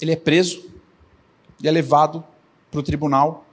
ele 0.00 0.12
é 0.12 0.16
preso 0.16 0.64
e 1.62 1.68
é 1.68 1.70
levado 1.70 2.24
para 2.70 2.80
o 2.80 2.82
tribunal. 2.82 3.46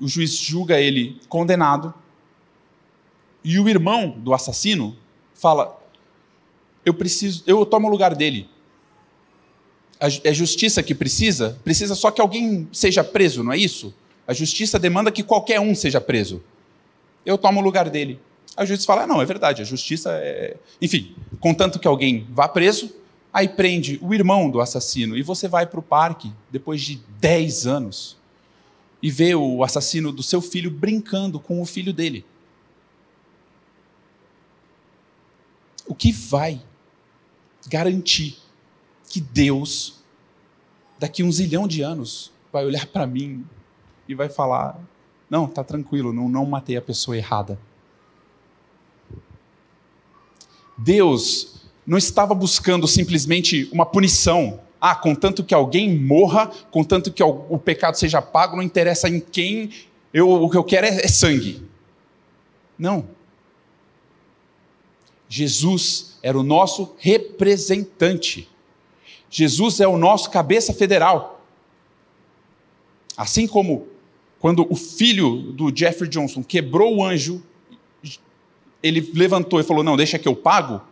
O 0.00 0.06
juiz 0.06 0.32
julga 0.36 0.80
ele 0.80 1.20
condenado. 1.28 1.92
E 3.42 3.58
o 3.58 3.68
irmão 3.68 4.10
do 4.10 4.32
assassino 4.32 4.96
fala: 5.34 5.80
eu 6.84 6.94
preciso, 6.94 7.42
eu 7.46 7.66
tomo 7.66 7.88
o 7.88 7.90
lugar 7.90 8.14
dele. 8.14 8.48
É 10.22 10.34
justiça 10.34 10.82
que 10.82 10.94
precisa? 10.94 11.58
Precisa 11.64 11.94
só 11.94 12.10
que 12.10 12.20
alguém 12.20 12.68
seja 12.72 13.02
preso, 13.02 13.42
não 13.42 13.52
é 13.52 13.56
isso? 13.56 13.94
A 14.26 14.34
justiça 14.34 14.78
demanda 14.78 15.10
que 15.10 15.22
qualquer 15.22 15.60
um 15.60 15.74
seja 15.74 16.00
preso. 16.00 16.42
Eu 17.24 17.38
tomo 17.38 17.60
o 17.60 17.62
lugar 17.62 17.88
dele. 17.88 18.20
A 18.56 18.64
justiça 18.64 18.86
fala: 18.86 19.02
ah, 19.02 19.06
não, 19.06 19.20
é 19.20 19.24
verdade, 19.24 19.62
a 19.62 19.64
justiça 19.64 20.10
é. 20.12 20.56
Enfim, 20.80 21.14
contanto 21.40 21.78
que 21.78 21.88
alguém 21.88 22.26
vá 22.30 22.48
preso, 22.48 22.94
aí 23.32 23.48
prende 23.48 23.98
o 24.02 24.14
irmão 24.14 24.50
do 24.50 24.60
assassino 24.60 25.16
e 25.16 25.22
você 25.22 25.48
vai 25.48 25.66
para 25.66 25.80
o 25.80 25.82
parque 25.82 26.32
depois 26.50 26.80
de 26.80 27.00
10 27.18 27.66
anos 27.66 28.16
e 29.02 29.10
vê 29.10 29.34
o 29.34 29.62
assassino 29.64 30.12
do 30.12 30.22
seu 30.22 30.40
filho 30.40 30.70
brincando 30.70 31.38
com 31.40 31.60
o 31.60 31.66
filho 31.66 31.92
dele. 31.92 32.24
O 35.86 35.94
que 35.94 36.12
vai 36.12 36.62
garantir 37.66 38.38
que 39.08 39.20
Deus, 39.20 40.02
daqui 40.98 41.22
um 41.22 41.30
zilhão 41.30 41.68
de 41.68 41.82
anos, 41.82 42.32
vai 42.52 42.64
olhar 42.64 42.86
para 42.86 43.06
mim 43.06 43.44
e 44.08 44.14
vai 44.14 44.28
falar: 44.28 44.78
não, 45.34 45.48
tá 45.48 45.64
tranquilo, 45.64 46.12
não, 46.12 46.28
não 46.28 46.46
matei 46.46 46.76
a 46.76 46.80
pessoa 46.80 47.16
errada. 47.16 47.58
Deus 50.78 51.66
não 51.84 51.98
estava 51.98 52.32
buscando 52.36 52.86
simplesmente 52.86 53.68
uma 53.72 53.84
punição. 53.84 54.60
Ah, 54.80 54.94
contanto 54.94 55.42
que 55.42 55.52
alguém 55.52 55.92
morra, 55.98 56.46
contanto 56.70 57.10
que 57.10 57.20
o 57.20 57.58
pecado 57.58 57.96
seja 57.96 58.22
pago, 58.22 58.54
não 58.54 58.62
interessa 58.62 59.08
em 59.08 59.18
quem, 59.18 59.70
eu, 60.12 60.30
o 60.30 60.48
que 60.48 60.56
eu 60.56 60.62
quero 60.62 60.86
é, 60.86 61.04
é 61.04 61.08
sangue. 61.08 61.68
Não. 62.78 63.08
Jesus 65.28 66.16
era 66.22 66.38
o 66.38 66.44
nosso 66.44 66.94
representante. 66.96 68.48
Jesus 69.28 69.80
é 69.80 69.88
o 69.88 69.98
nosso 69.98 70.30
cabeça 70.30 70.72
federal. 70.72 71.44
Assim 73.16 73.48
como 73.48 73.93
quando 74.44 74.70
o 74.70 74.76
filho 74.76 75.36
do 75.52 75.74
Jeffrey 75.74 76.06
Johnson 76.06 76.42
quebrou 76.42 76.96
o 76.96 77.02
anjo, 77.02 77.42
ele 78.82 79.00
levantou 79.14 79.58
e 79.58 79.62
falou: 79.62 79.82
Não, 79.82 79.96
deixa 79.96 80.18
que 80.18 80.28
eu 80.28 80.36
pago. 80.36 80.82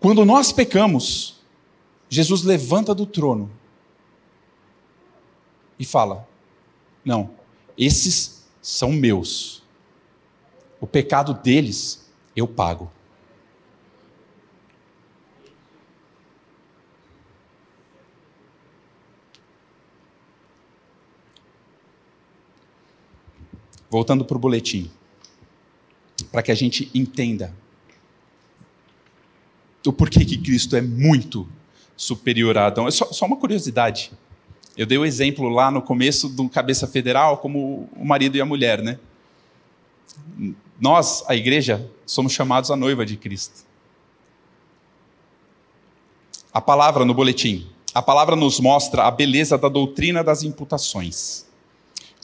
Quando 0.00 0.24
nós 0.24 0.50
pecamos, 0.50 1.42
Jesus 2.08 2.42
levanta 2.42 2.94
do 2.94 3.04
trono 3.04 3.50
e 5.78 5.84
fala: 5.84 6.26
Não, 7.04 7.32
esses 7.76 8.48
são 8.62 8.92
meus. 8.92 9.62
O 10.80 10.86
pecado 10.86 11.34
deles 11.34 12.10
eu 12.34 12.48
pago. 12.48 12.90
Voltando 23.92 24.24
para 24.24 24.38
o 24.38 24.40
boletim, 24.40 24.90
para 26.30 26.42
que 26.42 26.50
a 26.50 26.54
gente 26.54 26.90
entenda 26.94 27.54
o 29.86 29.92
porquê 29.92 30.24
que 30.24 30.38
Cristo 30.38 30.74
é 30.74 30.80
muito 30.80 31.46
superior 31.94 32.56
a 32.56 32.68
Adão. 32.68 32.88
É 32.88 32.90
só, 32.90 33.12
só 33.12 33.26
uma 33.26 33.36
curiosidade. 33.36 34.10
Eu 34.78 34.86
dei 34.86 34.96
o 34.96 35.04
exemplo 35.04 35.46
lá 35.50 35.70
no 35.70 35.82
começo 35.82 36.30
do 36.30 36.48
cabeça 36.48 36.86
federal 36.86 37.36
como 37.36 37.86
o 37.94 38.02
marido 38.02 38.34
e 38.34 38.40
a 38.40 38.46
mulher, 38.46 38.80
né? 38.80 38.98
Nós, 40.80 41.22
a 41.28 41.36
igreja, 41.36 41.86
somos 42.06 42.32
chamados 42.32 42.70
a 42.70 42.76
noiva 42.76 43.04
de 43.04 43.18
Cristo. 43.18 43.62
A 46.50 46.62
palavra 46.62 47.04
no 47.04 47.12
boletim. 47.12 47.68
A 47.92 48.00
palavra 48.00 48.34
nos 48.36 48.58
mostra 48.58 49.02
a 49.02 49.10
beleza 49.10 49.58
da 49.58 49.68
doutrina 49.68 50.24
das 50.24 50.42
imputações. 50.42 51.51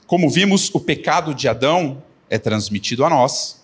Como 0.09 0.27
vimos, 0.27 0.73
o 0.73 0.79
pecado 0.79 1.35
de 1.35 1.47
Adão 1.47 2.01
é 2.31 2.39
transmitido 2.39 3.05
a 3.05 3.09
nós, 3.11 3.61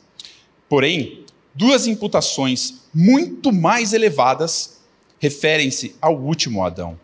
porém, 0.69 1.25
duas 1.55 1.87
imputações 1.87 2.83
muito 2.93 3.51
mais 3.51 3.93
elevadas 3.93 4.79
referem-se 5.17 5.95
ao 5.99 6.15
último 6.15 6.63
Adão. 6.63 6.99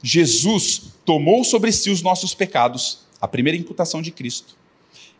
Jesus 0.00 0.82
tomou 1.04 1.42
sobre 1.42 1.72
si 1.72 1.90
os 1.90 2.00
nossos 2.00 2.32
pecados, 2.32 3.00
a 3.20 3.26
primeira 3.26 3.58
imputação 3.58 4.00
de 4.00 4.12
Cristo, 4.12 4.56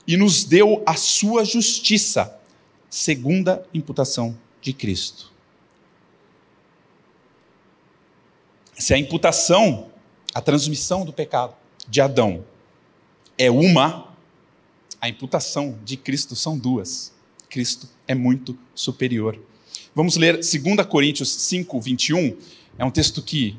e 0.07 0.17
nos 0.17 0.45
deu 0.45 0.81
a 0.87 0.95
sua 0.95 1.45
justiça, 1.45 2.39
segunda 2.89 3.67
imputação 3.75 4.39
de 4.63 4.73
Cristo. 4.73 5.33
Se 8.79 8.95
a 8.95 8.99
imputação, 8.99 9.91
a 10.33 10.41
transmissão 10.41 11.05
do 11.05 11.13
pecado 11.13 11.53
de 11.89 12.01
Adão 12.01 12.45
é 13.37 13.51
uma, 13.51 14.15
a 15.01 15.09
imputação 15.09 15.79
de 15.85 15.97
Cristo 15.97 16.35
são 16.37 16.59
duas. 16.59 17.13
Cristo 17.49 17.89
é 18.07 18.15
muito 18.15 18.59
superior. 18.75 19.39
Vamos 19.95 20.17
ler 20.17 20.35
2 20.35 20.87
Coríntios 20.89 21.31
5, 21.31 21.81
21. 21.81 22.37
É 22.79 22.85
um 22.85 22.91
texto 22.91 23.23
que 23.23 23.57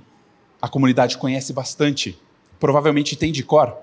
a 0.62 0.68
comunidade 0.68 1.18
conhece 1.18 1.54
bastante, 1.54 2.20
provavelmente 2.60 3.16
tem 3.16 3.32
de 3.32 3.44
cor. 3.44 3.78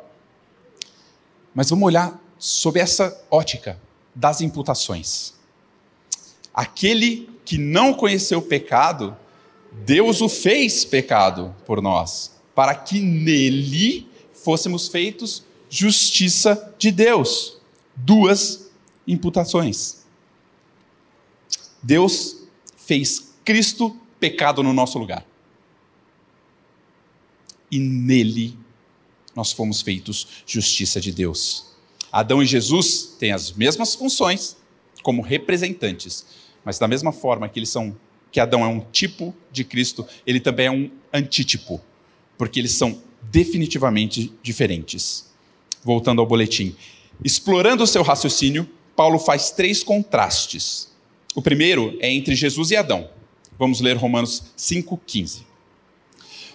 Mas 1.54 1.70
vamos 1.70 1.86
olhar 1.86 2.20
sob 2.38 2.80
essa 2.80 3.24
ótica 3.30 3.80
das 4.14 4.40
imputações. 4.40 5.34
Aquele 6.52 7.30
que 7.44 7.56
não 7.56 7.94
conheceu 7.94 8.40
o 8.40 8.42
pecado, 8.42 9.16
Deus 9.84 10.20
o 10.20 10.28
fez 10.28 10.84
pecado 10.84 11.54
por 11.64 11.80
nós, 11.80 12.32
para 12.54 12.74
que 12.74 13.00
nele 13.00 14.06
fôssemos 14.32 14.88
feitos 14.88 15.44
justiça 15.72 16.74
de 16.78 16.92
Deus. 16.92 17.56
Duas 17.96 18.70
imputações. 19.08 20.04
Deus 21.82 22.42
fez 22.76 23.32
Cristo 23.42 23.96
pecado 24.20 24.62
no 24.62 24.74
nosso 24.74 24.98
lugar. 24.98 25.26
E 27.70 27.78
nele 27.78 28.56
nós 29.34 29.50
fomos 29.50 29.80
feitos 29.80 30.44
justiça 30.46 31.00
de 31.00 31.10
Deus. 31.10 31.72
Adão 32.12 32.42
e 32.42 32.46
Jesus 32.46 33.16
têm 33.18 33.32
as 33.32 33.50
mesmas 33.50 33.94
funções 33.94 34.58
como 35.02 35.22
representantes, 35.22 36.26
mas 36.62 36.78
da 36.78 36.86
mesma 36.86 37.12
forma 37.12 37.48
que 37.48 37.58
eles 37.58 37.70
são 37.70 37.96
que 38.30 38.40
Adão 38.40 38.62
é 38.62 38.68
um 38.68 38.80
tipo 38.80 39.34
de 39.50 39.62
Cristo, 39.64 40.06
ele 40.26 40.40
também 40.40 40.66
é 40.66 40.70
um 40.70 40.90
antítipo, 41.12 41.80
porque 42.38 42.58
eles 42.58 42.72
são 42.72 43.02
definitivamente 43.30 44.32
diferentes 44.42 45.31
voltando 45.84 46.20
ao 46.20 46.26
boletim. 46.26 46.74
Explorando 47.24 47.84
o 47.84 47.86
seu 47.86 48.02
raciocínio, 48.02 48.68
Paulo 48.96 49.18
faz 49.18 49.50
três 49.50 49.82
contrastes. 49.82 50.90
O 51.34 51.42
primeiro 51.42 51.96
é 52.00 52.12
entre 52.12 52.34
Jesus 52.34 52.70
e 52.70 52.76
Adão. 52.76 53.08
Vamos 53.58 53.80
ler 53.80 53.96
Romanos 53.96 54.44
5,15. 54.56 55.42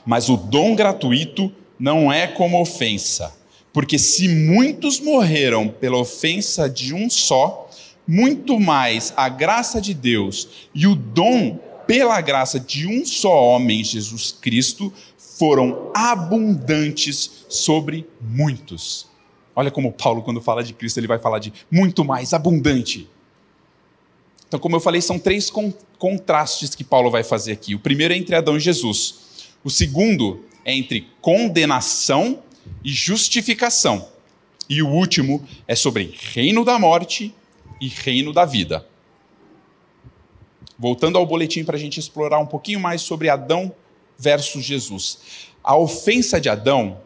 Mas 0.05 0.29
o 0.29 0.37
dom 0.37 0.75
gratuito 0.75 1.51
não 1.79 2.11
é 2.11 2.27
como 2.27 2.61
ofensa, 2.61 3.35
porque 3.71 3.99
se 3.99 4.27
muitos 4.27 4.99
morreram 4.99 5.67
pela 5.67 5.97
ofensa 5.97 6.69
de 6.69 6.93
um 6.93 7.09
só, 7.09 7.69
muito 8.07 8.59
mais 8.59 9.13
a 9.17 9.27
graça 9.27 9.81
de 9.81 9.93
Deus 9.93 10.47
e 10.73 10.87
o 10.87 10.95
dom 10.95 11.59
pela 11.85 12.19
graça 12.21 12.59
de 12.59 12.87
um 12.87 13.05
só 13.05 13.43
homem, 13.43 13.83
Jesus 13.83 14.31
Cristo, 14.31 14.91
foram 15.17 15.91
abundantes 15.93 17.45
sobre 17.49 18.05
muitos. 18.21 19.07
Olha 19.58 19.72
como 19.72 19.91
Paulo, 19.91 20.22
quando 20.22 20.39
fala 20.39 20.63
de 20.63 20.72
Cristo, 20.72 21.00
ele 21.00 21.08
vai 21.08 21.17
falar 21.17 21.39
de 21.39 21.52
muito 21.72 22.06
mais 22.06 22.32
abundante. 22.32 23.10
Então, 24.48 24.60
como 24.60 24.76
eu 24.76 24.80
falei, 24.80 25.02
são 25.02 25.17
três 25.17 25.52
contrastes 25.98 26.76
que 26.76 26.84
Paulo 26.84 27.10
vai 27.10 27.24
fazer 27.24 27.54
aqui. 27.54 27.74
O 27.74 27.80
primeiro 27.80 28.13
é 28.13 28.17
entre 28.17 28.36
Adão 28.36 28.56
e 28.56 28.60
Jesus. 28.60 29.56
O 29.63 29.72
segundo 29.72 30.46
é 30.63 30.76
entre 30.76 31.08
condenação 31.20 32.43
e 32.84 32.93
justificação. 32.93 34.08
E 34.70 34.84
o 34.84 34.89
último 34.89 35.43
é 35.67 35.74
sobre 35.74 36.13
reino 36.15 36.63
da 36.63 36.78
morte 36.78 37.34
e 37.82 37.88
reino 37.88 38.32
da 38.32 38.46
vida. 38.46 38.86
Voltando 40.78 41.17
ao 41.17 41.26
boletim 41.26 41.63
para 41.63 41.78
a 41.78 41.80
gente 41.80 42.00
explorar 42.00 42.38
um 42.38 42.46
pouquinho 42.46 42.80
mais 42.80 43.02
sobre 43.02 43.28
Adão 43.28 43.74
versus 44.20 44.63
Jesus. 44.63 45.17
A 45.63 45.76
ofensa 45.76 46.39
de 46.39 46.48
Adão 46.48 47.02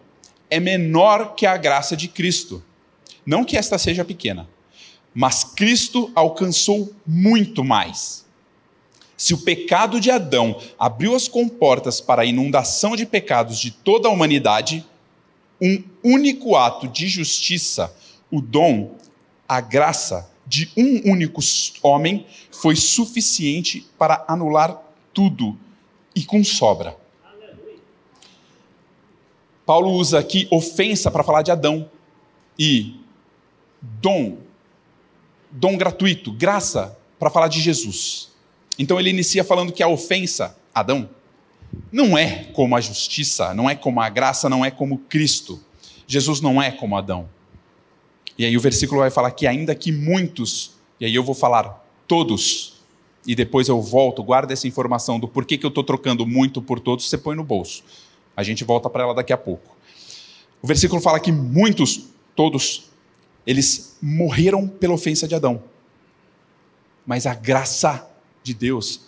é 0.52 0.60
menor 0.60 1.34
que 1.34 1.46
a 1.46 1.56
graça 1.56 1.96
de 1.96 2.10
Cristo. 2.10 2.62
Não 3.26 3.46
que 3.46 3.56
esta 3.56 3.78
seja 3.78 4.04
pequena, 4.04 4.50
mas 5.14 5.46
Cristo 5.46 6.12
alcançou 6.14 6.94
muito 7.08 7.64
mais. 7.64 8.26
Se 9.16 9.34
o 9.34 9.38
pecado 9.38 10.00
de 10.02 10.12
Adão 10.12 10.60
abriu 10.78 11.16
as 11.16 11.28
comportas 11.28 12.02
para 12.02 12.24
a 12.24 12.26
inundação 12.26 12.96
de 12.96 13.06
pecados 13.06 13.60
de 13.60 13.72
toda 13.72 14.10
a 14.10 14.12
humanidade, 14.12 14.86
um 15.62 15.84
único 16.04 16.56
ato 16.56 16.88
de 16.88 17.08
justiça, 17.08 17.96
o 18.32 18.42
dom, 18.42 18.96
a 19.48 19.62
graça 19.62 20.30
de 20.46 20.72
um 20.76 21.12
único 21.12 21.40
homem 21.84 22.26
foi 22.52 22.76
suficiente 22.76 23.88
para 23.98 24.26
anular 24.28 24.82
tudo 25.14 25.58
e 26.16 26.24
com 26.24 26.44
sobra. 26.44 26.98
Paulo 29.65 29.91
usa 29.91 30.19
aqui 30.19 30.47
ofensa 30.52 31.10
para 31.10 31.24
falar 31.24 31.41
de 31.41 31.52
Adão 31.52 31.89
e 32.58 33.00
dom, 33.82 34.38
dom 35.50 35.78
gratuito, 35.78 36.32
graça 36.32 36.97
para 37.19 37.30
falar 37.30 37.47
de 37.47 37.62
Jesus. 37.62 38.30
Então 38.78 39.00
ele 39.00 39.10
inicia 39.10 39.43
falando 39.43 39.71
que 39.71 39.84
a 39.84 39.88
ofensa, 39.88 40.58
Adão, 40.74 41.10
não 41.91 42.17
é 42.17 42.45
como 42.54 42.76
a 42.76 42.82
justiça, 42.82 43.54
não 43.54 43.69
é 43.69 43.76
como 43.76 44.02
a 44.02 44.10
graça, 44.10 44.50
não 44.50 44.65
é 44.65 44.71
como 44.71 44.97
Cristo. 44.97 45.60
Jesus 46.08 46.41
não 46.41 46.62
é 46.62 46.71
como 46.71 46.97
Adão. 46.97 47.30
E 48.38 48.45
aí 48.45 48.58
o 48.58 48.60
versículo 48.60 49.02
vai 49.02 49.12
falar 49.12 49.32
que 49.32 49.45
ainda 49.45 49.76
que 49.76 49.91
muitos, 49.91 50.71
e 51.00 51.06
aí 51.06 51.13
eu 51.13 51.24
vou 51.24 51.36
falar 51.36 51.86
todos, 52.08 52.82
e 53.26 53.36
depois 53.36 53.67
eu 53.67 53.82
volto, 53.82 54.24
guarda 54.24 54.52
essa 54.52 54.67
informação 54.67 55.19
do 55.19 55.28
porquê 55.28 55.58
que 55.58 55.65
eu 55.65 55.69
estou 55.69 55.84
trocando 55.84 56.26
muito 56.26 56.62
por 56.62 56.80
todos, 56.80 57.08
você 57.08 57.17
põe 57.17 57.36
no 57.36 57.43
bolso. 57.43 57.84
A 58.41 58.43
gente 58.43 58.63
volta 58.63 58.89
para 58.89 59.04
ela 59.04 59.13
daqui 59.13 59.32
a 59.32 59.38
pouco. 59.38 59.77
O 60.62 60.67
versículo 60.67 60.99
fala 60.99 61.19
que 61.19 61.32
muitos, 61.32 62.08
todos, 62.36 62.89
eles 63.45 63.97
morreram 64.01 64.67
pela 64.67 64.93
ofensa 64.93 65.27
de 65.27 65.36
Adão. 65.36 65.63
Mas 67.06 67.25
a 67.25 67.34
graça 67.34 68.10
de 68.43 68.54
Deus, 68.54 69.01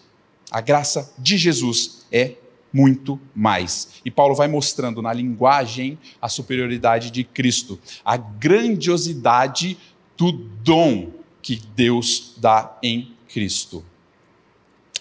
a 0.52 0.62
graça 0.62 1.14
de 1.18 1.38
Jesus 1.38 2.06
é 2.12 2.36
muito 2.72 3.20
mais. 3.36 4.02
E 4.06 4.12
Paulo 4.12 4.36
vai 4.36 4.48
mostrando 4.48 5.02
na 5.02 5.12
linguagem 5.12 5.98
a 6.22 6.30
superioridade 6.30 7.12
de 7.12 7.24
Cristo, 7.24 7.80
a 8.06 8.18
grandiosidade 8.18 9.78
do 10.18 10.32
dom 10.32 11.12
que 11.42 11.62
Deus 11.76 12.36
dá 12.38 12.78
em 12.82 13.14
Cristo. 13.28 13.84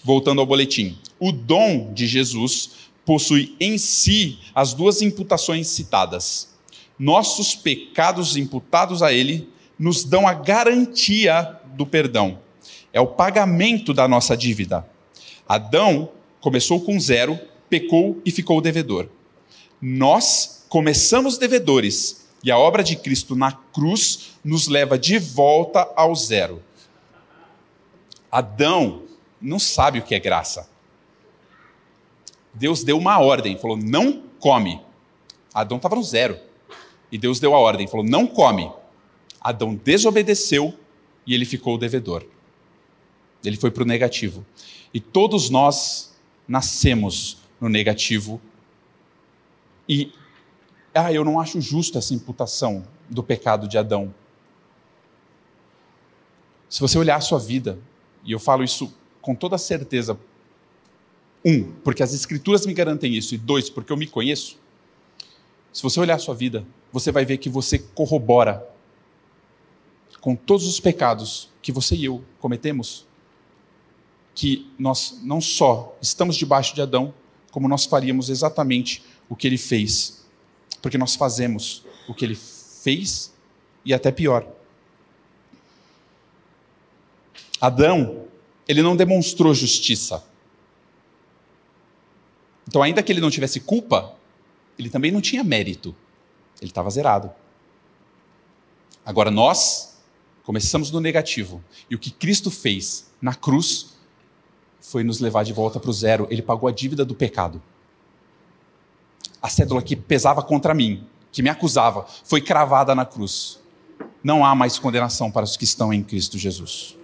Voltando 0.03 0.41
ao 0.41 0.47
boletim. 0.47 0.99
O 1.19 1.31
dom 1.31 1.93
de 1.95 2.07
Jesus 2.07 2.91
possui 3.05 3.57
em 3.59 3.79
si 3.79 4.39
as 4.55 4.73
duas 4.73 5.03
imputações 5.03 5.69
citadas. 5.69 6.49
Nossos 6.99 7.55
pecados 7.55 8.37
imputados 8.37 9.03
a 9.03 9.13
ele 9.13 9.49
nos 9.79 10.05
dão 10.05 10.27
a 10.29 10.35
garantia 10.35 11.61
do 11.75 11.87
perdão. 11.87 12.39
É 12.93 13.01
o 13.01 13.07
pagamento 13.07 13.93
da 13.93 14.07
nossa 14.07 14.37
dívida. 14.37 14.87
Adão 15.49 16.11
começou 16.41 16.81
com 16.81 16.99
zero 17.01 17.39
pecou 17.73 18.21
e 18.23 18.31
ficou 18.31 18.61
devedor. 18.61 19.09
Nós 19.81 20.67
começamos 20.69 21.39
devedores 21.39 22.29
e 22.45 22.51
a 22.51 22.59
obra 22.59 22.85
de 22.85 22.97
Cristo 22.97 23.35
na 23.35 23.51
cruz 23.51 24.33
nos 24.45 24.69
leva 24.69 24.99
de 24.99 25.19
volta 25.19 25.91
ao 25.97 26.15
zero. 26.15 26.63
Adão 28.31 29.05
não 29.41 29.59
sabe 29.59 30.01
o 30.01 30.03
que 30.03 30.15
é 30.15 30.19
graça. 30.19 30.69
Deus 32.55 32.85
deu 32.85 32.99
uma 32.99 33.19
ordem, 33.19 33.57
falou: 33.57 33.77
não 33.77 34.23
come. 34.39 34.81
Adão 35.53 35.77
estava 35.77 35.97
no 35.97 36.03
zero. 36.03 36.39
E 37.11 37.19
Deus 37.19 37.41
deu 37.41 37.55
a 37.55 37.59
ordem, 37.59 37.87
falou: 37.87 38.05
não 38.05 38.27
come. 38.27 38.71
Adão 39.41 39.75
desobedeceu 39.75 40.79
e 41.27 41.35
ele 41.35 41.45
ficou 41.45 41.79
devedor. 41.79 42.25
Ele 43.45 43.57
foi 43.57 43.71
para 43.71 43.83
o 43.83 43.87
negativo. 43.87 44.45
E 44.95 45.01
todos 45.01 45.51
nós 45.51 46.15
nascemos 46.47 47.39
no 47.61 47.69
negativo. 47.69 48.41
E 49.89 50.13
ah, 50.95 51.13
eu 51.13 51.25
não 51.25 51.41
acho 51.41 51.61
justo 51.61 51.99
essa 51.99 52.15
imputação 52.15 52.87
do 53.09 53.23
pecado 53.23 53.67
de 53.67 53.79
Adão. 53.79 54.15
Se 56.69 56.81
você 56.81 56.99
olhar 56.99 57.17
a 57.17 57.21
sua 57.21 57.39
vida, 57.39 57.79
e 58.25 58.33
eu 58.33 58.39
falo 58.39 58.63
isso 58.63 58.95
com 59.21 59.35
toda 59.35 59.59
certeza, 59.59 60.19
um, 61.45 61.65
porque 61.85 62.03
as 62.03 62.13
escrituras 62.13 62.65
me 62.67 62.73
garantem 62.73 63.15
isso, 63.15 63.35
e 63.35 63.39
dois, 63.39 63.69
porque 63.69 63.93
eu 63.93 63.97
me 63.97 64.07
conheço. 64.07 64.59
Se 65.73 65.83
você 65.83 65.99
olhar 65.99 66.17
a 66.17 66.19
sua 66.19 66.35
vida, 66.35 66.65
você 66.93 67.11
vai 67.11 67.25
ver 67.25 67.39
que 67.39 67.49
você 67.49 67.79
corrobora 67.79 68.67
com 70.21 70.37
todos 70.37 70.67
os 70.67 70.79
pecados 70.79 71.49
que 71.61 71.73
você 71.73 71.97
e 71.97 72.05
eu 72.05 72.23
cometemos, 72.39 73.07
que 74.35 74.71
nós 74.79 75.21
não 75.23 75.41
só 75.41 75.97
estamos 76.01 76.37
debaixo 76.37 76.75
de 76.75 76.83
Adão, 76.83 77.13
como 77.51 77.69
nós 77.69 77.85
faríamos 77.85 78.31
exatamente 78.31 79.03
o 79.29 79.37
que 79.37 79.47
ele 79.47 79.59
fez. 79.59 80.25
Porque 80.81 80.97
nós 80.97 81.15
fazemos 81.15 81.85
o 82.09 82.15
que 82.15 82.25
ele 82.25 82.37
fez 82.37 83.33
e 83.85 83.93
até 83.93 84.11
pior. 84.11 84.47
Adão, 87.61 88.25
ele 88.67 88.83
não 88.83 88.97
demonstrou 88.97 89.55
justiça. 89.55 90.25
Então, 92.73 92.83
ainda 92.83 93.03
que 93.03 93.13
ele 93.13 93.21
não 93.21 93.29
tivesse 93.29 93.61
culpa, 93.61 94.15
ele 94.79 94.89
também 94.89 95.13
não 95.13 95.21
tinha 95.21 95.45
mérito. 95.45 95.95
Ele 96.59 96.71
estava 96.71 96.89
zerado. 96.89 97.31
Agora, 99.05 99.31
nós 99.31 100.01
começamos 100.43 100.91
no 100.91 100.99
negativo. 100.99 101.63
E 101.91 101.95
o 101.95 101.99
que 101.99 102.11
Cristo 102.11 102.51
fez 102.51 103.13
na 103.21 103.35
cruz 103.35 103.93
foi 104.81 105.05
nos 105.05 105.21
levar 105.21 105.45
de 105.45 105.53
volta 105.53 105.79
para 105.79 105.91
o 105.91 105.93
zero. 105.93 106.27
Ele 106.31 106.41
pagou 106.41 106.67
a 106.67 106.73
dívida 106.73 107.05
do 107.05 107.15
pecado. 107.15 107.63
A 109.43 109.51
cédula 109.51 109.83
que 109.83 109.95
pesava 109.95 110.43
contra 110.43 110.73
mim, 110.73 111.07
que 111.31 111.43
me 111.43 111.51
acusava, 111.51 112.07
foi 112.25 112.41
cravada 112.41 112.95
na 112.95 113.05
cruz. 113.05 113.61
Não 114.25 114.47
há 114.47 114.55
mais 114.55 114.79
condenação 114.79 115.31
para 115.31 115.45
os 115.45 115.59
que 115.59 115.65
estão 115.65 115.93
em 115.93 116.03
Cristo 116.03 116.39
Jesus. 116.39 116.97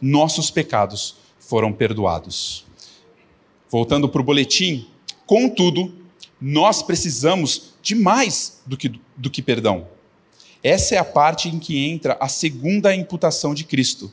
Nossos 0.00 0.50
pecados 0.50 1.16
foram 1.38 1.70
perdoados. 1.70 2.65
Voltando 3.70 4.08
para 4.08 4.20
o 4.20 4.24
boletim, 4.24 4.86
contudo, 5.26 5.92
nós 6.40 6.82
precisamos 6.82 7.74
de 7.82 7.94
mais 7.94 8.60
do 8.66 8.76
que, 8.76 8.92
do 9.16 9.30
que 9.30 9.42
perdão. 9.42 9.88
Essa 10.62 10.94
é 10.94 10.98
a 10.98 11.04
parte 11.04 11.48
em 11.48 11.58
que 11.58 11.86
entra 11.86 12.16
a 12.20 12.28
segunda 12.28 12.94
imputação 12.94 13.54
de 13.54 13.64
Cristo 13.64 14.12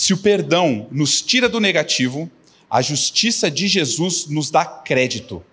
se 0.00 0.14
o 0.14 0.16
perdão 0.16 0.88
nos 0.90 1.20
tira 1.20 1.46
do 1.46 1.60
negativo, 1.60 2.30
a 2.70 2.80
justiça 2.80 3.50
de 3.50 3.68
Jesus 3.68 4.26
nos 4.28 4.50
dá 4.50 4.64
crédito. 4.64 5.44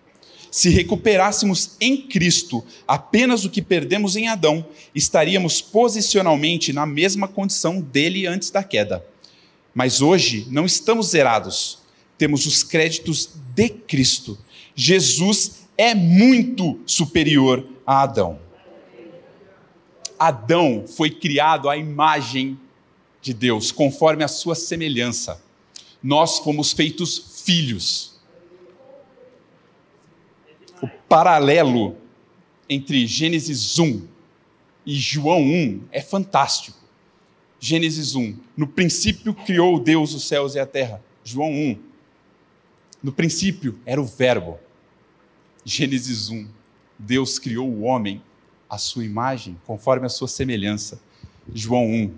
Se 0.50 0.70
recuperássemos 0.70 1.72
em 1.82 1.98
Cristo 1.98 2.63
apenas 2.88 3.44
o 3.44 3.50
que 3.50 3.62
perdemos 3.62 4.16
em 4.16 4.30
Adão, 4.30 4.66
estaríamos 4.96 5.62
posicionalmente 5.62 6.72
na 6.72 6.86
mesma 6.86 7.28
condição 7.28 7.82
dele 7.82 8.26
antes 8.26 8.50
da 8.50 8.63
queda. 8.63 9.06
Mas 9.76 10.02
hoje 10.02 10.48
não 10.50 10.66
estamos 10.66 11.08
zerados, 11.08 11.80
temos 12.17 12.45
os 12.45 12.63
créditos 12.63 13.30
de 13.56 13.69
Cristo. 13.69 14.38
Jesus 14.75 15.67
é 15.77 15.93
muito 15.93 16.80
superior 16.86 17.65
a 17.86 18.01
Adão. 18.03 18.39
Adão 20.17 20.86
foi 20.88 21.12
criado 21.12 21.69
à 21.69 21.77
imagem 21.77 22.60
de 23.21 23.34
Deus, 23.34 23.71
conforme 23.71 24.23
a 24.23 24.27
sua 24.27 24.56
semelhança. 24.56 25.41
Nós 26.01 26.39
fomos 26.39 26.73
feitos 26.73 27.43
filhos. 27.45 28.15
O 30.82 30.88
paralelo 31.08 31.95
entre 32.69 33.06
Gênesis 33.06 33.77
1 33.77 34.08
e 34.86 34.95
João 34.95 35.41
1 35.41 35.84
é 35.91 36.01
fantástico. 36.01 36.77
Gênesis 37.60 38.15
1. 38.15 38.36
No 38.56 38.67
princípio 38.67 39.34
criou 39.34 39.80
Deus 39.80 40.13
os 40.13 40.27
céus 40.27 40.56
e 40.56 40.60
a 40.60 40.65
terra. 40.65 41.03
João 41.23 41.51
1. 41.51 41.87
No 43.08 43.13
princípio 43.13 43.80
era 43.86 44.02
o 44.02 44.06
Verbo. 44.06 44.60
Gênesis 45.63 46.30
1. 46.30 46.46
Deus 47.00 47.39
criou 47.39 47.65
o 47.65 47.84
homem 47.84 48.22
à 48.69 48.77
sua 48.77 49.06
imagem, 49.06 49.56
conforme 49.65 50.06
a 50.06 50.10
sua 50.10 50.27
semelhança. 50.27 51.00
João 51.54 51.86
1 51.86 52.13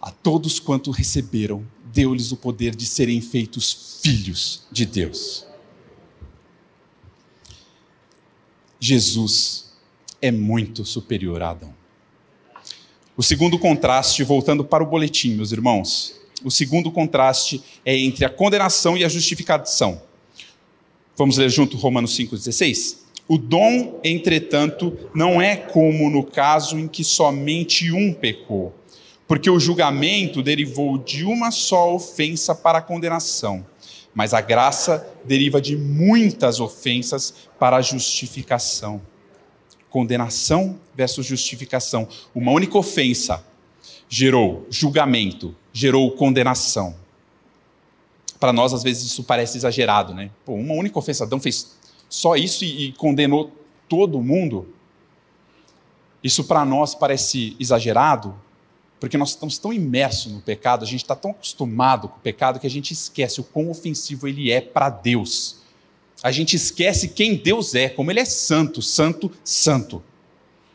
a 0.00 0.12
todos 0.12 0.60
quanto 0.60 0.92
receberam, 0.92 1.66
deu-lhes 1.92 2.30
o 2.30 2.36
poder 2.36 2.76
de 2.76 2.86
serem 2.86 3.20
feitos 3.20 3.98
filhos 4.02 4.68
de 4.70 4.86
Deus. 4.86 5.44
Jesus 8.78 9.74
é 10.22 10.30
muito 10.30 10.84
superior 10.84 11.42
a 11.42 11.50
Adão. 11.50 11.74
O 13.16 13.22
segundo 13.22 13.58
contraste, 13.58 14.22
voltando 14.22 14.64
para 14.64 14.84
o 14.84 14.86
boletim, 14.86 15.34
meus 15.34 15.50
irmãos, 15.50 16.22
o 16.44 16.50
segundo 16.50 16.92
contraste 16.92 17.62
é 17.84 17.96
entre 17.96 18.24
a 18.24 18.30
condenação 18.30 18.96
e 18.96 19.04
a 19.04 19.08
justificação. 19.08 20.00
Vamos 21.16 21.38
ler 21.38 21.50
junto 21.50 21.76
Romanos 21.76 22.16
5,16? 22.16 22.98
O 23.26 23.38
dom, 23.38 23.98
entretanto, 24.04 24.96
não 25.14 25.40
é 25.40 25.56
como 25.56 26.10
no 26.10 26.22
caso 26.22 26.78
em 26.78 26.86
que 26.86 27.02
somente 27.02 27.90
um 27.90 28.12
pecou 28.12 28.74
porque 29.26 29.50
o 29.50 29.58
julgamento 29.58 30.42
derivou 30.42 30.98
de 30.98 31.24
uma 31.24 31.50
só 31.50 31.94
ofensa 31.94 32.54
para 32.54 32.78
a 32.78 32.82
condenação, 32.82 33.66
mas 34.14 34.34
a 34.34 34.40
graça 34.40 35.06
deriva 35.24 35.60
de 35.60 35.76
muitas 35.76 36.60
ofensas 36.60 37.34
para 37.58 37.76
a 37.76 37.82
justificação. 37.82 39.00
condenação 39.88 40.80
versus 40.92 41.24
justificação. 41.24 42.08
Uma 42.34 42.50
única 42.50 42.76
ofensa 42.76 43.44
gerou 44.08 44.66
julgamento, 44.68 45.54
gerou 45.74 46.12
condenação. 46.12 46.94
Para 48.38 48.52
nós, 48.52 48.72
às 48.72 48.84
vezes, 48.84 49.04
isso 49.04 49.24
parece 49.24 49.58
exagerado, 49.58 50.14
né? 50.14 50.30
Pô, 50.44 50.54
uma 50.54 50.74
única 50.74 50.98
ofensa, 50.98 51.24
Adão 51.24 51.40
fez 51.40 51.76
só 52.08 52.36
isso 52.36 52.64
e, 52.64 52.86
e 52.86 52.92
condenou 52.92 53.50
todo 53.88 54.22
mundo. 54.22 54.72
Isso 56.22 56.44
para 56.44 56.64
nós 56.64 56.94
parece 56.94 57.56
exagerado, 57.58 58.34
porque 59.00 59.18
nós 59.18 59.30
estamos 59.30 59.58
tão 59.58 59.72
imersos 59.72 60.32
no 60.32 60.40
pecado, 60.40 60.84
a 60.84 60.86
gente 60.86 61.02
está 61.02 61.16
tão 61.16 61.32
acostumado 61.32 62.08
com 62.08 62.16
o 62.16 62.20
pecado 62.20 62.60
que 62.60 62.66
a 62.66 62.70
gente 62.70 62.92
esquece 62.92 63.40
o 63.40 63.44
quão 63.44 63.68
ofensivo 63.68 64.28
ele 64.28 64.52
é 64.52 64.60
para 64.60 64.88
Deus. 64.88 65.56
A 66.22 66.30
gente 66.30 66.54
esquece 66.54 67.08
quem 67.08 67.34
Deus 67.34 67.74
é, 67.74 67.88
como 67.88 68.10
ele 68.10 68.20
é 68.20 68.24
santo, 68.24 68.80
santo, 68.80 69.30
santo. 69.42 70.02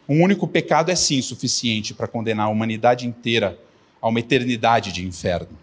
Um 0.08 0.22
único 0.22 0.47
pecado 0.47 0.91
é 0.91 0.95
sim 0.95 1.22
suficiente 1.22 1.93
para 1.93 2.08
condenar 2.08 2.47
a 2.47 2.50
humanidade 2.50 3.08
inteira 3.08 3.58
a 4.02 4.08
uma 4.08 4.20
eternidade 4.20 4.91
de 4.91 5.06
inferno. 5.06 5.58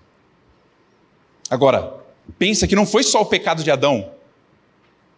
Agora, 1.48 1.94
pensa 2.38 2.66
que 2.66 2.76
não 2.76 2.86
foi 2.86 3.02
só 3.02 3.20
o 3.22 3.26
pecado 3.26 3.62
de 3.62 3.70
Adão. 3.70 4.12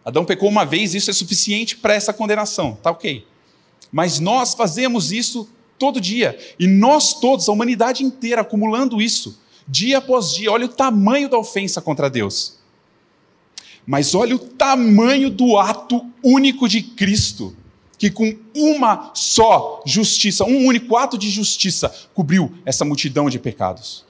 Adão 0.05 0.25
pecou 0.25 0.49
uma 0.49 0.65
vez, 0.65 0.93
isso 0.93 1.09
é 1.09 1.13
suficiente 1.13 1.77
para 1.77 1.93
essa 1.93 2.13
condenação, 2.13 2.75
tá 2.81 2.91
ok. 2.91 3.25
Mas 3.91 4.19
nós 4.19 4.53
fazemos 4.53 5.11
isso 5.11 5.49
todo 5.77 5.99
dia. 5.99 6.37
E 6.59 6.67
nós 6.67 7.13
todos, 7.19 7.49
a 7.49 7.51
humanidade 7.51 8.03
inteira, 8.03 8.41
acumulando 8.41 9.01
isso, 9.01 9.41
dia 9.67 9.97
após 9.97 10.33
dia. 10.33 10.51
Olha 10.51 10.65
o 10.65 10.69
tamanho 10.69 11.29
da 11.29 11.37
ofensa 11.37 11.81
contra 11.81 12.09
Deus. 12.09 12.59
Mas 13.85 14.13
olha 14.13 14.35
o 14.35 14.39
tamanho 14.39 15.29
do 15.29 15.57
ato 15.57 16.05
único 16.23 16.67
de 16.67 16.83
Cristo 16.83 17.55
que 17.99 18.09
com 18.09 18.39
uma 18.55 19.11
só 19.13 19.83
justiça, 19.85 20.45
um 20.45 20.65
único 20.65 20.95
ato 20.95 21.17
de 21.17 21.29
justiça, 21.29 21.93
cobriu 22.13 22.57
essa 22.65 22.85
multidão 22.85 23.29
de 23.29 23.37
pecados. 23.37 24.05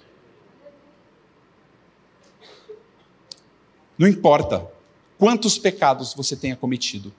Não 3.97 4.07
importa 4.07 4.71
quantos 5.17 5.57
pecados 5.57 6.13
você 6.13 6.35
tenha 6.35 6.55
cometido, 6.55 7.11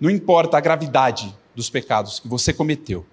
não 0.00 0.08
importa 0.08 0.56
a 0.56 0.60
gravidade 0.60 1.36
dos 1.56 1.68
pecados 1.68 2.20
que 2.20 2.28
você 2.28 2.54
cometeu, 2.54 3.04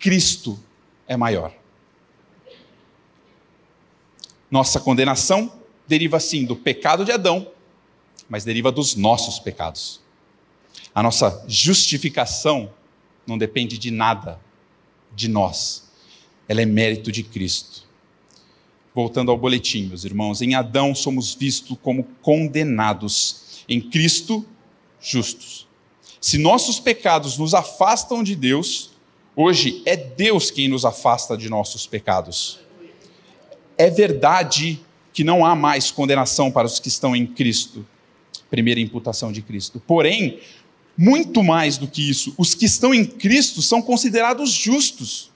Cristo 0.00 0.58
é 1.06 1.16
maior. 1.16 1.54
Nossa 4.50 4.80
condenação 4.80 5.52
deriva 5.86 6.18
sim 6.18 6.44
do 6.44 6.56
pecado 6.56 7.04
de 7.04 7.12
Adão, 7.12 7.50
mas 8.28 8.44
deriva 8.44 8.72
dos 8.72 8.96
nossos 8.96 9.38
pecados. 9.38 10.04
A 10.96 11.02
nossa 11.02 11.44
justificação 11.46 12.70
não 13.26 13.36
depende 13.36 13.76
de 13.76 13.90
nada 13.90 14.40
de 15.14 15.28
nós, 15.28 15.90
ela 16.48 16.62
é 16.62 16.64
mérito 16.64 17.12
de 17.12 17.22
Cristo. 17.22 17.82
Voltando 18.94 19.30
ao 19.30 19.36
boletim, 19.36 19.88
meus 19.88 20.06
irmãos, 20.06 20.40
em 20.40 20.54
Adão 20.54 20.94
somos 20.94 21.34
vistos 21.34 21.76
como 21.82 22.04
condenados, 22.22 23.62
em 23.68 23.78
Cristo, 23.78 24.42
justos. 24.98 25.68
Se 26.18 26.38
nossos 26.38 26.80
pecados 26.80 27.36
nos 27.36 27.52
afastam 27.52 28.22
de 28.22 28.34
Deus, 28.34 28.92
hoje 29.36 29.82
é 29.84 29.98
Deus 29.98 30.50
quem 30.50 30.66
nos 30.66 30.86
afasta 30.86 31.36
de 31.36 31.50
nossos 31.50 31.86
pecados. 31.86 32.58
É 33.76 33.90
verdade 33.90 34.80
que 35.12 35.22
não 35.22 35.44
há 35.44 35.54
mais 35.54 35.90
condenação 35.90 36.50
para 36.50 36.66
os 36.66 36.80
que 36.80 36.88
estão 36.88 37.14
em 37.14 37.26
Cristo, 37.26 37.86
primeira 38.48 38.80
imputação 38.80 39.30
de 39.30 39.42
Cristo. 39.42 39.78
Porém, 39.86 40.40
muito 40.96 41.42
mais 41.42 41.76
do 41.76 41.86
que 41.86 42.08
isso, 42.08 42.34
os 42.38 42.54
que 42.54 42.64
estão 42.64 42.94
em 42.94 43.04
Cristo 43.04 43.60
são 43.60 43.82
considerados 43.82 44.50
justos, 44.50 45.30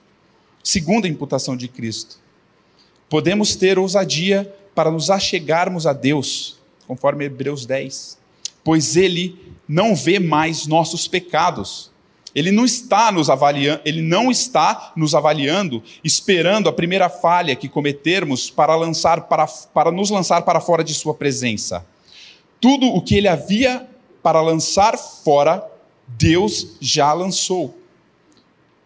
segundo 0.63 1.05
a 1.05 1.09
imputação 1.09 1.57
de 1.57 1.69
Cristo. 1.69 2.19
Podemos 3.09 3.57
ter 3.57 3.79
ousadia 3.79 4.55
para 4.75 4.91
nos 4.91 5.11
achegarmos 5.11 5.87
a 5.87 5.93
Deus, 5.93 6.59
conforme 6.87 7.27
Hebreus 7.27 7.67
10, 7.67 8.19
pois 8.65 8.97
Ele 8.97 9.39
não 9.69 9.95
vê 9.95 10.19
mais 10.19 10.67
nossos 10.67 11.07
pecados. 11.07 11.91
Ele 12.35 12.53
não 12.53 12.65
está 12.65 13.11
nos 13.11 13.29
avaliando, 13.29 13.81
ele 13.85 14.03
não 14.03 14.31
está 14.31 14.93
nos 14.97 15.17
avaliando, 15.17 15.83
esperando 16.05 16.69
a 16.69 16.73
primeira 16.73 17.09
falha 17.09 17.57
que 17.57 17.69
cometermos 17.69 18.49
para 18.49 18.77
lançar 18.77 19.23
para, 19.23 19.47
para 19.47 19.91
nos 19.91 20.11
lançar 20.11 20.43
para 20.43 20.61
fora 20.61 20.85
de 20.85 20.95
sua 20.95 21.13
presença. 21.13 21.85
Tudo 22.61 22.87
o 22.87 23.03
que 23.03 23.17
ele 23.17 23.27
havia 23.27 23.89
para 24.23 24.41
lançar 24.41 24.97
fora, 24.99 25.65
Deus 26.07 26.77
já 26.81 27.13
lançou. 27.13 27.79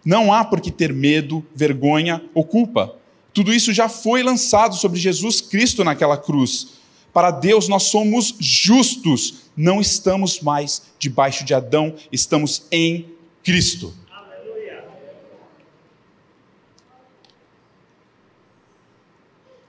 Não 0.05 0.32
há 0.32 0.45
por 0.45 0.61
que 0.61 0.70
ter 0.70 0.93
medo, 0.93 1.45
vergonha 1.55 2.22
ou 2.35 2.45
culpa. 2.45 2.95
Tudo 3.32 3.53
isso 3.53 3.72
já 3.72 3.89
foi 3.89 4.22
lançado 4.22 4.74
sobre 4.76 5.01
Jesus 5.01 5.41
Cristo 5.41 5.82
naquela 5.82 6.16
cruz. 6.16 6.74
Para 7.12 7.30
Deus 7.30 7.68
nós 7.68 7.85
somos 7.85 8.35
justos, 8.39 9.45
não 9.57 9.80
estamos 9.80 10.41
mais 10.41 10.82
debaixo 10.99 11.45
de 11.45 11.55
Adão, 11.55 11.95
estamos 12.12 12.66
em 12.70 13.09
Cristo. 13.43 13.95
Aleluia. 14.11 14.85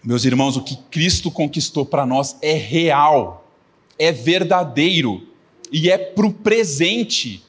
Meus 0.03 0.25
irmãos, 0.25 0.57
o 0.57 0.63
que 0.63 0.75
Cristo 0.91 1.31
conquistou 1.31 1.85
para 1.85 2.05
nós 2.05 2.35
é 2.41 2.53
real, 2.53 3.47
é 3.97 4.11
verdadeiro 4.11 5.34
e 5.71 5.89
é 5.89 5.97
para 5.97 6.25
o 6.25 6.33
presente. 6.33 7.43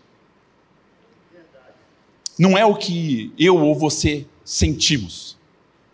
Não 2.39 2.57
é 2.57 2.65
o 2.65 2.75
que 2.75 3.33
eu 3.39 3.57
ou 3.57 3.75
você 3.75 4.27
sentimos, 4.45 5.37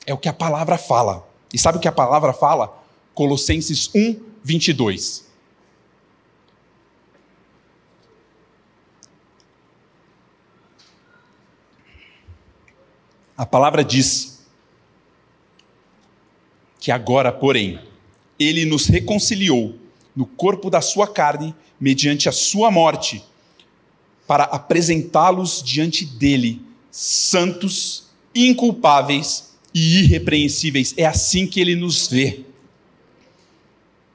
é 0.07 0.13
o 0.13 0.19
que 0.19 0.29
a 0.29 0.33
palavra 0.33 0.77
fala. 0.77 1.27
E 1.53 1.59
sabe 1.59 1.79
o 1.79 1.81
que 1.81 1.89
a 1.89 1.93
palavra 1.93 2.33
fala? 2.33 2.83
Colossenses 3.15 3.91
1, 3.95 4.21
22. 4.43 5.31
A 13.37 13.47
palavra 13.47 13.85
diz 13.85 14.47
que 16.79 16.91
agora, 16.91 17.33
porém, 17.33 17.81
ele 18.39 18.65
nos 18.65 18.87
reconciliou 18.87 19.77
no 20.15 20.27
corpo 20.27 20.69
da 20.71 20.81
sua 20.81 21.07
carne 21.09 21.55
mediante 21.83 22.29
a 22.29 22.33
sua 22.33 22.71
morte, 22.71 23.25
para 24.25 24.45
apresentá-los 24.45 25.61
diante 25.65 26.05
dele, 26.05 26.63
santos, 26.93 28.05
inculpáveis 28.33 29.51
e 29.75 30.05
irrepreensíveis. 30.05 30.95
É 30.97 31.05
assim 31.05 31.45
que 31.45 31.61
ele 31.61 31.75
nos 31.75 32.07
vê. 32.07 32.45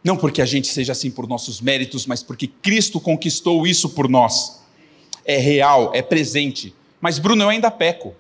Não 0.02 0.16
porque 0.16 0.42
a 0.42 0.46
gente 0.46 0.70
seja 0.70 0.94
assim 0.94 1.12
por 1.12 1.28
nossos 1.28 1.60
méritos, 1.60 2.06
mas 2.06 2.24
porque 2.24 2.48
Cristo 2.48 3.02
conquistou 3.02 3.68
isso 3.68 3.90
por 3.90 4.08
nós. 4.08 4.62
É 5.26 5.36
real, 5.36 5.92
é 5.94 6.02
presente. 6.02 6.74
Mas, 7.02 7.20
Bruno, 7.20 7.44
eu 7.44 7.50
ainda 7.50 7.70
peco. 7.70 8.16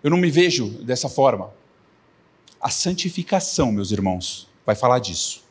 Eu 0.00 0.10
não 0.10 0.16
me 0.16 0.30
vejo 0.30 0.68
dessa 0.68 1.08
forma. 1.08 1.52
A 2.60 2.70
santificação, 2.70 3.72
meus 3.72 3.90
irmãos, 3.90 4.46
vai 4.64 4.76
falar 4.76 5.00
disso. 5.00 5.41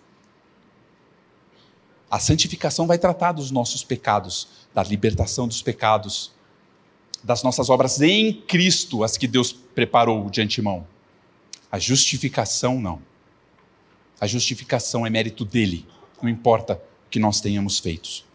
A 2.11 2.19
santificação 2.19 2.85
vai 2.85 2.97
tratar 2.97 3.31
dos 3.31 3.51
nossos 3.51 3.85
pecados, 3.85 4.49
da 4.75 4.83
libertação 4.83 5.47
dos 5.47 5.61
pecados, 5.61 6.33
das 7.23 7.41
nossas 7.41 7.69
obras 7.69 8.01
em 8.01 8.33
Cristo, 8.33 9.05
as 9.05 9.15
que 9.15 9.25
Deus 9.25 9.53
preparou 9.53 10.29
de 10.29 10.41
antemão. 10.41 10.85
A 11.71 11.79
justificação, 11.79 12.81
não. 12.81 13.01
A 14.19 14.27
justificação 14.27 15.05
é 15.05 15.09
mérito 15.09 15.45
dele, 15.45 15.85
não 16.21 16.29
importa 16.29 16.73
o 17.07 17.09
que 17.09 17.17
nós 17.17 17.39
tenhamos 17.39 17.79
feito. 17.79 18.25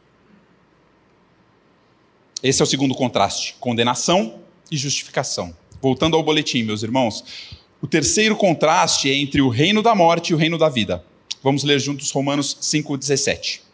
Esse 2.43 2.63
é 2.63 2.65
o 2.65 2.67
segundo 2.67 2.95
contraste: 2.95 3.57
condenação 3.61 4.41
e 4.71 4.77
justificação. 4.79 5.55
Voltando 5.83 6.17
ao 6.17 6.23
boletim, 6.23 6.63
meus 6.63 6.83
irmãos, 6.83 7.23
o 7.83 7.87
terceiro 7.87 8.37
contraste 8.37 9.11
é 9.11 9.15
entre 9.15 9.43
o 9.43 9.51
reino 9.51 9.83
da 9.83 9.95
morte 9.95 10.31
e 10.31 10.35
o 10.35 10.39
reino 10.39 10.57
da 10.57 10.71
vida. 10.71 11.05
Vamos 11.43 11.63
ler 11.63 11.79
juntos 11.79 12.11
Romanos 12.11 12.57
5,17. 12.63 13.66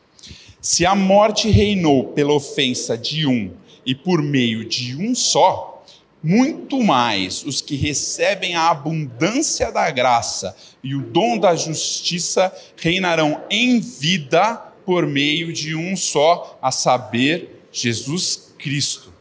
Se 0.63 0.87
a 0.87 0.95
morte 0.95 1.51
reinou 1.51 2.05
pela 2.13 2.33
ofensa 2.33 2.97
de 2.97 3.27
um 3.27 3.53
e 3.85 3.97
por 3.97 4.23
meio 4.23 4.65
de 4.65 4.95
um 4.95 5.13
só, 5.13 5.85
muito 6.23 6.81
mais 6.85 7.43
os 7.45 7.61
que 7.61 7.75
recebem 7.75 8.55
a 8.55 8.71
abundância 8.71 9.73
da 9.73 9.91
graça 9.91 10.57
e 10.81 10.95
o 10.95 11.03
dom 11.03 11.37
da 11.37 11.57
justiça 11.57 12.55
reinarão 12.77 13.43
em 13.51 13.81
vida 13.81 14.55
por 14.87 15.05
meio 15.05 15.53
de 15.53 15.75
um 15.75 15.97
só, 15.97 16.57
a 16.63 16.71
saber, 16.71 17.67
Jesus 17.73 18.55
Cristo. 18.57 19.13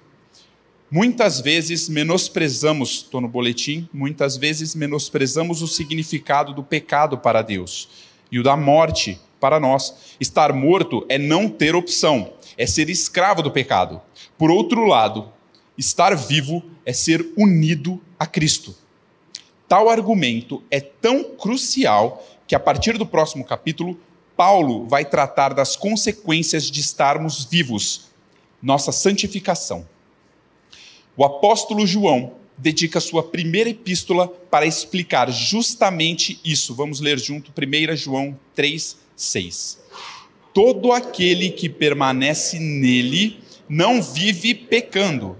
Muitas 0.91 1.41
vezes 1.41 1.89
menosprezamos, 1.89 2.97
estou 2.97 3.19
no 3.19 3.27
boletim, 3.27 3.89
muitas 3.91 4.37
vezes 4.37 4.75
menosprezamos 4.75 5.63
o 5.63 5.67
significado 5.67 6.53
do 6.53 6.61
pecado 6.61 7.17
para 7.17 7.41
Deus 7.41 7.89
e 8.31 8.37
o 8.37 8.43
da 8.43 8.55
morte 8.55 9.19
para 9.41 9.59
nós. 9.59 10.15
Estar 10.19 10.53
morto 10.53 11.05
é 11.09 11.17
não 11.17 11.49
ter 11.49 11.75
opção. 11.75 12.33
é 12.57 12.67
ser 12.67 12.89
escravo 12.89 13.41
do 13.41 13.49
pecado. 13.49 13.99
Por 14.37 14.51
outro 14.51 14.85
lado, 14.85 15.31
estar 15.77 16.15
vivo 16.15 16.61
é 16.85 16.93
ser 16.93 17.33
unido 17.35 17.99
a 18.19 18.27
Cristo. 18.27 18.75
Tal 19.67 19.89
argumento 19.89 20.61
é 20.69 20.79
tão 20.79 21.23
crucial 21.23 22.23
que 22.45 22.53
a 22.53 22.59
partir 22.59 22.97
do 22.97 23.05
próximo 23.05 23.43
capítulo, 23.43 23.97
Paulo 24.35 24.85
vai 24.87 25.05
tratar 25.05 25.53
das 25.53 25.75
consequências 25.75 26.69
de 26.69 26.81
estarmos 26.81 27.45
vivos, 27.45 28.09
nossa 28.61 28.91
santificação. 28.91 29.87
O 31.15 31.23
apóstolo 31.23 31.87
João 31.87 32.33
dedica 32.57 32.99
sua 32.99 33.23
primeira 33.23 33.69
epístola 33.69 34.27
para 34.27 34.65
explicar 34.65 35.31
justamente 35.31 36.39
isso. 36.43 36.75
Vamos 36.75 36.99
ler 36.99 37.17
junto 37.17 37.51
1 37.51 37.95
João 37.95 38.37
3, 38.53 38.97
6. 39.21 39.79
Todo 40.53 40.91
aquele 40.91 41.51
que 41.51 41.69
permanece 41.69 42.59
nele 42.59 43.39
não 43.69 44.01
vive 44.01 44.53
pecando. 44.53 45.37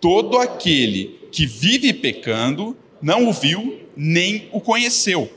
Todo 0.00 0.38
aquele 0.38 1.20
que 1.30 1.46
vive 1.46 1.92
pecando 1.92 2.76
não 3.00 3.28
o 3.28 3.32
viu 3.32 3.80
nem 3.96 4.48
o 4.52 4.60
conheceu. 4.60 5.30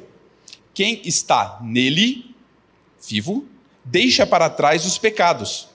Quem 0.73 1.01
está 1.05 1.59
nele, 1.63 2.35
vivo, 3.07 3.45
deixa 3.83 4.25
para 4.25 4.49
trás 4.49 4.85
os 4.85 4.97
pecados. 4.97 5.69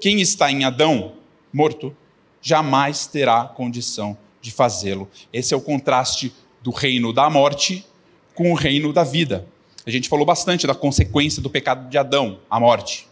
Quem 0.00 0.20
está 0.20 0.50
em 0.50 0.64
Adão, 0.64 1.14
morto, 1.52 1.96
jamais 2.42 3.06
terá 3.06 3.44
condição 3.44 4.16
de 4.42 4.50
fazê-lo. 4.50 5.08
Esse 5.32 5.54
é 5.54 5.56
o 5.56 5.60
contraste 5.60 6.32
do 6.62 6.70
reino 6.70 7.12
da 7.12 7.30
morte 7.30 7.86
com 8.34 8.52
o 8.52 8.54
reino 8.54 8.92
da 8.92 9.02
vida. 9.02 9.48
A 9.86 9.90
gente 9.90 10.08
falou 10.08 10.26
bastante 10.26 10.66
da 10.66 10.74
consequência 10.74 11.40
do 11.40 11.48
pecado 11.48 11.88
de 11.88 11.96
Adão, 11.96 12.40
a 12.50 12.58
morte. 12.58 13.06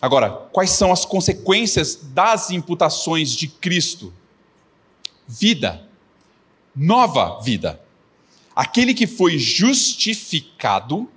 Agora, 0.00 0.30
quais 0.52 0.70
são 0.70 0.92
as 0.92 1.04
consequências 1.04 1.96
das 1.96 2.50
imputações 2.50 3.32
de 3.32 3.48
Cristo? 3.48 4.14
Vida, 5.26 5.88
nova 6.76 7.40
vida. 7.40 7.80
Aquele 8.54 8.94
que 8.94 9.06
foi 9.06 9.36
justificado, 9.36 11.10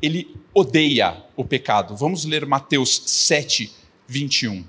ele 0.00 0.36
odeia 0.54 1.24
o 1.34 1.44
pecado. 1.44 1.96
Vamos 1.96 2.24
ler 2.24 2.46
Mateus 2.46 3.02
7, 3.06 3.72
21. 4.06 4.64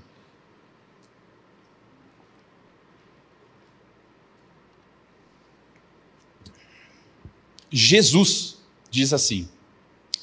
Jesus 7.70 8.59
diz 8.90 9.12
assim: 9.12 9.48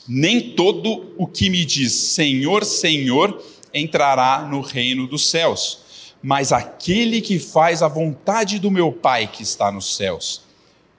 Nem 0.07 0.55
todo 0.55 1.13
o 1.18 1.26
que 1.26 1.49
me 1.49 1.65
diz 1.65 1.93
Senhor, 1.93 2.65
Senhor 2.65 3.43
entrará 3.74 4.47
no 4.49 4.61
reino 4.61 5.07
dos 5.07 5.30
céus, 5.30 6.13
mas 6.22 6.51
aquele 6.51 7.22
que 7.22 7.39
faz 7.39 7.82
a 7.82 7.88
vontade 7.88 8.59
do 8.59 8.70
meu 8.72 8.91
Pai 8.91 9.28
que 9.28 9.43
está 9.43 9.72
nos 9.72 9.95
céus. 9.95 10.43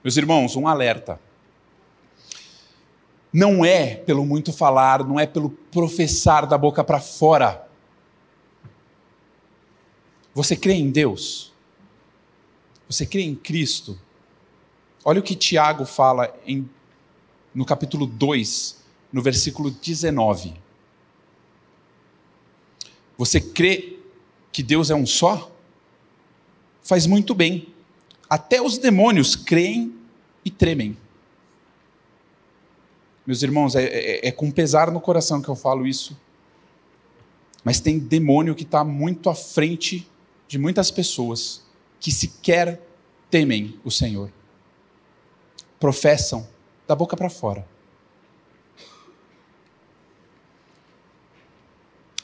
Meus 0.03 0.17
irmãos, 0.17 0.55
um 0.55 0.67
alerta. 0.67 1.19
Não 3.31 3.63
é 3.63 3.95
pelo 3.95 4.25
muito 4.25 4.51
falar, 4.51 5.03
não 5.03 5.19
é 5.19 5.27
pelo 5.27 5.49
professar 5.49 6.47
da 6.47 6.57
boca 6.57 6.83
para 6.83 6.99
fora. 6.99 7.67
Você 10.33 10.55
crê 10.55 10.73
em 10.73 10.89
Deus? 10.89 11.53
Você 12.87 13.05
crê 13.05 13.21
em 13.21 13.35
Cristo? 13.35 13.99
Olha 15.05 15.19
o 15.19 15.23
que 15.23 15.35
Tiago 15.35 15.85
fala 15.85 16.33
em, 16.45 16.67
no 17.53 17.65
capítulo 17.65 18.05
2, 18.05 18.77
no 19.11 19.21
versículo 19.21 19.71
19. 19.71 20.53
Você 23.17 23.41
crê 23.41 23.97
que 24.51 24.63
Deus 24.63 24.89
é 24.89 24.95
um 24.95 25.05
só? 25.05 25.51
Faz 26.81 27.05
muito 27.05 27.35
bem. 27.35 27.73
Até 28.29 28.61
os 28.61 28.77
demônios 28.77 29.35
creem 29.35 29.95
e 30.45 30.49
tremem. 30.49 30.97
Meus 33.25 33.43
irmãos, 33.43 33.75
é, 33.75 33.83
é, 33.83 34.27
é 34.27 34.31
com 34.31 34.49
pesar 34.49 34.91
no 34.91 35.01
coração 35.01 35.41
que 35.41 35.49
eu 35.49 35.55
falo 35.55 35.85
isso. 35.85 36.17
Mas 37.63 37.79
tem 37.79 37.99
demônio 37.99 38.55
que 38.55 38.63
está 38.63 38.83
muito 38.83 39.29
à 39.29 39.35
frente 39.35 40.07
de 40.47 40.57
muitas 40.57 40.89
pessoas 40.89 41.61
que 41.99 42.11
sequer 42.11 42.81
temem 43.29 43.79
o 43.83 43.91
Senhor 43.91 44.31
professam 45.79 46.47
da 46.89 46.95
boca 46.95 47.15
para 47.15 47.29
fora. 47.29 47.63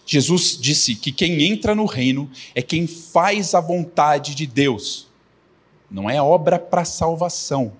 Jesus 0.07 0.57
disse 0.59 0.95
que 0.95 1.11
quem 1.11 1.43
entra 1.43 1.75
no 1.75 1.85
reino 1.85 2.27
é 2.55 2.63
quem 2.63 2.87
faz 2.87 3.53
a 3.53 3.61
vontade 3.61 4.33
de 4.33 4.47
Deus. 4.47 5.07
Não 5.89 6.09
é 6.09 6.19
obra 6.19 6.57
para 6.57 6.83
salvação, 6.83 7.73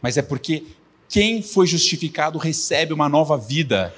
mas 0.00 0.16
é 0.16 0.22
porque 0.22 0.64
quem 1.08 1.42
foi 1.42 1.66
justificado 1.66 2.38
recebe 2.38 2.92
uma 2.92 3.08
nova 3.08 3.36
vida 3.36 3.92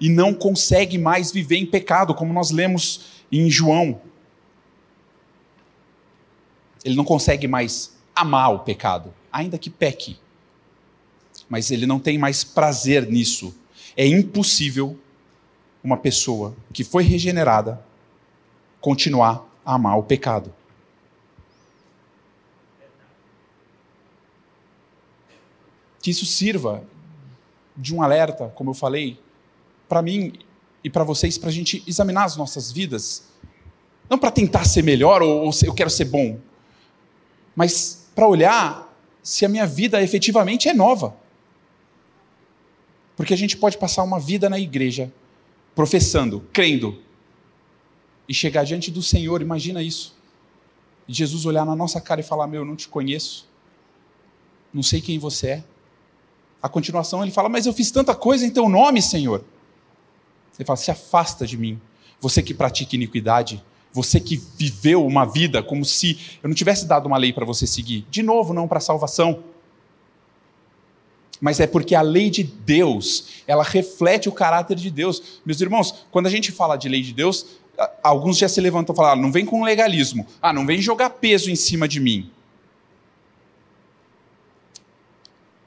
e 0.00 0.08
não 0.08 0.32
consegue 0.32 0.96
mais 0.96 1.30
viver 1.30 1.58
em 1.58 1.66
pecado, 1.66 2.14
como 2.14 2.32
nós 2.32 2.50
lemos 2.50 3.22
em 3.30 3.50
João. 3.50 4.00
Ele 6.82 6.96
não 6.96 7.04
consegue 7.04 7.46
mais 7.46 7.94
amar 8.14 8.54
o 8.54 8.60
pecado 8.60 9.12
ainda 9.30 9.58
que 9.58 9.68
peque. 9.68 10.18
Mas 11.48 11.70
ele 11.70 11.86
não 11.86 11.98
tem 11.98 12.18
mais 12.18 12.42
prazer 12.42 13.06
nisso. 13.06 13.54
É 13.96 14.06
impossível 14.06 14.98
uma 15.82 15.96
pessoa 15.96 16.54
que 16.72 16.82
foi 16.82 17.04
regenerada 17.04 17.84
continuar 18.80 19.46
a 19.64 19.74
amar 19.74 19.98
o 19.98 20.02
pecado. 20.02 20.52
Que 26.02 26.10
isso 26.10 26.26
sirva 26.26 26.84
de 27.76 27.94
um 27.94 28.02
alerta, 28.02 28.48
como 28.54 28.70
eu 28.70 28.74
falei, 28.74 29.18
para 29.88 30.02
mim 30.02 30.32
e 30.82 30.90
para 30.90 31.04
vocês, 31.04 31.36
para 31.36 31.48
a 31.48 31.52
gente 31.52 31.82
examinar 31.86 32.24
as 32.24 32.36
nossas 32.36 32.70
vidas. 32.70 33.24
Não 34.08 34.18
para 34.18 34.30
tentar 34.30 34.64
ser 34.64 34.82
melhor 34.82 35.22
ou, 35.22 35.46
ou 35.46 35.50
eu 35.64 35.74
quero 35.74 35.90
ser 35.90 36.04
bom, 36.04 36.38
mas 37.54 38.08
para 38.14 38.28
olhar 38.28 38.96
se 39.22 39.44
a 39.44 39.48
minha 39.48 39.66
vida 39.66 40.00
efetivamente 40.02 40.68
é 40.68 40.74
nova. 40.74 41.16
Porque 43.16 43.32
a 43.32 43.36
gente 43.36 43.56
pode 43.56 43.78
passar 43.78 44.02
uma 44.02 44.20
vida 44.20 44.48
na 44.50 44.60
igreja, 44.60 45.12
professando, 45.74 46.44
crendo, 46.52 47.02
e 48.28 48.34
chegar 48.34 48.64
diante 48.64 48.90
do 48.90 49.02
Senhor, 49.02 49.40
imagina 49.40 49.82
isso. 49.82 50.14
E 51.08 51.14
Jesus 51.14 51.46
olhar 51.46 51.64
na 51.64 51.76
nossa 51.76 52.00
cara 52.00 52.20
e 52.20 52.24
falar: 52.24 52.46
Meu, 52.46 52.62
eu 52.62 52.64
não 52.64 52.76
te 52.76 52.88
conheço, 52.88 53.48
não 54.72 54.82
sei 54.82 55.00
quem 55.00 55.18
você 55.18 55.48
é. 55.48 55.64
A 56.62 56.68
continuação 56.68 57.22
ele 57.22 57.30
fala: 57.30 57.48
Mas 57.48 57.66
eu 57.66 57.72
fiz 57.72 57.90
tanta 57.90 58.14
coisa 58.14 58.44
em 58.44 58.50
teu 58.50 58.68
nome, 58.68 59.00
Senhor. 59.00 59.44
Ele 60.58 60.66
fala: 60.66 60.76
Se 60.76 60.90
afasta 60.90 61.46
de 61.46 61.56
mim, 61.56 61.80
você 62.20 62.42
que 62.42 62.52
pratica 62.52 62.96
iniquidade, 62.96 63.64
você 63.92 64.18
que 64.18 64.36
viveu 64.36 65.06
uma 65.06 65.24
vida 65.24 65.62
como 65.62 65.84
se 65.84 66.38
eu 66.42 66.48
não 66.48 66.54
tivesse 66.54 66.86
dado 66.86 67.06
uma 67.06 67.16
lei 67.16 67.32
para 67.32 67.44
você 67.44 67.66
seguir. 67.66 68.04
De 68.10 68.22
novo, 68.22 68.52
não 68.52 68.66
para 68.66 68.80
salvação. 68.80 69.44
Mas 71.40 71.60
é 71.60 71.66
porque 71.66 71.94
a 71.94 72.02
lei 72.02 72.30
de 72.30 72.42
Deus, 72.42 73.42
ela 73.46 73.62
reflete 73.62 74.28
o 74.28 74.32
caráter 74.32 74.76
de 74.76 74.90
Deus. 74.90 75.40
Meus 75.44 75.60
irmãos, 75.60 76.06
quando 76.10 76.26
a 76.26 76.30
gente 76.30 76.50
fala 76.50 76.76
de 76.76 76.88
lei 76.88 77.02
de 77.02 77.12
Deus, 77.12 77.46
alguns 78.02 78.38
já 78.38 78.48
se 78.48 78.60
levantam 78.60 78.94
e 78.94 78.96
falam: 78.96 79.12
ah, 79.12 79.16
não 79.16 79.30
vem 79.30 79.44
com 79.44 79.62
legalismo. 79.62 80.26
Ah, 80.40 80.52
não 80.52 80.66
vem 80.66 80.80
jogar 80.80 81.10
peso 81.10 81.50
em 81.50 81.56
cima 81.56 81.86
de 81.86 82.00
mim. 82.00 82.30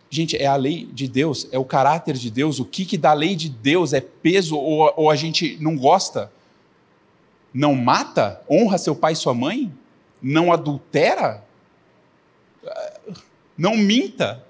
Gente, 0.09 0.35
é 0.35 0.47
a 0.47 0.55
lei 0.55 0.89
de 0.91 1.07
Deus, 1.07 1.47
é 1.51 1.59
o 1.59 1.65
caráter 1.65 2.15
de 2.15 2.31
Deus. 2.31 2.59
O 2.59 2.65
que, 2.65 2.83
que 2.83 2.97
da 2.97 3.13
lei 3.13 3.35
de 3.35 3.47
Deus 3.47 3.93
é 3.93 4.01
peso 4.01 4.57
ou, 4.57 4.91
ou 4.97 5.09
a 5.09 5.15
gente 5.15 5.57
não 5.61 5.77
gosta? 5.77 6.31
não 7.53 7.75
mata, 7.75 8.41
honra 8.49 8.77
seu 8.77 8.95
pai 8.95 9.13
e 9.13 9.15
sua 9.15 9.33
mãe, 9.33 9.71
não 10.21 10.51
adultera, 10.51 11.43
não 13.57 13.75
minta. 13.75 14.45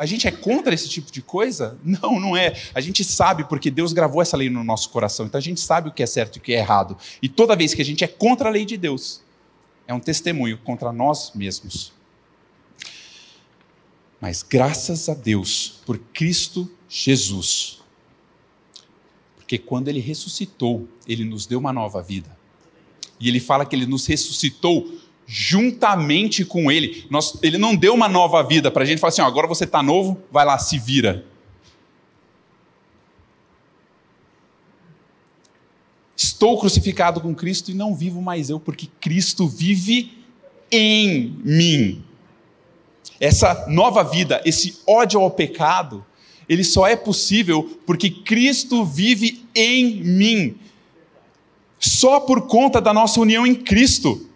A 0.00 0.06
gente 0.06 0.26
é 0.26 0.30
contra 0.30 0.72
esse 0.72 0.88
tipo 0.88 1.12
de 1.12 1.20
coisa? 1.20 1.78
Não, 1.84 2.18
não 2.18 2.34
é. 2.34 2.58
A 2.74 2.80
gente 2.80 3.04
sabe 3.04 3.44
porque 3.44 3.70
Deus 3.70 3.92
gravou 3.92 4.22
essa 4.22 4.34
lei 4.34 4.48
no 4.48 4.64
nosso 4.64 4.88
coração. 4.88 5.26
Então 5.26 5.36
a 5.36 5.42
gente 5.42 5.60
sabe 5.60 5.90
o 5.90 5.92
que 5.92 6.02
é 6.02 6.06
certo 6.06 6.36
e 6.36 6.38
o 6.38 6.40
que 6.40 6.54
é 6.54 6.58
errado. 6.58 6.96
E 7.20 7.28
toda 7.28 7.54
vez 7.54 7.74
que 7.74 7.82
a 7.82 7.84
gente 7.84 8.02
é 8.02 8.06
contra 8.08 8.48
a 8.48 8.50
lei 8.50 8.64
de 8.64 8.78
Deus, 8.78 9.20
é 9.86 9.92
um 9.92 10.00
testemunho 10.00 10.56
contra 10.56 10.90
nós 10.90 11.32
mesmos. 11.34 11.92
Mas 14.18 14.42
graças 14.42 15.06
a 15.10 15.12
Deus 15.12 15.82
por 15.84 15.98
Cristo 15.98 16.66
Jesus, 16.88 17.82
porque 19.36 19.58
quando 19.58 19.88
ele 19.88 20.00
ressuscitou, 20.00 20.88
ele 21.06 21.26
nos 21.26 21.44
deu 21.44 21.58
uma 21.58 21.74
nova 21.74 22.00
vida. 22.00 22.34
E 23.20 23.28
ele 23.28 23.38
fala 23.38 23.66
que 23.66 23.76
ele 23.76 23.84
nos 23.84 24.06
ressuscitou 24.06 24.98
juntamente 25.32 26.44
com 26.44 26.72
ele. 26.72 27.06
Nós, 27.08 27.38
ele 27.40 27.56
não 27.56 27.76
deu 27.76 27.94
uma 27.94 28.08
nova 28.08 28.42
vida 28.42 28.68
para 28.68 28.82
a 28.82 28.86
gente 28.86 28.98
falar 28.98 29.10
assim: 29.10 29.22
ó, 29.22 29.26
agora 29.26 29.46
você 29.46 29.62
está 29.62 29.80
novo, 29.80 30.20
vai 30.28 30.44
lá, 30.44 30.58
se 30.58 30.76
vira. 30.76 31.24
Estou 36.16 36.58
crucificado 36.58 37.20
com 37.20 37.32
Cristo 37.32 37.70
e 37.70 37.74
não 37.74 37.94
vivo 37.94 38.20
mais 38.20 38.50
eu, 38.50 38.58
porque 38.58 38.88
Cristo 39.00 39.46
vive 39.46 40.18
em 40.68 41.36
mim. 41.44 42.02
Essa 43.20 43.66
nova 43.68 44.02
vida, 44.02 44.42
esse 44.44 44.80
ódio 44.84 45.20
ao 45.20 45.30
pecado, 45.30 46.04
ele 46.48 46.64
só 46.64 46.88
é 46.88 46.96
possível 46.96 47.78
porque 47.86 48.10
Cristo 48.10 48.84
vive 48.84 49.44
em 49.54 50.02
mim. 50.02 50.56
Só 51.78 52.18
por 52.18 52.48
conta 52.48 52.80
da 52.80 52.92
nossa 52.92 53.20
união 53.20 53.46
em 53.46 53.54
Cristo. 53.54 54.28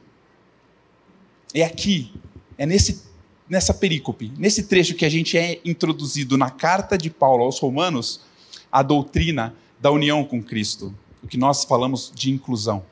É 1.54 1.62
aqui, 1.62 2.12
é 2.58 2.66
nesse, 2.66 3.04
nessa 3.48 3.72
perícope, 3.72 4.32
nesse 4.36 4.64
trecho 4.64 4.96
que 4.96 5.04
a 5.04 5.08
gente 5.08 5.38
é 5.38 5.60
introduzido 5.64 6.36
na 6.36 6.50
carta 6.50 6.98
de 6.98 7.08
Paulo 7.08 7.44
aos 7.44 7.60
Romanos, 7.60 8.22
a 8.72 8.82
doutrina 8.82 9.54
da 9.80 9.92
união 9.92 10.24
com 10.24 10.42
Cristo, 10.42 10.92
o 11.22 11.28
que 11.28 11.36
nós 11.36 11.64
falamos 11.64 12.10
de 12.12 12.28
inclusão. 12.28 12.84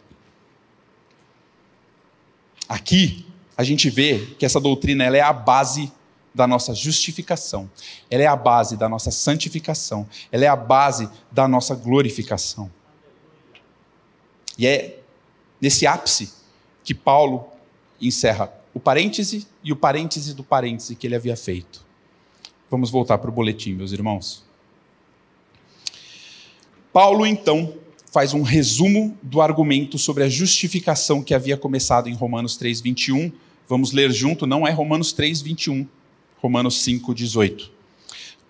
Aqui 2.68 3.26
a 3.56 3.64
gente 3.64 3.90
vê 3.90 4.26
que 4.38 4.46
essa 4.46 4.60
doutrina 4.60 5.02
ela 5.02 5.16
é 5.16 5.20
a 5.20 5.32
base 5.32 5.90
da 6.32 6.46
nossa 6.46 6.72
justificação, 6.72 7.68
ela 8.08 8.22
é 8.22 8.26
a 8.26 8.36
base 8.36 8.76
da 8.76 8.88
nossa 8.88 9.10
santificação, 9.10 10.08
ela 10.30 10.44
é 10.44 10.48
a 10.48 10.56
base 10.56 11.08
da 11.32 11.48
nossa 11.48 11.74
glorificação. 11.74 12.70
E 14.56 14.66
é 14.66 15.00
nesse 15.60 15.86
ápice 15.86 16.32
que 16.84 16.94
Paulo 16.94 17.52
encerra 18.06 18.52
o 18.74 18.80
parêntese 18.80 19.46
e 19.62 19.72
o 19.72 19.76
parêntese 19.76 20.34
do 20.34 20.42
parêntese 20.42 20.96
que 20.96 21.06
ele 21.06 21.14
havia 21.14 21.36
feito. 21.36 21.84
Vamos 22.70 22.90
voltar 22.90 23.18
para 23.18 23.30
o 23.30 23.32
boletim, 23.32 23.74
meus 23.74 23.92
irmãos. 23.92 24.44
Paulo, 26.92 27.26
então, 27.26 27.74
faz 28.10 28.34
um 28.34 28.42
resumo 28.42 29.16
do 29.22 29.40
argumento 29.40 29.98
sobre 29.98 30.24
a 30.24 30.28
justificação 30.28 31.22
que 31.22 31.34
havia 31.34 31.56
começado 31.56 32.08
em 32.08 32.14
Romanos 32.14 32.56
3:21. 32.56 33.32
Vamos 33.68 33.92
ler 33.92 34.10
junto, 34.10 34.46
não 34.46 34.66
é 34.66 34.70
Romanos 34.70 35.12
3:21. 35.12 35.86
Romanos 36.38 36.82
5,18. 36.82 37.70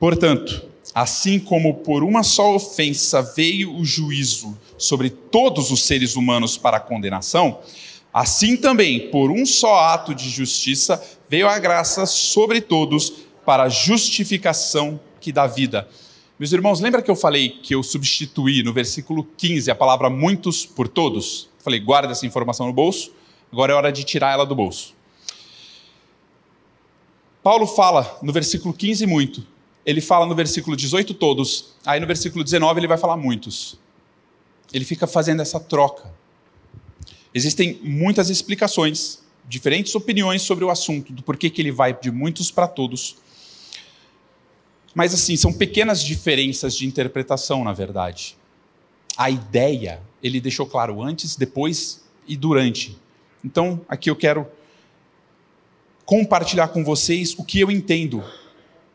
Portanto, 0.00 0.66
assim 0.94 1.38
como 1.38 1.74
por 1.74 2.02
uma 2.02 2.22
só 2.22 2.54
ofensa 2.54 3.22
veio 3.22 3.76
o 3.76 3.84
juízo 3.84 4.58
sobre 4.76 5.10
todos 5.10 5.70
os 5.70 5.84
seres 5.84 6.16
humanos 6.16 6.56
para 6.56 6.78
a 6.78 6.80
condenação, 6.80 7.60
assim 8.12 8.56
também, 8.56 9.10
por 9.10 9.30
um 9.30 9.46
só 9.46 9.78
ato 9.80 10.14
de 10.14 10.28
justiça, 10.28 11.02
veio 11.28 11.48
a 11.48 11.58
graça 11.58 12.06
sobre 12.06 12.60
todos 12.60 13.12
para 13.44 13.64
a 13.64 13.68
justificação 13.68 15.00
que 15.20 15.32
dá 15.32 15.46
vida. 15.46 15.88
Meus 16.38 16.52
irmãos, 16.52 16.80
lembra 16.80 17.00
que 17.00 17.10
eu 17.10 17.16
falei 17.16 17.48
que 17.48 17.74
eu 17.74 17.82
substituí 17.82 18.62
no 18.62 18.72
versículo 18.72 19.24
15 19.36 19.70
a 19.70 19.74
palavra 19.74 20.10
muitos 20.10 20.66
por 20.66 20.88
todos? 20.88 21.48
Falei, 21.60 21.78
guarda 21.78 22.12
essa 22.12 22.26
informação 22.26 22.66
no 22.66 22.72
bolso, 22.72 23.12
agora 23.52 23.72
é 23.72 23.76
hora 23.76 23.92
de 23.92 24.02
tirar 24.02 24.32
ela 24.32 24.44
do 24.44 24.54
bolso. 24.54 24.94
Paulo 27.42 27.66
fala 27.66 28.18
no 28.22 28.32
versículo 28.32 28.74
15 28.74 29.06
muito, 29.06 29.46
ele 29.84 30.00
fala 30.00 30.26
no 30.26 30.34
versículo 30.34 30.76
18 30.76 31.14
todos, 31.14 31.74
aí 31.84 31.98
no 32.00 32.06
versículo 32.06 32.44
19 32.44 32.80
ele 32.80 32.86
vai 32.86 32.98
falar 32.98 33.16
muitos. 33.16 33.78
Ele 34.72 34.84
fica 34.84 35.06
fazendo 35.06 35.42
essa 35.42 35.60
troca. 35.60 36.10
Existem 37.34 37.80
muitas 37.82 38.28
explicações, 38.28 39.20
diferentes 39.48 39.94
opiniões 39.94 40.42
sobre 40.42 40.64
o 40.64 40.70
assunto, 40.70 41.12
do 41.12 41.22
porquê 41.22 41.48
que 41.48 41.62
ele 41.62 41.72
vai 41.72 41.98
de 41.98 42.10
muitos 42.10 42.50
para 42.50 42.68
todos. 42.68 43.16
Mas 44.94 45.14
assim, 45.14 45.36
são 45.36 45.52
pequenas 45.52 46.02
diferenças 46.02 46.76
de 46.76 46.86
interpretação, 46.86 47.64
na 47.64 47.72
verdade. 47.72 48.36
A 49.16 49.30
ideia, 49.30 50.02
ele 50.22 50.40
deixou 50.40 50.66
claro 50.66 51.02
antes, 51.02 51.36
depois 51.36 52.04
e 52.26 52.36
durante. 52.36 52.96
Então, 53.44 53.80
aqui 53.88 54.10
eu 54.10 54.16
quero 54.16 54.46
compartilhar 56.04 56.68
com 56.68 56.84
vocês 56.84 57.34
o 57.38 57.44
que 57.44 57.60
eu 57.60 57.70
entendo 57.70 58.22